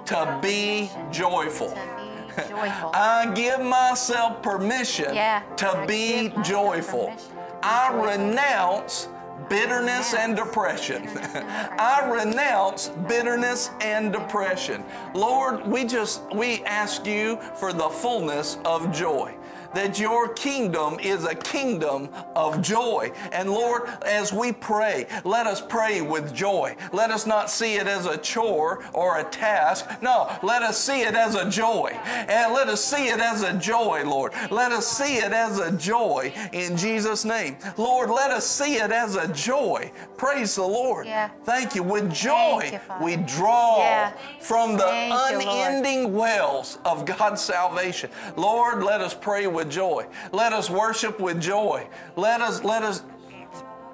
to 0.07 0.38
be 0.42 0.90
joyful. 1.11 1.68
Joyful. 2.49 2.90
I 2.92 3.30
give 3.34 3.61
myself 3.61 4.42
permission 4.42 5.14
Yeah. 5.14 5.45
to 5.57 5.68
I 5.68 5.86
be 5.86 6.32
joyful. 6.42 7.07
permission 7.07 7.38
I 7.62 7.88
joyful. 7.92 8.07
renounce 8.07 9.09
bitterness 9.49 10.14
and 10.14 10.36
depression. 10.36 11.03
bitterness 11.03 11.34
and 11.34 11.45
depression. 11.49 11.78
I 11.78 12.11
renounce 12.12 12.88
bitterness 13.09 13.70
and 13.80 14.12
depression. 14.12 14.84
Lord, 15.14 15.64
we 15.66 15.84
just 15.84 16.22
we 16.34 16.64
ask 16.64 17.07
you 17.07 17.38
for 17.55 17.72
the 17.72 17.88
fullness 17.88 18.59
of 18.64 18.90
joy. 18.92 19.34
That 19.75 19.99
your 19.99 20.29
kingdom 20.35 20.99
is 21.01 21.25
a 21.25 21.35
kingdom 21.35 22.09
of 22.35 22.62
joy. 22.62 23.12
And 23.33 23.51
Lord, 23.51 23.89
as 24.07 24.33
we 24.33 24.53
pray, 24.53 25.07
let 25.25 25.47
us 25.47 25.61
pray 25.61 26.01
with 26.01 26.35
joy. 26.35 26.77
Let 26.93 27.11
us 27.11 27.27
not 27.27 27.51
see 27.51 27.75
it 27.75 27.87
as 27.87 28.07
a 28.07 28.16
chore 28.16 28.85
or 28.93 29.18
a 29.18 29.25
task. 29.25 29.87
No, 30.03 30.31
let 30.43 30.62
us 30.62 30.79
see 30.79 31.03
it 31.03 31.14
as 31.14 31.35
a 31.35 31.49
joy. 31.51 31.91
And 32.05 32.53
let 32.55 32.68
us 32.68 32.85
see 32.85 33.09
it 33.09 33.20
as 33.20 33.43
a 33.43 33.53
joy, 33.59 34.03
Lord. 34.05 34.33
Let 34.51 34.72
us 34.72 34.87
see 34.87 35.16
it 35.16 35.33
as 35.33 35.59
a 35.59 35.72
joy 35.77 36.33
in 36.53 36.77
Jesus' 36.77 37.25
name. 37.25 37.57
Lord, 37.77 38.11
let 38.11 38.31
us 38.31 38.47
see 38.47 38.77
it 38.77 38.93
as 38.93 39.16
a 39.16 39.29
joy. 39.33 39.91
Praise 40.16 40.55
the 40.57 40.62
Lord. 40.66 41.07
Yeah. 41.07 41.31
Thank 41.45 41.75
you. 41.75 41.83
With 41.83 42.12
joy, 42.12 42.70
you, 42.72 43.05
we 43.05 43.16
draw 43.16 43.79
Yeah. 43.79 44.12
from 44.41 44.77
the 44.77 44.85
Thank 44.85 45.12
you, 45.43 45.47
Lord. 45.47 45.68
unending 45.68 46.14
wells 46.14 46.79
of 46.85 47.05
God's 47.05 47.43
salvation. 47.43 48.11
Lord, 48.37 48.83
let 48.83 49.01
us 49.01 49.14
pray 49.14 49.47
with 49.47 49.63
joy. 49.70 50.06
Let 50.32 50.52
us 50.52 50.70
worship 50.70 51.20
with 51.20 51.40
joy. 51.40 51.86
Let 52.16 52.40
us 52.40 52.62
let 52.64 52.82
us 52.82 53.04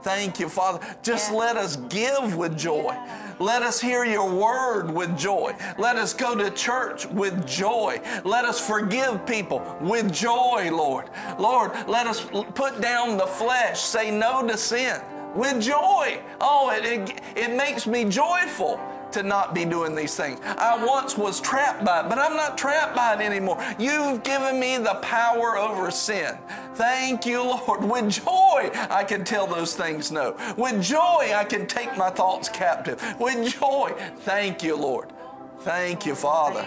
thank 0.03 0.41
you, 0.41 0.49
Father. 0.49 0.81
Just 1.03 1.33
let 1.33 1.57
us 1.57 1.77
give 1.77 2.37
with 2.37 2.57
joy. 2.57 2.97
Let 3.39 3.63
us 3.63 3.81
hear 3.81 4.05
your 4.05 4.31
word 4.31 4.91
with 4.91 5.17
joy. 5.17 5.55
Let 5.79 5.97
us 5.97 6.13
go 6.13 6.35
to 6.35 6.51
church 6.51 7.07
with 7.07 7.47
joy. 7.47 8.01
Let 8.25 8.45
us 8.45 8.61
forgive 8.65 9.25
people 9.25 9.63
with 9.81 10.13
joy, 10.13 10.71
Lord. 10.71 11.09
Lord, 11.39 11.73
let 11.89 12.07
us 12.07 12.27
put 12.55 12.81
down 12.81 13.17
the 13.17 13.27
flesh, 13.27 13.81
say 13.81 14.11
no 14.11 14.47
to 14.47 14.59
sin 14.59 15.01
with 15.35 15.63
joy. 15.63 16.21
Oh, 16.41 16.71
it, 16.71 16.85
it, 16.85 17.21
it 17.37 17.57
makes 17.57 17.87
me 17.87 18.05
joyful 18.05 18.79
to 19.13 19.23
not 19.23 19.55
be 19.55 19.65
doing 19.65 19.95
these 19.95 20.17
things. 20.17 20.41
I 20.45 20.83
once 20.85 21.17
was 21.17 21.41
trapped 21.41 21.85
by 21.85 22.01
it, 22.01 22.09
but 22.09 22.19
I'm 22.19 22.37
not 22.37 22.57
trapped 22.57 22.95
by 22.95 23.15
it 23.15 23.21
anymore. 23.21 23.63
You've 23.79 24.23
given 24.23 24.59
me 24.59 24.79
the 24.79 24.95
power 25.03 25.57
over 25.57 25.91
sin. 25.91 26.37
Thank 26.75 27.27
you, 27.27 27.43
Lord. 27.43 27.85
With 27.85 28.11
joy, 28.11 28.71
I 28.91 29.05
can 29.07 29.25
tell 29.25 29.47
those 29.47 29.75
things 29.75 30.11
no. 30.11 30.37
With 30.57 30.83
joy, 30.83 31.33
I 31.35 31.45
can 31.49 31.67
take 31.67 31.97
my 31.97 32.11
thoughts 32.11 32.49
captive. 32.49 33.03
With 33.19 33.53
joy, 33.61 33.95
thank 34.21 34.63
you, 34.63 34.77
Lord. 34.77 35.13
Thank 35.61 36.07
you, 36.07 36.15
Father. 36.15 36.67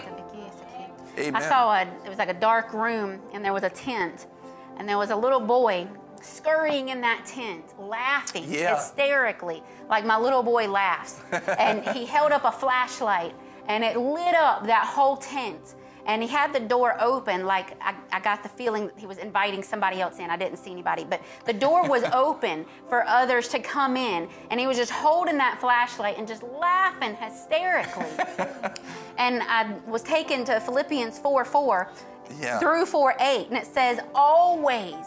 Amen. 1.18 1.36
I 1.36 1.48
saw 1.48 1.72
a, 1.72 1.82
it 2.04 2.08
was 2.08 2.18
like 2.18 2.28
a 2.28 2.34
dark 2.34 2.72
room 2.72 3.20
and 3.32 3.44
there 3.44 3.52
was 3.52 3.62
a 3.62 3.70
tent 3.70 4.26
and 4.78 4.88
there 4.88 4.98
was 4.98 5.10
a 5.10 5.16
little 5.16 5.40
boy 5.40 5.86
scurrying 6.24 6.88
in 6.88 7.00
that 7.02 7.24
tent, 7.26 7.64
laughing 7.78 8.44
Yeah. 8.48 8.74
hysterically, 8.76 9.62
like 9.88 10.04
my 10.04 10.18
little 10.18 10.42
boy 10.42 10.68
laughs. 10.68 11.20
and 11.58 11.84
he 11.88 12.04
held 12.16 12.32
up 12.32 12.44
a 12.44 12.52
flashlight 12.52 13.34
and 13.68 13.82
it 13.84 13.96
lit 13.96 14.34
up 14.34 14.66
that 14.66 14.84
whole 14.86 15.16
tent. 15.16 15.74
And 16.06 16.22
he 16.22 16.28
had 16.28 16.52
the 16.52 16.60
door 16.60 16.96
open, 17.00 17.46
like 17.46 17.80
I, 17.82 17.94
I 18.12 18.20
got 18.20 18.42
the 18.42 18.48
feeling 18.50 18.88
that 18.88 18.98
he 18.98 19.06
was 19.06 19.16
inviting 19.16 19.62
somebody 19.62 20.02
else 20.02 20.18
in. 20.18 20.28
I 20.28 20.36
didn't 20.36 20.58
see 20.58 20.70
anybody, 20.70 21.06
but 21.08 21.22
the 21.46 21.54
door 21.54 21.88
was 21.88 22.02
open 22.12 22.66
for 22.90 23.06
others 23.06 23.48
to 23.48 23.58
come 23.58 23.96
in. 23.96 24.28
And 24.50 24.60
he 24.60 24.66
was 24.66 24.76
just 24.76 24.90
holding 24.92 25.38
that 25.38 25.58
flashlight 25.60 26.18
and 26.18 26.28
just 26.28 26.42
laughing 26.42 27.14
hysterically. 27.14 28.04
and 29.18 29.42
I 29.44 29.74
was 29.86 30.02
taken 30.02 30.44
to 30.44 30.60
Philippians 30.60 31.18
4 31.20 31.42
4 31.46 31.88
Yeah. 32.38 32.58
through 32.58 32.84
4 32.84 33.14
8, 33.18 33.48
and 33.48 33.56
it 33.56 33.66
says, 33.66 34.00
Always 34.14 35.06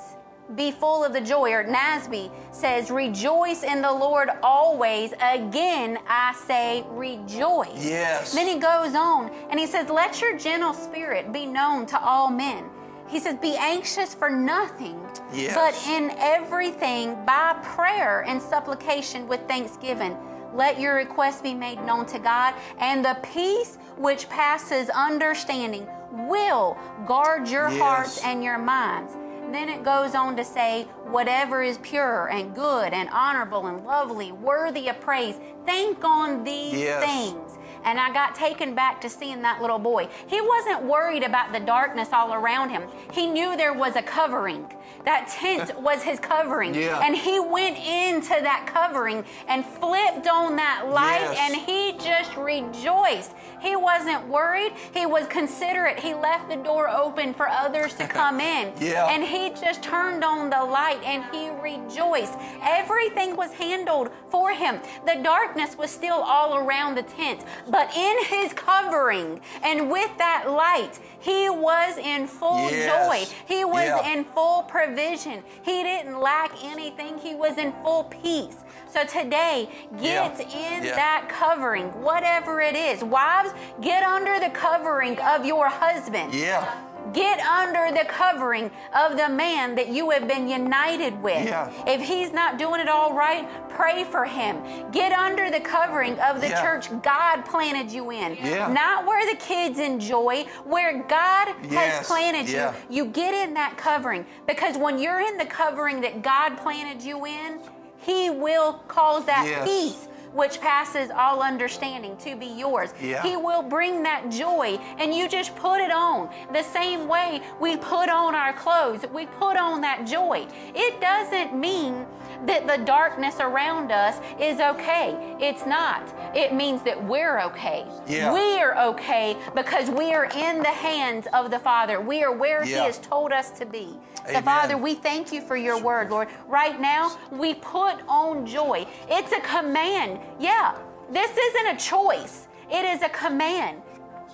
be 0.55 0.71
full 0.71 1.03
of 1.03 1.13
the 1.13 1.21
joy. 1.21 1.51
Or 1.51 1.63
Nasby 1.63 2.31
says, 2.51 2.89
Rejoice 2.89 3.63
in 3.63 3.81
the 3.81 3.91
Lord 3.91 4.29
always. 4.41 5.13
Again, 5.21 5.97
I 6.07 6.33
say, 6.47 6.85
Rejoice. 6.89 7.83
Yes. 7.85 8.33
Then 8.33 8.47
he 8.47 8.55
goes 8.59 8.95
on 8.95 9.29
and 9.49 9.59
he 9.59 9.67
says, 9.67 9.89
Let 9.89 10.21
your 10.21 10.37
gentle 10.37 10.73
spirit 10.73 11.31
be 11.33 11.45
known 11.45 11.85
to 11.87 11.99
all 12.01 12.29
men. 12.29 12.65
He 13.07 13.19
says, 13.19 13.35
Be 13.35 13.55
anxious 13.57 14.13
for 14.13 14.29
nothing, 14.29 14.99
Yes. 15.33 15.53
but 15.55 15.73
in 15.93 16.11
everything 16.17 17.15
by 17.25 17.57
prayer 17.63 18.23
and 18.27 18.41
supplication 18.41 19.27
with 19.27 19.47
thanksgiving. 19.47 20.17
Let 20.53 20.79
your 20.79 20.95
requests 20.95 21.41
be 21.41 21.53
made 21.53 21.79
known 21.85 22.05
to 22.07 22.19
God, 22.19 22.53
and 22.79 23.03
the 23.03 23.17
peace 23.33 23.77
which 23.97 24.27
passes 24.29 24.89
understanding 24.89 25.87
will 26.11 26.77
guard 27.05 27.47
your 27.47 27.69
Yes. 27.69 27.79
hearts 27.81 28.23
and 28.23 28.43
your 28.43 28.57
minds. 28.57 29.15
Then 29.51 29.69
it 29.69 29.83
goes 29.83 30.13
on 30.13 30.35
to 30.37 30.43
say, 30.43 30.83
whatever 31.05 31.63
is 31.63 31.77
pure 31.79 32.27
and 32.27 32.53
good 32.53 32.93
and 32.93 33.09
honorable 33.09 33.67
and 33.67 33.85
lovely, 33.85 34.31
worthy 34.31 34.89
of 34.89 34.99
praise, 34.99 35.39
think 35.65 36.03
on 36.03 36.43
these 36.43 36.73
Yes. 36.73 37.03
things. 37.03 37.57
And 37.83 37.99
I 37.99 38.11
got 38.11 38.35
taken 38.35 38.75
back 38.75 38.99
to 39.01 39.09
seeing 39.09 39.41
that 39.43 39.61
little 39.61 39.79
boy. 39.79 40.09
He 40.27 40.41
wasn't 40.41 40.83
worried 40.83 41.23
about 41.23 41.53
the 41.53 41.59
darkness 41.61 42.09
all 42.11 42.33
around 42.33 42.69
him. 42.69 42.83
He 43.13 43.27
knew 43.27 43.55
there 43.55 43.73
was 43.73 43.95
a 43.95 44.01
covering. 44.01 44.67
That 45.07 45.29
tent 45.29 45.79
was 45.79 46.03
his 46.03 46.19
covering. 46.19 46.73
Yeah. 46.75 46.99
And 47.01 47.15
he 47.15 47.39
went 47.39 47.77
into 47.77 48.31
that 48.41 48.67
covering 48.67 49.23
and 49.47 49.65
flipped 49.65 50.27
on 50.27 50.57
that 50.57 50.89
light 50.89 51.21
Yes. 51.31 51.37
and 51.43 51.55
he 51.55 51.93
just 51.93 52.35
rejoiced. 52.35 53.31
He 53.61 53.77
wasn't 53.77 54.27
worried. 54.27 54.73
He 54.93 55.05
was 55.05 55.25
considerate. 55.27 55.97
He 55.97 56.13
left 56.13 56.49
the 56.49 56.57
door 56.57 56.89
open 56.89 57.33
for 57.33 57.47
others 57.47 57.93
to 57.93 58.05
come 58.19 58.41
in. 58.41 58.73
Yeah. 58.81 59.07
And 59.07 59.23
he 59.23 59.51
just 59.51 59.81
turned 59.81 60.25
on 60.25 60.49
the 60.49 60.61
light 60.61 61.01
and 61.05 61.23
he 61.33 61.51
rejoiced. 61.51 62.33
Everything 62.61 63.37
was 63.37 63.53
handled 63.53 64.09
for 64.29 64.51
him. 64.51 64.81
The 65.05 65.21
darkness 65.23 65.77
was 65.77 65.89
still 65.89 66.19
all 66.19 66.57
around 66.57 66.95
the 66.95 67.03
tent, 67.03 67.45
but 67.69 67.95
in 67.95 68.25
his 68.25 68.51
covering 68.51 69.39
and 69.63 69.89
with 69.89 70.11
that 70.17 70.51
light, 70.51 70.99
he 71.19 71.49
was 71.49 71.97
in 71.97 72.27
full 72.27 72.69
Yes. 72.69 72.91
joy. 72.91 73.35
He 73.47 73.63
was 73.63 73.85
Yeah. 73.85 74.09
in 74.11 74.25
full 74.25 74.63
provision. 74.63 74.96
He 74.97 75.83
didn't 75.83 76.19
lack 76.19 76.51
anything. 76.63 77.17
He 77.19 77.35
was 77.35 77.57
in 77.57 77.71
full 77.83 78.05
peace. 78.05 78.57
So 78.89 79.03
today, 79.03 79.69
get 80.01 80.39
Yeah. 80.39 80.77
in 80.77 80.83
Yeah. 80.83 80.95
that 80.95 81.29
covering, 81.29 81.87
whatever 82.01 82.61
it 82.61 82.75
is. 82.75 83.03
Wives, 83.03 83.53
get 83.81 84.03
under 84.03 84.39
the 84.39 84.49
covering 84.49 85.19
of 85.19 85.45
your 85.45 85.67
husband. 85.67 86.33
Yeah. 86.33 86.65
Get 87.13 87.39
under 87.39 87.91
the 87.97 88.05
covering 88.05 88.71
of 88.95 89.17
the 89.17 89.29
man 89.29 89.75
that 89.75 89.89
you 89.89 90.09
have 90.11 90.27
been 90.27 90.47
united 90.47 91.21
with. 91.21 91.45
Yeah. 91.45 91.71
If 91.85 92.01
he's 92.01 92.31
not 92.31 92.57
doing 92.57 92.81
it 92.81 92.89
all 92.89 93.13
right, 93.13 93.47
pray 93.69 94.03
for 94.03 94.25
him. 94.25 94.61
Get 94.91 95.11
under 95.11 95.49
the 95.49 95.59
covering 95.59 96.19
of 96.19 96.41
the 96.41 96.49
Yeah. 96.49 96.61
church 96.61 96.89
God 97.01 97.43
planted 97.45 97.91
you 97.91 98.11
in. 98.11 98.35
Yeah. 98.35 98.67
Not 98.71 99.05
where 99.05 99.25
the 99.31 99.37
kids 99.39 99.79
enjoy, 99.79 100.45
where 100.65 101.03
God 101.03 101.49
Yes. 101.69 101.99
has 101.99 102.07
planted 102.07 102.49
you. 102.49 102.69
You 102.89 103.05
get 103.05 103.33
in 103.33 103.53
that 103.55 103.77
covering 103.77 104.25
because 104.45 104.77
when 104.77 104.99
you're 104.99 105.21
in 105.21 105.37
the 105.37 105.45
covering 105.45 106.01
that 106.01 106.21
God 106.21 106.57
planted 106.57 107.01
you 107.01 107.25
in, 107.25 107.59
he 107.99 108.29
will 108.29 108.73
cause 108.87 109.25
that 109.25 109.45
Yes. 109.45 109.65
peace 109.65 110.06
which 110.33 110.59
passes 110.59 111.09
all 111.09 111.41
understanding 111.41 112.15
to 112.17 112.35
be 112.35 112.45
yours. 112.45 112.93
Yeah. 113.01 113.23
He 113.23 113.35
will 113.35 113.61
bring 113.61 114.03
that 114.03 114.29
joy 114.29 114.79
and 114.97 115.13
you 115.13 115.27
just 115.27 115.55
put 115.55 115.79
it 115.79 115.91
on. 115.91 116.29
The 116.53 116.63
same 116.63 117.07
way 117.07 117.41
we 117.59 117.77
put 117.77 118.09
on 118.09 118.35
our 118.35 118.53
clothes, 118.53 119.05
we 119.13 119.25
put 119.25 119.57
on 119.57 119.81
that 119.81 120.05
joy. 120.05 120.47
It 120.75 120.99
doesn't 121.01 121.59
mean 121.59 122.05
that 122.45 122.67
the 122.67 122.83
darkness 122.85 123.37
around 123.39 123.91
us 123.91 124.19
is 124.39 124.59
okay. 124.59 125.37
It's 125.39 125.65
not. 125.65 126.13
It 126.35 126.53
means 126.53 126.83
that 126.83 127.03
we're 127.03 127.39
okay. 127.41 127.85
Yeah. 128.07 128.31
We're 128.31 128.75
okay 128.77 129.35
because 129.55 129.89
we 129.89 130.13
are 130.13 130.25
in 130.25 130.59
the 130.59 130.67
hands 130.67 131.27
of 131.33 131.49
the 131.51 131.59
Father. 131.59 131.99
We 131.99 132.23
are 132.23 132.31
where 132.31 132.63
He 132.63 132.73
has 132.73 132.99
told 132.99 133.31
us 133.31 133.51
to 133.51 133.65
be. 133.65 133.97
So, 134.27 134.31
Amen. 134.31 134.43
Father, 134.43 134.77
we 134.77 134.93
thank 134.93 135.31
you 135.31 135.41
for 135.41 135.55
your 135.55 135.81
word, 135.81 136.09
Lord. 136.09 136.27
Right 136.47 136.79
now, 136.81 137.17
we 137.31 137.53
put 137.53 137.95
on 138.09 138.45
joy. 138.45 138.85
It's 139.09 139.31
a 139.31 139.39
command. 139.39 140.16
Yeah, 140.39 140.77
this 141.11 141.35
isn't 141.37 141.67
a 141.67 141.77
choice, 141.77 142.47
it 142.71 142.85
is 142.85 143.01
a 143.01 143.09
command. 143.09 143.81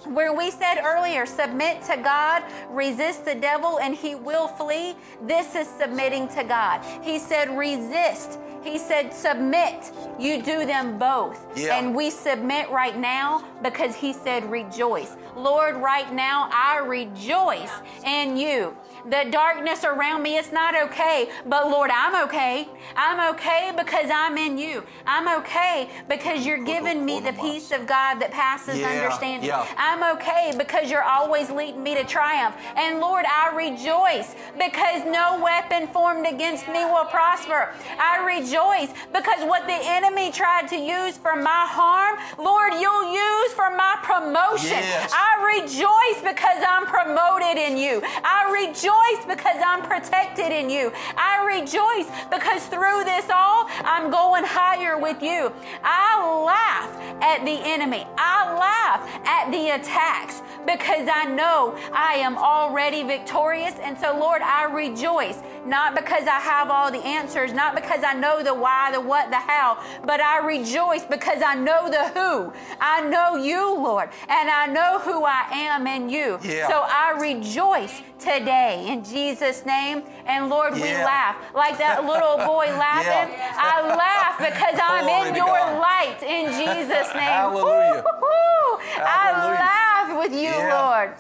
Where 0.06 0.34
we 0.34 0.52
said 0.52 0.82
earlier, 0.84 1.26
submit 1.26 1.82
to 1.84 1.96
God, 1.96 2.44
resist 2.70 3.24
the 3.24 3.36
devil, 3.36 3.80
and 3.80 3.96
he 3.96 4.16
will 4.16 4.50
flee. 4.50 4.96
This 5.22 5.56
is 5.56 5.66
submitting 5.66 6.28
to 6.30 6.44
God. 6.44 6.84
He 7.02 7.18
said, 7.20 7.58
resist. 7.58 8.38
He 8.64 8.78
said, 8.78 9.14
submit. 9.14 9.92
You 10.20 10.42
do 10.42 10.66
them 10.66 10.98
both. 10.98 11.46
Yeah. 11.58 11.78
And 11.78 11.96
we 11.96 12.10
submit 12.10 12.70
right 12.70 12.98
now 12.98 13.46
because 13.62 13.96
he 13.96 14.12
said, 14.12 14.50
rejoice. 14.52 15.16
Lord, 15.38 15.78
right 15.78 16.12
now, 16.14 16.50
I 16.52 16.80
rejoice 16.80 17.72
in 18.06 18.36
you. 18.36 18.76
The 19.10 19.26
darkness 19.32 19.84
around 19.84 20.24
me, 20.24 20.38
it's 20.38 20.52
not 20.54 20.76
okay. 20.86 21.30
But 21.46 21.70
Lord, 21.70 21.92
I'm 21.94 22.24
okay. 22.28 22.68
I'm 22.96 23.36
okay 23.36 23.72
because 23.76 24.10
I'm 24.14 24.38
in 24.38 24.58
you. 24.58 24.84
I'm 25.06 25.28
okay 25.42 25.90
because 26.08 26.46
you're 26.46 26.64
giving 26.64 27.04
me 27.04 27.20
the 27.20 27.34
peace 27.34 27.72
of 27.72 27.86
God 27.86 28.20
that 28.20 28.32
passes 28.32 28.80
Yeah, 28.80 28.88
understanding. 28.90 29.50
yeah. 29.50 29.68
I'm 29.78 30.16
okay 30.18 30.54
because 30.58 30.90
you're 30.90 31.04
always 31.04 31.50
leading 31.50 31.84
me 31.84 31.96
to 31.96 32.06
triumph. 32.06 32.56
And 32.78 33.00
Lord, 33.00 33.26
I 33.26 33.54
rejoice 33.56 34.36
because 34.58 35.04
no 35.06 35.42
weapon 35.44 35.88
formed 35.88 36.26
against 36.26 36.68
me 36.70 36.86
will 36.86 37.06
prosper. 37.06 37.72
I 38.00 38.24
rejoice 38.24 38.96
because 39.12 39.44
what 39.44 39.68
the 39.68 39.80
enemy 39.84 40.32
tried 40.32 40.68
to 40.70 40.78
use 40.78 41.18
for 41.18 41.36
my 41.36 41.66
harm, 41.68 42.18
Lord, 42.38 42.74
you'll 42.80 43.12
use 43.12 43.52
for 43.52 43.70
my 43.76 43.98
promotion. 44.02 44.80
Yes. 44.80 45.12
I 45.14 45.60
rejoice 45.60 46.24
because 46.24 46.64
I'm 46.66 46.86
promoted 46.86 47.58
in 47.58 47.76
you. 47.78 48.02
I 48.24 48.48
rejoice 48.64 48.93
because 49.28 49.58
I'm 49.66 49.82
protected 49.82 50.52
in 50.52 50.70
you. 50.70 50.92
I 51.18 51.44
rejoice 51.46 52.10
because 52.30 52.66
through 52.68 53.04
this 53.04 53.26
all, 53.30 53.66
I'm 53.84 54.12
going 54.12 54.44
higher 54.44 54.98
with 54.98 55.22
you. 55.22 55.52
I 55.84 56.44
laugh 56.46 57.22
at 57.22 57.46
the 57.46 57.52
enemy. 57.52 58.06
I 58.18 58.54
laugh 58.58 59.10
at 59.26 59.52
the 59.52 59.76
attacks 59.76 60.42
because 60.66 61.08
I 61.12 61.26
know 61.26 61.76
I 61.94 62.16
am 62.16 62.38
already 62.38 63.04
victorious. 63.04 63.76
And 63.82 63.98
so, 63.98 64.18
Lord, 64.18 64.42
I 64.42 64.66
rejoice, 64.66 65.42
not 65.66 65.96
because 65.96 66.28
I 66.28 66.40
have 66.40 66.70
all 66.70 66.92
the 66.92 67.04
answers, 67.04 67.54
not 67.54 67.76
because 67.76 68.04
I 68.04 68.14
know 68.14 68.44
the 68.44 68.54
why, 68.54 68.92
the 68.92 69.02
what, 69.02 69.30
the 69.30 69.38
how, 69.38 69.84
but 70.06 70.22
I 70.22 70.46
rejoice 70.46 71.04
because 71.04 71.42
I 71.46 71.56
know 71.56 71.90
the 71.90 72.08
who. 72.10 72.54
I 72.80 73.02
know 73.02 73.36
you, 73.36 73.74
Lord, 73.76 74.10
and 74.30 74.50
I 74.50 74.68
know 74.68 75.00
who 75.00 75.24
I 75.26 75.48
am 75.52 75.88
in 75.88 76.10
you. 76.10 76.40
Yeah. 76.44 76.68
So 76.68 76.84
I 76.86 77.18
rejoice 77.20 78.02
today 78.24 78.88
in 78.88 79.04
Jesus' 79.04 79.66
name. 79.66 80.04
And 80.26 80.50
Lord, 80.50 80.74
we 80.74 80.84
laugh 80.84 81.36
like 81.54 81.78
that 81.78 82.06
little 82.06 82.38
boy 82.38 82.66
laughing. 82.80 83.34
Yeah. 83.36 83.54
I 83.58 83.96
laugh 83.96 84.38
because 84.40 84.80
I'm 84.82 85.06
Glory 85.06 85.30
in 85.30 85.36
your 85.36 85.46
God. 85.48 85.80
light 85.80 86.24
in 86.24 86.46
Jesus' 86.48 87.14
name. 87.14 87.24
Hallelujah. 87.24 88.04
Woo-hoo-hoo. 88.06 88.80
I 89.04 90.08
laugh 90.08 90.18
with 90.18 90.32
you, 90.34 90.50
Yeah. 90.50 90.82
Lord. 90.82 91.14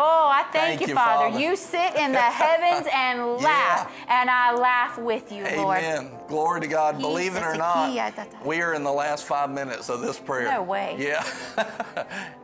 Oh, 0.00 0.28
I 0.32 0.42
thank, 0.52 0.78
Thank 0.78 0.80
you, 0.82 0.86
you, 0.88 0.94
Father. 0.94 1.30
Father. 1.32 1.40
You 1.40 1.56
sit 1.56 1.96
in 1.96 2.12
the 2.12 2.18
heavens 2.20 2.86
and 2.94 3.32
laugh, 3.42 3.92
and 4.06 4.30
I 4.30 4.54
laugh 4.54 4.96
with 4.96 5.32
you, 5.32 5.42
Lord. 5.56 5.78
Amen. 5.78 6.12
Glory 6.28 6.60
to 6.60 6.68
God. 6.68 7.00
Believe 7.00 7.34
it 7.34 7.42
or 7.42 7.56
not, 7.56 7.90
Ikia, 7.90 8.14
ta, 8.14 8.22
ta. 8.24 8.38
we 8.44 8.62
are 8.62 8.74
in 8.74 8.84
the 8.84 8.92
last 8.92 9.24
five 9.24 9.50
minutes 9.50 9.88
of 9.88 10.00
this 10.00 10.16
prayer. 10.20 10.52
No 10.52 10.62
way. 10.62 10.94
Yeah. 11.00 11.24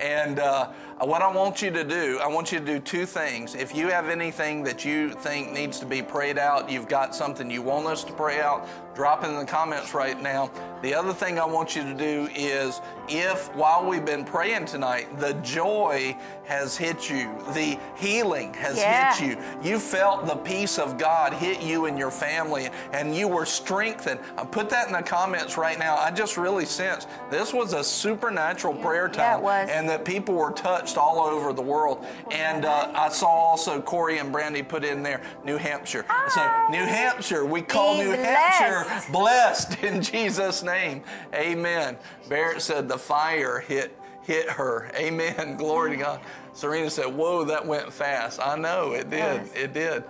and 0.01 0.41
uh, 0.41 0.73
what 1.01 1.23
I 1.23 1.31
want 1.35 1.61
you 1.61 1.71
to 1.73 1.85
do, 1.85 2.19
I 2.23 2.27
want 2.29 2.53
you 2.53 2.59
to 2.61 2.65
do 2.65 2.79
two 2.79 3.05
things. 3.07 3.55
If 3.55 3.75
you 3.75 3.89
have 3.89 4.09
anything 4.09 4.63
that 4.65 4.85
you 4.85 5.11
think 5.11 5.53
needs 5.53 5.79
to 5.81 5.87
be 5.87 6.03
prayed 6.03 6.39
out, 6.39 6.71
you've 6.71 6.89
got 6.89 7.15
something 7.15 7.51
you 7.51 7.63
want 7.63 7.87
us 7.87 8.05
to 8.05 8.13
pray 8.13 8.41
out, 8.41 8.67
drop 8.95 9.25
it 9.25 9.29
in 9.29 9.37
the 9.37 9.45
comments 9.45 9.93
right 9.93 10.21
now. 10.23 10.51
The 10.83 10.95
other 10.95 11.13
thing 11.13 11.39
I 11.39 11.45
want 11.47 11.75
you 11.75 11.83
to 11.83 11.95
do 11.95 12.29
is 12.35 12.81
if 13.09 13.53
while 13.57 13.85
we've 13.85 14.05
been 14.05 14.25
praying 14.25 14.67
tonight, 14.67 15.19
the 15.19 15.33
joy 15.35 16.17
has 16.45 16.77
hit 16.77 17.11
you, 17.11 17.35
the 17.55 17.79
healing 17.97 18.53
has 18.55 18.77
Yeah. 18.79 19.15
hit 19.15 19.27
you, 19.27 19.39
you 19.63 19.79
felt 19.79 20.27
the 20.27 20.37
peace 20.37 20.79
of 20.79 20.97
God 20.99 21.33
hit 21.33 21.61
you 21.63 21.87
and 21.87 21.99
your 21.99 22.11
family, 22.11 22.69
and 22.93 23.17
you 23.17 23.27
were 23.29 23.47
strengthened. 23.47 24.21
Uh, 24.39 24.45
put 24.45 24.69
that 24.71 24.87
in 24.87 24.93
the 24.93 25.03
comments 25.03 25.57
right 25.59 25.79
now. 25.79 25.97
I 25.97 26.11
just 26.11 26.37
really 26.37 26.67
sense 26.67 27.07
this 27.31 27.53
was 27.53 27.73
a 27.73 27.83
supernatural 27.83 28.75
prayer 28.75 29.11
Yeah, 29.13 29.31
time, 29.33 29.41
it 29.41 29.43
was. 29.43 29.69
and 29.71 29.89
that 29.89 30.05
people 30.05 30.35
were 30.35 30.53
touched 30.53 30.84
all 30.97 31.21
over 31.21 31.53
the 31.53 31.63
world. 31.63 32.05
And 32.31 32.65
uh, 32.65 32.91
I 32.95 33.09
saw 33.09 33.27
also 33.29 33.81
Corey 33.81 34.19
and 34.19 34.31
Brandy 34.31 34.63
put 34.63 34.85
in 34.85 35.03
there 35.03 35.23
New 35.45 35.57
Hampshire. 35.57 36.05
So 36.29 36.41
New 36.71 36.85
Hampshire, 36.85 37.45
we 37.45 37.63
call 37.63 37.99
Be 37.99 38.05
New 38.05 38.17
blessed. 38.17 38.27
Hampshire 38.63 39.13
blessed 39.13 39.79
in 39.83 40.03
Jesus' 40.03 40.63
name. 40.63 41.03
Amen. 41.35 41.97
Barrett 42.29 42.63
said 42.63 42.89
the 42.89 42.99
fire 42.99 43.61
hit 43.61 43.97
hit 44.23 44.49
her. 44.49 44.91
Amen. 44.97 45.57
Glory 45.59 45.91
to 45.91 45.97
God. 45.97 46.21
Serena 46.55 46.89
said, 46.91 47.07
Whoa, 47.07 47.45
that 47.45 47.65
went 47.67 47.93
fast. 47.93 48.41
I 48.41 48.57
know 48.57 48.93
it 48.93 49.11
did. 49.11 49.19
Yes. 49.19 49.53
It 49.55 49.73
did. 49.75 50.05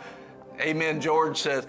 Amen. 0.61 1.01
George 1.01 1.37
says, 1.39 1.67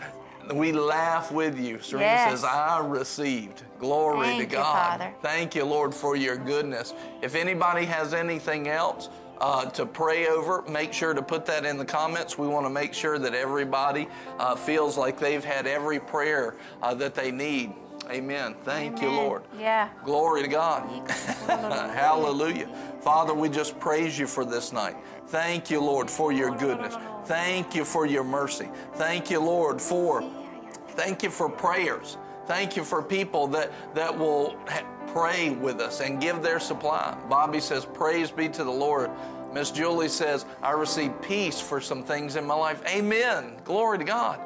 We 0.53 0.71
laugh 0.71 1.31
with 1.31 1.57
you. 1.59 1.79
Serena 1.81 2.05
Yes. 2.05 2.29
says, 2.31 2.43
I 2.43 2.85
received. 2.85 3.63
Glory 3.79 4.27
Thank 4.27 4.37
to 4.37 4.43
you, 4.43 4.63
God. 4.63 4.99
Father. 4.99 5.13
Thank 5.21 5.55
you, 5.55 5.65
Lord, 5.65 5.93
for 5.93 6.15
your 6.15 6.37
goodness. 6.37 6.93
If 7.21 7.35
anybody 7.35 7.85
has 7.85 8.13
anything 8.13 8.67
else, 8.67 9.09
uh, 9.41 9.65
to 9.65 9.85
pray 9.85 10.27
over, 10.27 10.63
make 10.63 10.93
sure 10.93 11.13
to 11.13 11.21
put 11.21 11.45
that 11.45 11.65
in 11.65 11.77
the 11.77 11.85
comments. 11.85 12.37
We 12.37 12.47
want 12.47 12.65
to 12.65 12.69
make 12.69 12.93
sure 12.93 13.19
that 13.19 13.33
everybody 13.33 14.07
uh, 14.39 14.55
feels 14.55 14.97
like 14.97 15.19
they've 15.19 15.43
had 15.43 15.67
every 15.67 15.99
prayer 15.99 16.55
uh, 16.81 16.93
that 16.95 17.15
they 17.15 17.31
need. 17.31 17.73
Amen. 18.09 18.55
Thank 18.63 19.01
you, 19.01 19.09
Lord. 19.09 19.43
Yeah. 19.59 19.89
Glory 20.03 20.43
to 20.43 20.47
God. 20.47 20.87
Hallelujah. 21.47 22.67
Father, 23.01 23.33
we 23.33 23.49
just 23.49 23.79
praise 23.79 24.17
you 24.17 24.27
for 24.27 24.45
this 24.45 24.71
night. 24.71 24.95
Thank 25.27 25.71
you, 25.71 25.81
Lord, 25.81 26.09
for 26.09 26.31
your 26.31 26.55
goodness. 26.55 26.95
Thank 27.25 27.73
you 27.73 27.83
for 27.83 28.05
your 28.05 28.23
mercy. 28.23 28.69
Thank 28.93 29.31
you, 29.31 29.39
Lord, 29.39 29.81
for 29.81 30.23
thank 30.89 31.23
you 31.23 31.29
for 31.29 31.49
prayers. 31.49 32.17
Thank 32.47 32.75
you 32.75 32.83
for 32.83 33.01
people 33.01 33.47
that 33.47 33.71
that 33.95 34.17
will 34.17 34.55
pray 35.07 35.51
with 35.51 35.79
us 35.79 36.01
and 36.01 36.21
give 36.21 36.41
their 36.41 36.59
supply. 36.59 37.15
Bobby 37.29 37.59
says, 37.59 37.85
"Praise 37.85 38.31
be 38.31 38.49
to 38.49 38.63
the 38.63 38.71
Lord." 38.71 39.09
Miss 39.53 39.71
Julie 39.71 40.09
says, 40.09 40.45
"I 40.61 40.71
received 40.71 41.21
peace 41.21 41.59
for 41.61 41.79
some 41.79 42.03
things 42.03 42.35
in 42.35 42.45
my 42.45 42.55
life." 42.55 42.81
Amen. 42.87 43.57
Glory 43.63 43.97
to 43.97 44.03
God. 44.03 44.39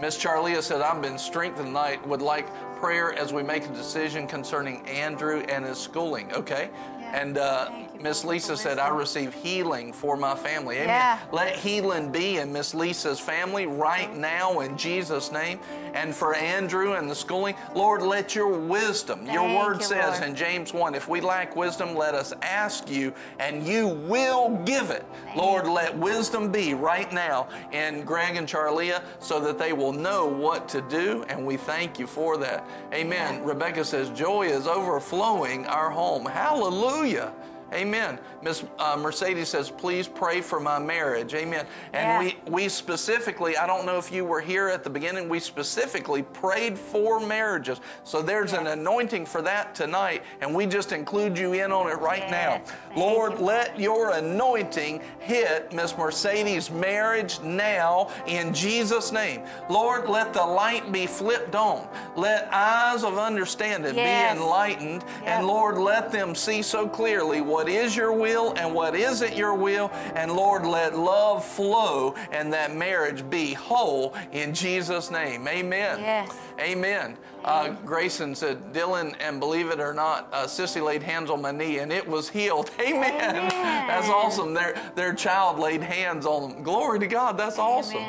Miss 0.00 0.16
Charlia 0.18 0.60
said, 0.60 0.80
I've 0.80 1.00
been 1.00 1.18
strengthened 1.18 1.68
tonight, 1.68 2.04
would 2.06 2.20
like 2.20 2.48
prayer 2.80 3.12
as 3.12 3.32
we 3.32 3.44
make 3.44 3.64
a 3.64 3.68
decision 3.68 4.26
concerning 4.26 4.84
Andrew 4.88 5.44
and 5.48 5.64
his 5.64 5.78
schooling. 5.78 6.32
Okay? 6.34 6.68
Yeah. 7.14 7.20
And 7.20 7.38
uh, 7.38 7.70
Miss 8.00 8.24
Lisa 8.24 8.56
said, 8.56 8.78
I 8.78 8.88
receive 8.88 9.32
healing 9.32 9.92
for 9.92 10.16
my 10.16 10.34
family. 10.34 10.76
Amen. 10.76 10.88
Yeah. 10.88 11.18
Let 11.32 11.56
healing 11.56 12.10
be 12.12 12.36
in 12.38 12.52
Miss 12.52 12.74
Lisa's 12.74 13.20
family 13.20 13.66
right 13.66 14.14
now 14.14 14.60
in 14.60 14.76
Jesus' 14.76 15.32
name. 15.32 15.58
And 15.94 16.14
for 16.14 16.34
Andrew 16.34 16.94
and 16.94 17.08
the 17.08 17.14
schooling, 17.14 17.54
Lord, 17.74 18.02
let 18.02 18.34
your 18.34 18.58
wisdom, 18.58 19.24
your 19.26 19.44
word 19.44 19.78
you, 19.78 19.84
says 19.86 20.18
Lord. 20.18 20.28
in 20.30 20.36
James 20.36 20.74
1, 20.74 20.94
if 20.94 21.08
we 21.08 21.20
lack 21.20 21.54
wisdom, 21.54 21.94
let 21.94 22.14
us 22.14 22.32
ask 22.42 22.90
you, 22.90 23.14
and 23.38 23.66
you 23.66 23.88
will 23.88 24.56
give 24.64 24.90
it. 24.90 25.06
Lord, 25.36 25.66
let 25.66 25.96
wisdom 25.96 26.50
be 26.50 26.74
right 26.74 27.10
now 27.12 27.48
in 27.72 28.02
Greg 28.02 28.36
and 28.36 28.46
Charlia 28.46 29.02
so 29.20 29.40
that 29.40 29.56
they 29.56 29.72
will 29.72 29.92
know 29.92 30.26
what 30.26 30.68
to 30.70 30.82
do, 30.82 31.24
and 31.28 31.46
we 31.46 31.56
thank 31.56 31.98
you 31.98 32.06
for 32.06 32.36
that. 32.38 32.68
Amen. 32.92 33.44
Rebecca 33.44 33.84
says, 33.84 34.10
Joy 34.10 34.48
is 34.48 34.66
overflowing 34.66 35.64
our 35.66 35.90
home. 35.90 36.26
Hallelujah. 36.26 37.03
Hallelujah. 37.04 37.43
Amen. 37.74 38.18
Miss 38.42 38.64
uh, 38.78 38.96
Mercedes 38.96 39.48
says, 39.48 39.68
please 39.70 40.06
pray 40.06 40.40
for 40.40 40.60
my 40.60 40.78
marriage. 40.78 41.34
Amen. 41.34 41.66
And 41.92 42.26
Yeah. 42.26 42.34
we, 42.46 42.50
we 42.52 42.68
specifically, 42.68 43.56
I 43.56 43.66
don't 43.66 43.84
know 43.84 43.98
if 43.98 44.12
you 44.12 44.24
were 44.24 44.40
here 44.40 44.68
at 44.68 44.84
the 44.84 44.90
beginning, 44.90 45.28
we 45.28 45.40
specifically 45.40 46.22
prayed 46.22 46.78
for 46.78 47.18
marriages. 47.18 47.80
So 48.04 48.22
there's 48.22 48.52
an 48.52 48.68
anointing 48.68 49.26
for 49.26 49.42
that 49.42 49.74
tonight, 49.74 50.22
and 50.40 50.54
we 50.54 50.66
just 50.66 50.92
include 50.92 51.36
you 51.36 51.54
in 51.54 51.72
on 51.72 51.88
it 51.90 51.98
right 52.00 52.22
Yes. 52.28 52.30
now. 52.30 52.74
Thank 52.88 52.96
Lord, 52.96 53.32
you. 53.38 53.44
let 53.46 53.80
your 53.80 54.10
anointing 54.10 55.00
hit 55.18 55.72
Miss 55.72 55.96
Mercedes' 55.98 56.70
marriage 56.70 57.40
now 57.40 58.10
in 58.26 58.54
Jesus' 58.54 59.10
name. 59.10 59.42
Lord, 59.68 60.08
let 60.08 60.32
the 60.32 60.44
light 60.44 60.92
be 60.92 61.06
flipped 61.06 61.54
on. 61.56 61.88
Let 62.14 62.48
eyes 62.52 63.02
of 63.02 63.18
understanding 63.18 63.96
Yes. 63.96 64.34
be 64.34 64.40
enlightened. 64.40 65.04
And 65.24 65.46
Lord, 65.46 65.78
let 65.78 66.12
them 66.12 66.34
see 66.34 66.62
so 66.62 66.86
clearly 66.88 67.40
what 67.40 67.63
is 67.68 67.96
your 67.96 68.12
will 68.12 68.54
and 68.56 68.74
what 68.74 68.94
isn't 68.94 69.36
your 69.36 69.54
will. 69.54 69.90
And 70.14 70.32
Lord, 70.32 70.66
let 70.66 70.96
love 70.98 71.44
flow 71.44 72.14
and 72.32 72.52
that 72.52 72.74
marriage 72.74 73.28
be 73.28 73.54
whole 73.54 74.14
in 74.32 74.54
Jesus' 74.54 75.10
name. 75.10 75.46
Amen. 75.48 75.98
Yes. 76.00 76.36
Amen. 76.60 77.16
Uh, 77.44 77.70
Grayson 77.84 78.34
said, 78.34 78.72
Dylan, 78.72 79.14
and 79.20 79.38
believe 79.38 79.68
it 79.68 79.78
or 79.78 79.92
not, 79.92 80.28
uh, 80.32 80.44
Sissy 80.44 80.82
laid 80.82 81.02
hands 81.02 81.28
on 81.28 81.42
my 81.42 81.50
knee 81.50 81.78
and 81.78 81.92
it 81.92 82.06
was 82.06 82.28
healed. 82.28 82.70
Amen. 82.80 83.36
Amen. 83.36 83.48
That's 83.50 84.08
awesome. 84.08 84.54
Their, 84.54 84.80
their 84.94 85.12
child 85.14 85.58
laid 85.58 85.82
hands 85.82 86.24
on 86.24 86.50
them. 86.50 86.62
Glory 86.62 86.98
to 87.00 87.06
God. 87.06 87.36
That's 87.36 87.58
awesome. 87.58 88.02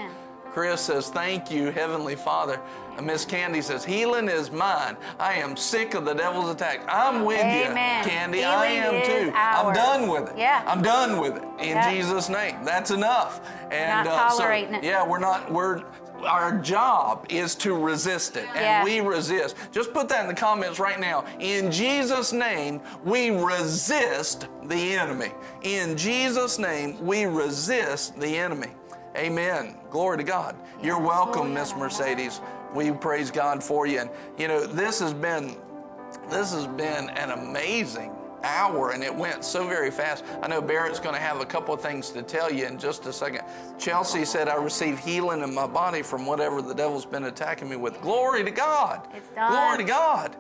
Chris 0.56 0.80
says, 0.80 1.10
Thank 1.10 1.52
you, 1.52 1.70
Heavenly 1.70 2.16
Father. 2.16 2.62
And 2.96 3.06
Miss 3.06 3.26
Candy 3.26 3.62
says, 3.62 3.84
Healing 3.84 4.30
is 4.30 4.52
mine. 4.52 4.96
I 5.20 5.34
am 5.34 5.58
sick 5.58 5.96
of 5.96 6.06
the 6.06 6.14
devil's 6.14 6.50
attack. 6.50 6.80
I'm 6.88 7.26
with 7.26 7.42
Amen. 7.42 8.06
you, 8.06 8.10
Candy. 8.10 8.46
I 8.46 8.68
am 8.68 9.06
too. 9.06 9.34
I'm 9.36 9.74
done 9.74 10.08
with 10.08 10.30
it. 10.32 10.38
Yeah. 10.38 10.64
I'm 10.66 10.82
done 10.82 11.20
with 11.20 11.36
it. 11.36 11.44
In 11.60 11.76
Yeah. 11.76 11.92
Jesus' 11.94 12.30
name. 12.30 12.64
That's 12.64 12.90
enough. 12.92 13.42
And 13.70 14.08
not 14.08 14.08
uh, 14.08 14.30
so, 14.30 14.38
tolerating 14.38 14.76
it. 14.76 14.86
yeah, 14.86 15.06
we're 15.06 15.20
not, 15.20 15.52
we're, 15.52 15.84
our 16.24 16.58
job 16.60 17.26
is 17.28 17.54
to 17.56 17.74
resist 17.74 18.38
it. 18.38 18.48
And 18.56 18.56
Yeah. 18.56 18.84
we 18.86 19.02
resist. 19.02 19.58
Just 19.74 19.92
put 19.94 20.08
that 20.08 20.22
in 20.22 20.28
the 20.30 20.34
comments 20.40 20.80
right 20.80 21.02
now. 21.02 21.26
In 21.40 21.70
Jesus' 21.70 22.32
name, 22.32 22.80
we 23.04 23.30
resist 23.30 24.48
the 24.64 24.96
enemy. 24.96 25.32
In 25.64 25.98
Jesus' 25.98 26.58
name, 26.60 27.06
we 27.06 27.26
resist 27.26 28.18
the 28.22 28.38
enemy. 28.38 28.70
Amen. 29.18 29.76
Glory 29.96 30.18
to 30.18 30.26
God. 30.26 30.58
You're 30.84 31.00
welcome, 31.00 31.54
Miss 31.54 31.74
Mercedes. 31.74 32.42
We 32.74 32.92
praise 32.92 33.32
God 33.32 33.64
for 33.64 33.88
you. 33.88 34.00
And 34.00 34.10
you 34.38 34.50
know, 34.50 34.68
this 34.68 35.00
has 35.00 35.14
been 35.14 35.56
this 36.30 36.52
has 36.52 36.68
been 36.68 37.10
an 37.12 37.32
amazing 37.32 38.12
hour 38.44 38.92
and 38.92 39.02
it 39.02 39.16
went 39.16 39.46
so 39.46 39.66
very 39.66 39.90
fast. 39.90 40.26
I 40.42 40.50
know 40.50 40.62
Barrett's 40.62 41.00
going 41.00 41.16
to 41.16 41.22
have 41.22 41.40
a 41.40 41.46
couple 41.46 41.74
of 41.74 41.80
things 41.80 42.10
to 42.10 42.24
tell 42.24 42.52
you 42.52 42.66
in 42.66 42.78
just 42.78 43.06
a 43.06 43.14
second. 43.14 43.44
Chelsea 43.80 44.26
said, 44.26 44.50
I 44.50 44.56
received 44.56 45.00
healing 45.00 45.42
in 45.42 45.56
my 45.56 45.66
body 45.66 46.02
from 46.02 46.26
whatever 46.26 46.62
the 46.62 46.74
devil's 46.74 47.06
been 47.06 47.24
attacking 47.24 47.70
me 47.70 47.78
with. 47.78 48.02
Glory 48.02 48.44
to 48.44 48.52
God. 48.52 49.08
It's 49.16 49.30
done. 49.30 49.50
Glory 49.50 49.78
to 49.78 49.84
God. 49.86 50.36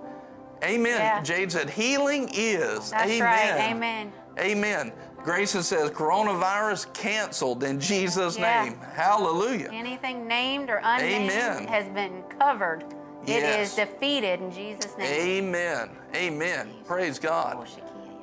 Amen. 0.66 1.00
Yeah. 1.00 1.22
Jade 1.22 1.54
said, 1.54 1.70
healing 1.70 2.30
is. 2.34 2.92
That's 2.92 3.10
Amen. 3.10 3.22
right. 3.22 3.72
Amen. 3.72 4.14
Amen. 4.38 4.92
Grayson 5.26 5.64
says, 5.64 5.90
coronavirus 5.90 6.94
canceled 6.94 7.64
in 7.64 7.80
Jesus' 7.80 8.38
Yeah. 8.38 8.64
name. 8.66 8.80
Hallelujah. 8.94 9.72
Anything 9.74 10.28
named 10.28 10.70
or 10.70 10.80
unnamed 10.84 11.32
Amen. 11.32 11.68
has 11.68 11.88
been 11.88 12.22
covered. 12.40 12.84
It 13.26 13.42
Yes. 13.42 13.70
is 13.70 13.76
defeated 13.76 14.40
in 14.40 14.52
Jesus' 14.52 14.96
name. 15.00 15.08
Amen. 15.48 15.90
Amen. 16.16 16.76
Praise 16.86 17.18
God. 17.18 17.68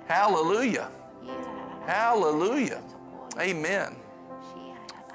Hallelujah. 0.06 0.88
Hallelujah. 1.86 2.80
Amen. 3.36 3.96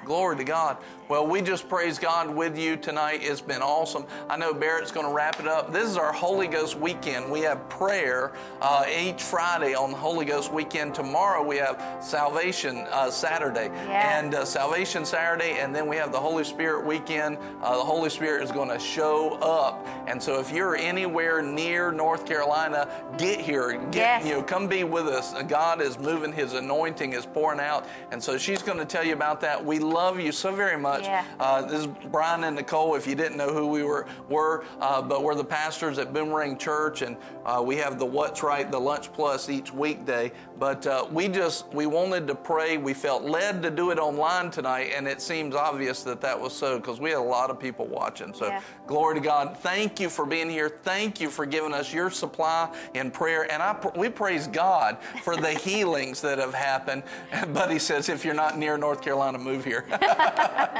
Glory 0.04 0.36
to 0.36 0.44
God. 0.44 0.76
Well, 1.08 1.26
we 1.26 1.40
just 1.40 1.70
praise 1.70 1.98
God 1.98 2.28
with 2.28 2.58
you 2.58 2.76
tonight. 2.76 3.20
It's 3.22 3.40
been 3.40 3.62
awesome. 3.62 4.04
I 4.28 4.36
know 4.36 4.52
Barrett's 4.52 4.92
going 4.92 5.06
to 5.06 5.12
wrap 5.12 5.40
it 5.40 5.46
up. 5.48 5.72
This 5.72 5.88
is 5.88 5.96
our 5.96 6.12
Holy 6.12 6.46
Ghost 6.46 6.78
weekend. 6.78 7.30
We 7.32 7.40
have 7.40 7.66
prayer 7.70 8.32
uh, 8.60 8.84
each 8.94 9.22
Friday 9.22 9.74
on 9.74 9.90
Holy 9.92 10.26
Ghost 10.26 10.52
weekend. 10.52 10.94
Tomorrow 10.94 11.42
we 11.42 11.56
have 11.56 11.82
Salvation 12.02 12.86
uh, 12.90 13.10
Saturday 13.10 13.70
Yeah. 13.88 14.18
and 14.18 14.34
uh, 14.34 14.44
Salvation 14.44 15.06
Saturday, 15.06 15.52
and 15.60 15.74
then 15.74 15.88
we 15.88 15.96
have 15.96 16.12
the 16.12 16.20
Holy 16.20 16.44
Spirit 16.44 16.84
weekend. 16.84 17.38
Uh, 17.62 17.78
the 17.78 17.84
Holy 17.84 18.10
Spirit 18.10 18.42
is 18.42 18.52
going 18.52 18.68
to 18.68 18.78
show 18.78 19.30
up, 19.40 19.86
and 20.06 20.22
so 20.22 20.38
if 20.38 20.52
you're 20.52 20.76
anywhere 20.76 21.40
near 21.40 21.90
North 21.90 22.26
Carolina, 22.26 22.86
get 23.16 23.40
here. 23.40 23.72
Get 23.92 23.94
Yes. 23.94 24.26
you 24.26 24.32
know, 24.34 24.42
come 24.42 24.66
be 24.68 24.84
with 24.84 25.06
us. 25.06 25.32
God 25.44 25.80
is 25.80 25.98
moving. 25.98 26.34
His 26.34 26.52
anointing 26.52 27.14
is 27.14 27.24
pouring 27.24 27.60
out, 27.60 27.86
and 28.10 28.22
so 28.22 28.36
she's 28.36 28.60
going 28.62 28.78
to 28.78 28.84
tell 28.84 29.04
you 29.04 29.14
about 29.14 29.40
that. 29.40 29.64
We 29.64 29.78
love 29.78 30.20
you 30.20 30.32
so 30.32 30.54
very 30.54 30.76
much. 30.78 30.97
Yeah. 31.02 31.24
Uh, 31.40 31.62
this 31.62 31.80
is 31.80 31.86
Brian 32.10 32.44
and 32.44 32.56
Nicole. 32.56 32.94
If 32.94 33.06
you 33.06 33.14
didn't 33.14 33.36
know 33.36 33.52
who 33.52 33.66
we 33.66 33.82
were, 33.82 34.06
were 34.28 34.64
uh, 34.80 35.02
but 35.02 35.22
we're 35.22 35.34
the 35.34 35.44
pastors 35.44 35.98
at 35.98 36.12
Boomerang 36.12 36.58
Church, 36.58 37.02
and 37.02 37.16
uh, 37.44 37.62
we 37.64 37.76
have 37.76 37.98
the 37.98 38.06
What's 38.06 38.42
Right, 38.42 38.70
the 38.70 38.78
Lunch 38.78 39.12
Plus 39.12 39.48
each 39.48 39.72
weekday. 39.72 40.32
But 40.58 40.86
uh, 40.86 41.06
we 41.10 41.28
just 41.28 41.66
we 41.72 41.86
wanted 41.86 42.26
to 42.28 42.34
pray. 42.34 42.76
We 42.78 42.94
felt 42.94 43.22
led 43.24 43.62
to 43.62 43.70
do 43.70 43.90
it 43.90 43.98
online 43.98 44.50
tonight, 44.50 44.92
and 44.94 45.06
it 45.06 45.20
seems 45.22 45.54
obvious 45.54 46.02
that 46.04 46.20
that 46.20 46.38
was 46.40 46.52
so 46.52 46.78
because 46.78 47.00
we 47.00 47.10
had 47.10 47.18
a 47.18 47.22
lot 47.22 47.50
of 47.50 47.58
people 47.60 47.86
watching. 47.86 48.32
So 48.34 48.46
Yeah. 48.46 48.60
glory 48.86 49.14
to 49.16 49.20
God. 49.20 49.56
Thank 49.58 50.00
you 50.00 50.08
for 50.08 50.26
being 50.26 50.50
here. 50.50 50.68
Thank 50.82 51.20
you 51.20 51.30
for 51.30 51.46
giving 51.46 51.72
us 51.74 51.92
your 51.92 52.10
supply 52.10 52.68
in 52.94 53.10
prayer, 53.10 53.50
and 53.52 53.62
I 53.62 53.74
pr- 53.74 53.96
we 53.98 54.08
praise 54.08 54.46
God 54.46 54.98
for 55.22 55.36
the 55.36 55.50
healings 55.68 56.20
that 56.22 56.38
have 56.38 56.54
happened. 56.54 57.02
And 57.30 57.54
Buddy 57.54 57.78
says, 57.78 58.08
if 58.08 58.24
you're 58.24 58.34
not 58.34 58.58
near 58.58 58.76
North 58.78 59.00
Carolina, 59.02 59.38
move 59.38 59.64
here. 59.64 59.84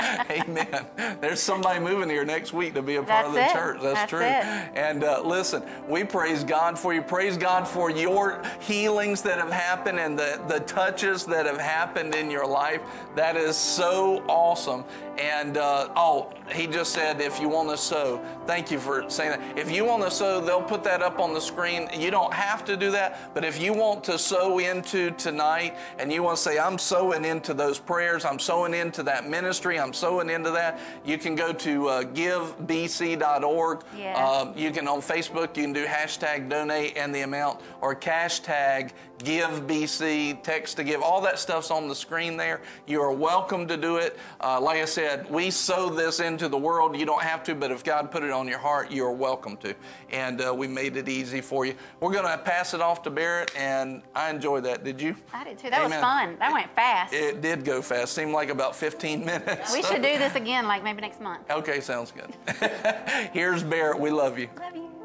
Amen. 0.30 0.86
There's 1.20 1.40
somebody 1.40 1.80
moving 1.80 2.08
here 2.08 2.24
next 2.24 2.52
week 2.52 2.74
to 2.74 2.82
be 2.82 2.96
a 2.96 3.02
part 3.02 3.26
of 3.26 3.32
the 3.34 3.44
it. 3.44 3.52
church. 3.52 3.80
That's, 3.82 3.94
That's 3.94 4.10
true. 4.10 4.20
it. 4.20 4.44
And 4.74 5.04
uh, 5.04 5.22
listen, 5.24 5.62
we 5.88 6.04
praise 6.04 6.44
God 6.44 6.78
for 6.78 6.94
you. 6.94 7.02
Praise 7.02 7.36
God 7.36 7.66
for 7.66 7.90
your 7.90 8.42
healings 8.60 9.22
that 9.22 9.38
have 9.38 9.52
happened 9.52 9.98
and 9.98 10.18
the, 10.18 10.40
the 10.48 10.60
touches 10.60 11.24
that 11.26 11.46
have 11.46 11.60
happened 11.60 12.14
in 12.14 12.30
your 12.30 12.46
life. 12.46 12.80
That 13.14 13.36
is 13.36 13.56
so 13.56 14.22
awesome. 14.28 14.84
And 15.18 15.56
uh, 15.56 15.88
oh, 15.96 16.32
he 16.52 16.66
just 16.66 16.92
said, 16.92 17.20
if 17.20 17.40
you 17.40 17.48
want 17.48 17.68
to 17.70 17.76
sow, 17.76 18.24
thank 18.46 18.70
you 18.70 18.78
for 18.78 19.08
saying 19.10 19.32
that. 19.32 19.58
If 19.58 19.70
you 19.70 19.84
want 19.84 20.04
to 20.04 20.10
sow, 20.10 20.40
they'll 20.40 20.62
put 20.62 20.84
that 20.84 21.02
up 21.02 21.18
on 21.18 21.34
the 21.34 21.40
screen. 21.40 21.88
You 21.96 22.10
don't 22.10 22.32
have 22.32 22.64
to 22.66 22.76
do 22.76 22.90
that, 22.92 23.34
but 23.34 23.44
if 23.44 23.60
you 23.60 23.74
want 23.74 24.04
to 24.04 24.18
sow 24.18 24.58
into 24.58 25.10
tonight 25.12 25.76
and 25.98 26.12
you 26.12 26.22
want 26.22 26.36
to 26.36 26.42
say, 26.42 26.58
I'm 26.58 26.78
sowing 26.78 27.24
into 27.24 27.52
those 27.52 27.78
prayers, 27.78 28.24
I'm 28.24 28.38
sowing 28.38 28.74
into 28.74 29.02
that 29.04 29.28
ministry, 29.28 29.78
I'm 29.78 29.92
sowing 29.92 30.30
into 30.30 30.50
that, 30.52 30.78
you 31.04 31.18
can 31.18 31.34
go 31.34 31.52
to 31.52 31.88
uh, 31.88 32.02
givebc.org. 32.04 33.80
Yeah. 33.96 34.24
Um, 34.24 34.52
you 34.56 34.70
can 34.70 34.86
on 34.86 35.00
Facebook, 35.00 35.56
you 35.56 35.64
can 35.64 35.72
do 35.72 35.84
hashtag 35.84 36.48
donate 36.48 36.96
and 36.96 37.14
the 37.14 37.22
amount 37.22 37.60
or 37.80 37.94
hashtag 37.94 38.92
give 39.18 39.66
BC, 39.66 40.42
text 40.42 40.76
to 40.76 40.84
give. 40.84 41.02
All 41.02 41.20
that 41.22 41.38
stuff's 41.38 41.70
on 41.70 41.88
the 41.88 41.94
screen 41.94 42.36
there. 42.36 42.60
You 42.86 43.00
are 43.02 43.12
welcome 43.12 43.66
to 43.68 43.76
do 43.76 43.96
it. 43.96 44.18
Uh, 44.40 44.60
like 44.60 44.80
I 44.80 44.84
said, 44.84 45.30
we 45.30 45.50
sow 45.50 45.88
this 45.90 46.20
into 46.20 46.48
the 46.48 46.58
world. 46.58 46.96
You 46.96 47.06
don't 47.06 47.22
have 47.22 47.42
to, 47.44 47.54
but 47.54 47.70
if 47.70 47.84
God 47.84 48.10
put 48.10 48.22
it 48.22 48.30
on 48.30 48.48
your 48.48 48.58
heart, 48.58 48.90
you 48.90 49.04
are 49.04 49.12
welcome 49.12 49.56
to. 49.58 49.74
And 50.10 50.40
uh, 50.40 50.54
we 50.54 50.66
made 50.66 50.96
it 50.96 51.08
easy 51.08 51.40
for 51.40 51.66
you. 51.66 51.74
We're 52.00 52.12
going 52.12 52.24
to 52.26 52.38
pass 52.38 52.74
it 52.74 52.80
off 52.80 53.02
to 53.02 53.10
Barrett, 53.10 53.54
and 53.56 54.02
I 54.14 54.30
enjoyed 54.30 54.64
that. 54.64 54.84
Did 54.84 55.00
you? 55.00 55.16
I 55.32 55.44
did 55.44 55.58
too. 55.58 55.70
That 55.70 55.84
was 55.84 55.94
fun. 55.94 56.36
That 56.38 56.52
went 56.52 56.74
fast. 56.74 57.12
It 57.12 57.40
did 57.40 57.64
go 57.64 57.82
fast. 57.82 58.14
Seemed 58.14 58.32
like 58.32 58.50
about 58.50 58.74
15 58.74 59.24
minutes. 59.24 59.72
we 59.72 59.82
should 59.82 60.02
do 60.02 60.18
this 60.18 60.34
again, 60.34 60.66
like 60.66 60.82
maybe 60.82 61.00
next 61.00 61.20
month. 61.20 61.50
Okay, 61.50 61.80
sounds 61.80 62.12
good. 62.12 62.34
Here's 63.32 63.62
Barrett. 63.62 63.98
We 63.98 64.10
love 64.10 64.38
you. 64.38 64.48
Love 64.58 64.76
you. 64.76 64.97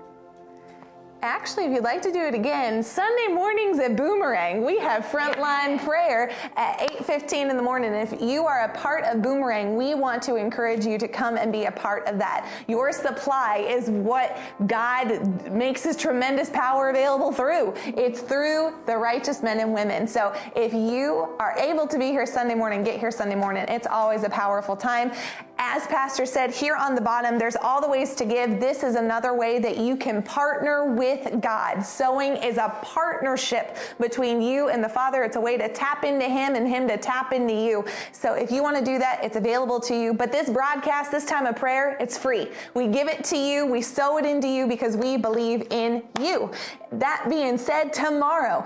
Actually, 1.24 1.68
if 1.68 1.72
you'd 1.72 1.86
like 1.86 2.02
to 2.02 2.12
do 2.12 2.20
it 2.20 2.34
again, 2.34 2.84
Sunday 2.84 3.30
mornings 3.34 3.80
at 3.80 3.96
Boomerang, 3.96 4.66
we 4.66 4.78
have 4.78 5.06
frontline 5.06 5.82
prayer 5.82 6.30
at 6.58 6.82
8:15 6.82 7.50
in 7.50 7.56
the 7.56 7.64
morning. 7.64 7.94
If 7.94 8.22
you 8.22 8.46
are 8.46 8.66
a 8.66 8.70
part 8.78 9.06
of 9.06 9.22
Boomerang, 9.22 9.78
we 9.78 9.96
want 9.96 10.22
to 10.24 10.36
encourage 10.36 10.86
you 10.86 10.98
to 10.98 11.08
come 11.08 11.38
and 11.38 11.50
be 11.50 11.64
a 11.64 11.72
part 11.72 12.10
of 12.10 12.20
that. 12.20 12.46
Your 12.68 12.92
supply 12.92 13.66
is 13.66 13.90
what 13.90 14.38
God 14.68 15.50
makes 15.50 15.82
his 15.82 15.96
tremendous 15.96 16.50
power 16.50 16.90
available 16.90 17.32
through. 17.32 17.74
It's 17.86 18.20
through 18.20 18.74
the 18.86 18.98
righteous 18.98 19.42
men 19.42 19.62
and 19.62 19.74
women. 19.74 20.06
So 20.08 20.34
if 20.58 20.74
you 20.74 21.38
are 21.40 21.56
able 21.58 21.88
to 21.88 21.98
be 21.98 22.08
here 22.08 22.26
Sunday 22.26 22.56
morning, 22.56 22.84
get 22.84 23.00
here 23.00 23.12
Sunday 23.12 23.36
morning. 23.36 23.64
It's 23.70 23.88
always 23.88 24.26
a 24.26 24.30
powerful 24.30 24.76
time. 24.76 25.14
As 25.60 25.86
Pastor 25.88 26.26
said, 26.26 26.52
here 26.52 26.76
on 26.76 26.96
the 26.96 27.02
bottom, 27.02 27.38
there's 27.38 27.56
all 27.56 27.80
the 27.80 27.88
ways 27.88 28.16
to 28.16 28.26
give. 28.26 28.60
This 28.60 28.84
is 28.84 28.96
another 28.96 29.34
way 29.36 29.60
that 29.60 29.78
you 29.78 29.96
can 29.96 30.24
partner 30.24 30.94
with 30.94 31.42
God. 31.42 31.82
Sowing 31.82 32.36
is 32.38 32.58
a 32.58 32.76
partnership 32.82 33.78
between 34.00 34.42
you 34.42 34.70
and 34.70 34.84
the 34.84 34.90
Father. 34.90 35.24
It's 35.24 35.36
a 35.36 35.42
way 35.42 35.58
to 35.58 35.70
tap 35.70 36.04
into 36.04 36.26
Him 36.26 36.56
and 36.56 36.68
Him 36.68 36.88
to 36.88 36.98
tap 36.98 37.34
into 37.34 37.54
you. 37.54 37.86
So 38.12 38.34
if 38.34 38.52
you 38.52 38.64
want 38.64 38.78
to 38.78 38.84
do 38.84 38.98
that, 38.98 39.24
it's 39.24 39.36
available 39.36 39.80
to 39.82 39.96
you. 39.96 40.14
But 40.14 40.32
this 40.32 40.50
broadcast, 40.50 41.12
this 41.12 41.26
time 41.26 41.46
of 41.46 41.56
prayer, 41.56 41.98
it's 42.00 42.18
free. 42.18 42.50
We 42.74 42.88
give 42.88 43.08
it 43.08 43.24
to 43.26 43.38
you, 43.38 43.66
we 43.66 43.82
sow 43.82 44.18
it 44.18 44.26
into 44.26 44.48
you 44.48 44.68
because 44.68 44.98
we 44.98 45.18
believe 45.18 45.68
in 45.70 46.04
you. 46.20 46.52
That 46.92 47.26
being 47.30 47.58
said, 47.58 47.94
tomorrow, 47.94 48.66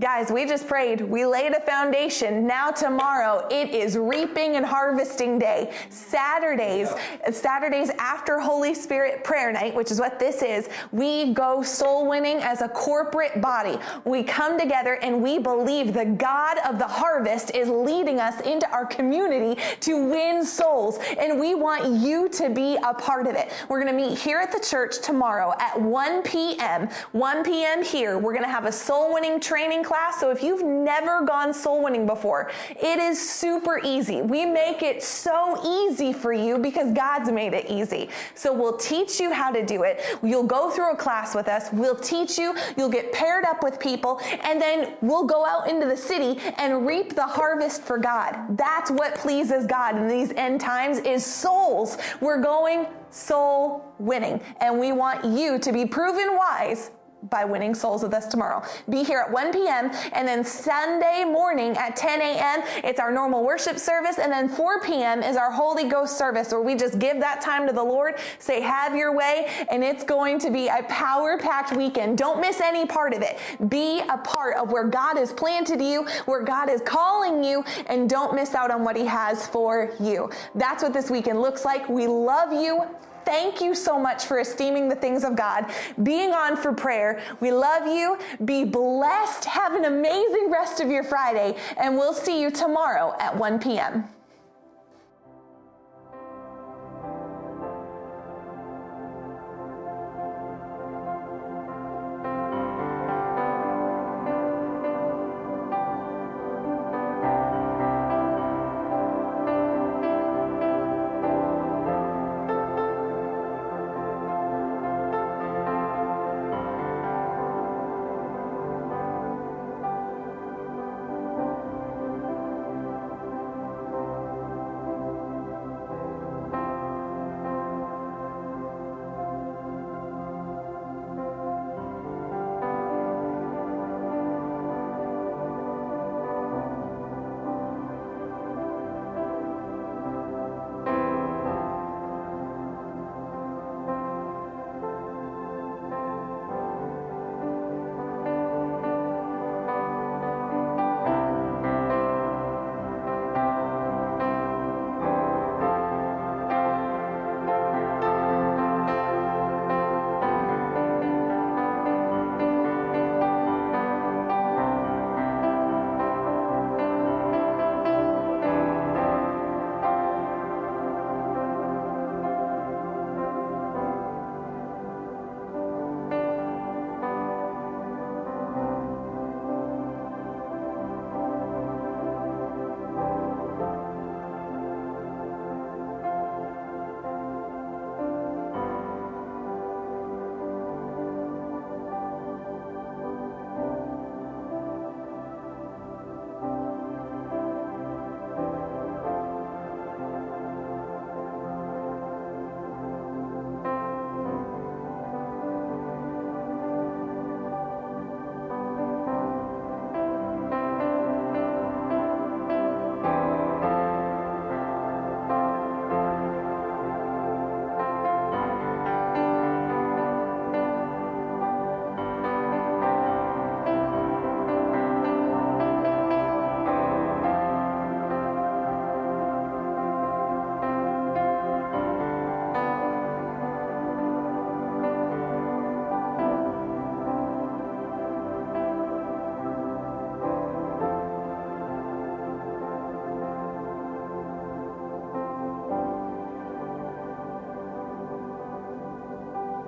Guys, 0.00 0.30
we 0.30 0.46
just 0.46 0.68
prayed. 0.68 1.00
We 1.00 1.26
laid 1.26 1.54
a 1.54 1.60
foundation. 1.60 2.46
Now 2.46 2.70
tomorrow 2.70 3.44
it 3.50 3.70
is 3.70 3.98
reaping 3.98 4.54
and 4.54 4.64
harvesting 4.64 5.40
day. 5.40 5.74
Saturdays, 5.90 6.90
Saturdays 7.32 7.90
after 7.98 8.38
Holy 8.38 8.74
Spirit 8.74 9.24
prayer 9.24 9.50
night, 9.50 9.74
which 9.74 9.90
is 9.90 9.98
what 9.98 10.20
this 10.20 10.40
is, 10.40 10.68
we 10.92 11.32
go 11.34 11.64
soul 11.64 12.08
winning 12.08 12.36
as 12.36 12.62
a 12.62 12.68
corporate 12.68 13.40
body. 13.40 13.76
We 14.04 14.22
come 14.22 14.56
together 14.56 15.00
and 15.02 15.20
we 15.20 15.40
believe 15.40 15.92
the 15.92 16.04
God 16.04 16.58
of 16.58 16.78
the 16.78 16.86
harvest 16.86 17.50
is 17.52 17.68
leading 17.68 18.20
us 18.20 18.40
into 18.42 18.70
our 18.70 18.86
community 18.86 19.60
to 19.80 19.96
win 19.96 20.44
souls. 20.44 21.00
And 21.18 21.40
we 21.40 21.56
want 21.56 22.00
you 22.00 22.28
to 22.28 22.50
be 22.50 22.76
a 22.84 22.94
part 22.94 23.26
of 23.26 23.34
it. 23.34 23.50
We're 23.68 23.82
going 23.82 23.98
to 23.98 24.08
meet 24.08 24.16
here 24.16 24.38
at 24.38 24.52
the 24.52 24.60
church 24.60 25.00
tomorrow 25.00 25.54
at 25.58 25.80
1 25.80 26.22
p.m. 26.22 26.88
1 27.10 27.42
p.m. 27.42 27.82
here. 27.82 28.16
We're 28.16 28.32
going 28.32 28.44
to 28.44 28.48
have 28.48 28.66
a 28.66 28.72
soul 28.72 29.12
winning 29.12 29.40
training 29.40 29.86
class. 29.88 30.20
So 30.20 30.30
if 30.30 30.42
you've 30.42 30.62
never 30.62 31.24
gone 31.24 31.54
soul 31.54 31.82
winning 31.82 32.06
before, 32.06 32.50
it 32.70 32.98
is 32.98 33.18
super 33.18 33.80
easy. 33.82 34.20
We 34.20 34.44
make 34.44 34.82
it 34.82 35.02
so 35.02 35.60
easy 35.66 36.12
for 36.12 36.34
you 36.34 36.58
because 36.58 36.92
God's 36.92 37.30
made 37.30 37.54
it 37.54 37.70
easy. 37.70 38.10
So 38.34 38.52
we'll 38.52 38.76
teach 38.76 39.18
you 39.18 39.32
how 39.32 39.50
to 39.50 39.64
do 39.64 39.84
it. 39.84 40.02
You'll 40.22 40.42
go 40.46 40.70
through 40.70 40.92
a 40.92 40.96
class 40.96 41.34
with 41.34 41.48
us. 41.48 41.70
We'll 41.72 41.96
teach 41.96 42.36
you. 42.36 42.54
You'll 42.76 42.90
get 42.90 43.12
paired 43.14 43.46
up 43.46 43.62
with 43.62 43.80
people 43.80 44.20
and 44.44 44.60
then 44.60 44.94
we'll 45.00 45.24
go 45.24 45.46
out 45.46 45.70
into 45.70 45.86
the 45.86 45.96
city 45.96 46.38
and 46.58 46.86
reap 46.86 47.14
the 47.14 47.26
harvest 47.26 47.82
for 47.82 47.96
God. 47.96 48.58
That's 48.58 48.90
what 48.90 49.14
pleases 49.14 49.66
God 49.66 49.96
in 49.96 50.06
these 50.06 50.32
end 50.32 50.60
times 50.60 50.98
is 50.98 51.24
souls. 51.24 51.96
We're 52.20 52.42
going 52.42 52.86
soul 53.10 53.86
winning 53.98 54.42
and 54.60 54.78
we 54.78 54.92
want 54.92 55.24
you 55.24 55.58
to 55.58 55.72
be 55.72 55.86
proven 55.86 56.36
wise 56.36 56.90
by 57.30 57.44
winning 57.44 57.74
souls 57.74 58.02
with 58.02 58.14
us 58.14 58.26
tomorrow. 58.26 58.62
Be 58.88 59.02
here 59.02 59.20
at 59.20 59.30
1 59.30 59.52
p.m. 59.52 59.90
and 60.12 60.26
then 60.26 60.44
Sunday 60.44 61.24
morning 61.24 61.76
at 61.76 61.96
10 61.96 62.20
a.m. 62.20 62.62
it's 62.84 63.00
our 63.00 63.10
normal 63.12 63.44
worship 63.44 63.78
service 63.78 64.18
and 64.18 64.32
then 64.32 64.48
4 64.48 64.80
p.m. 64.82 65.22
is 65.22 65.36
our 65.36 65.50
Holy 65.50 65.88
Ghost 65.88 66.16
service 66.16 66.52
where 66.52 66.62
we 66.62 66.74
just 66.74 66.98
give 66.98 67.18
that 67.20 67.40
time 67.40 67.66
to 67.66 67.72
the 67.72 67.82
Lord, 67.82 68.16
say 68.38 68.60
have 68.60 68.96
your 68.96 69.14
way 69.14 69.48
and 69.70 69.82
it's 69.82 70.04
going 70.04 70.38
to 70.38 70.50
be 70.50 70.68
a 70.68 70.82
power-packed 70.84 71.76
weekend. 71.76 72.18
Don't 72.18 72.40
miss 72.40 72.60
any 72.60 72.86
part 72.86 73.12
of 73.12 73.22
it. 73.22 73.38
Be 73.68 74.00
a 74.00 74.18
part 74.18 74.56
of 74.56 74.70
where 74.70 74.84
God 74.84 75.16
has 75.16 75.32
planted 75.32 75.82
you, 75.82 76.06
where 76.26 76.42
God 76.42 76.68
is 76.68 76.80
calling 76.82 77.42
you 77.42 77.64
and 77.86 78.08
don't 78.08 78.34
miss 78.34 78.54
out 78.54 78.70
on 78.70 78.84
what 78.84 78.96
he 78.96 79.04
has 79.04 79.46
for 79.46 79.92
you. 80.00 80.30
That's 80.54 80.82
what 80.82 80.92
this 80.92 81.10
weekend 81.10 81.40
looks 81.40 81.64
like. 81.64 81.88
We 81.88 82.06
love 82.06 82.52
you. 82.52 82.86
Thank 83.28 83.60
you 83.60 83.74
so 83.74 83.98
much 83.98 84.24
for 84.24 84.38
esteeming 84.38 84.88
the 84.88 84.96
things 84.96 85.22
of 85.22 85.36
God, 85.36 85.70
being 86.02 86.32
on 86.32 86.56
for 86.56 86.72
prayer. 86.72 87.22
We 87.40 87.52
love 87.52 87.86
you. 87.86 88.16
Be 88.46 88.64
blessed. 88.64 89.44
Have 89.44 89.74
an 89.74 89.84
amazing 89.84 90.50
rest 90.50 90.80
of 90.80 90.90
your 90.90 91.04
Friday, 91.04 91.54
and 91.76 91.98
we'll 91.98 92.14
see 92.14 92.40
you 92.40 92.50
tomorrow 92.50 93.14
at 93.20 93.36
1 93.36 93.58
p.m. 93.58 94.08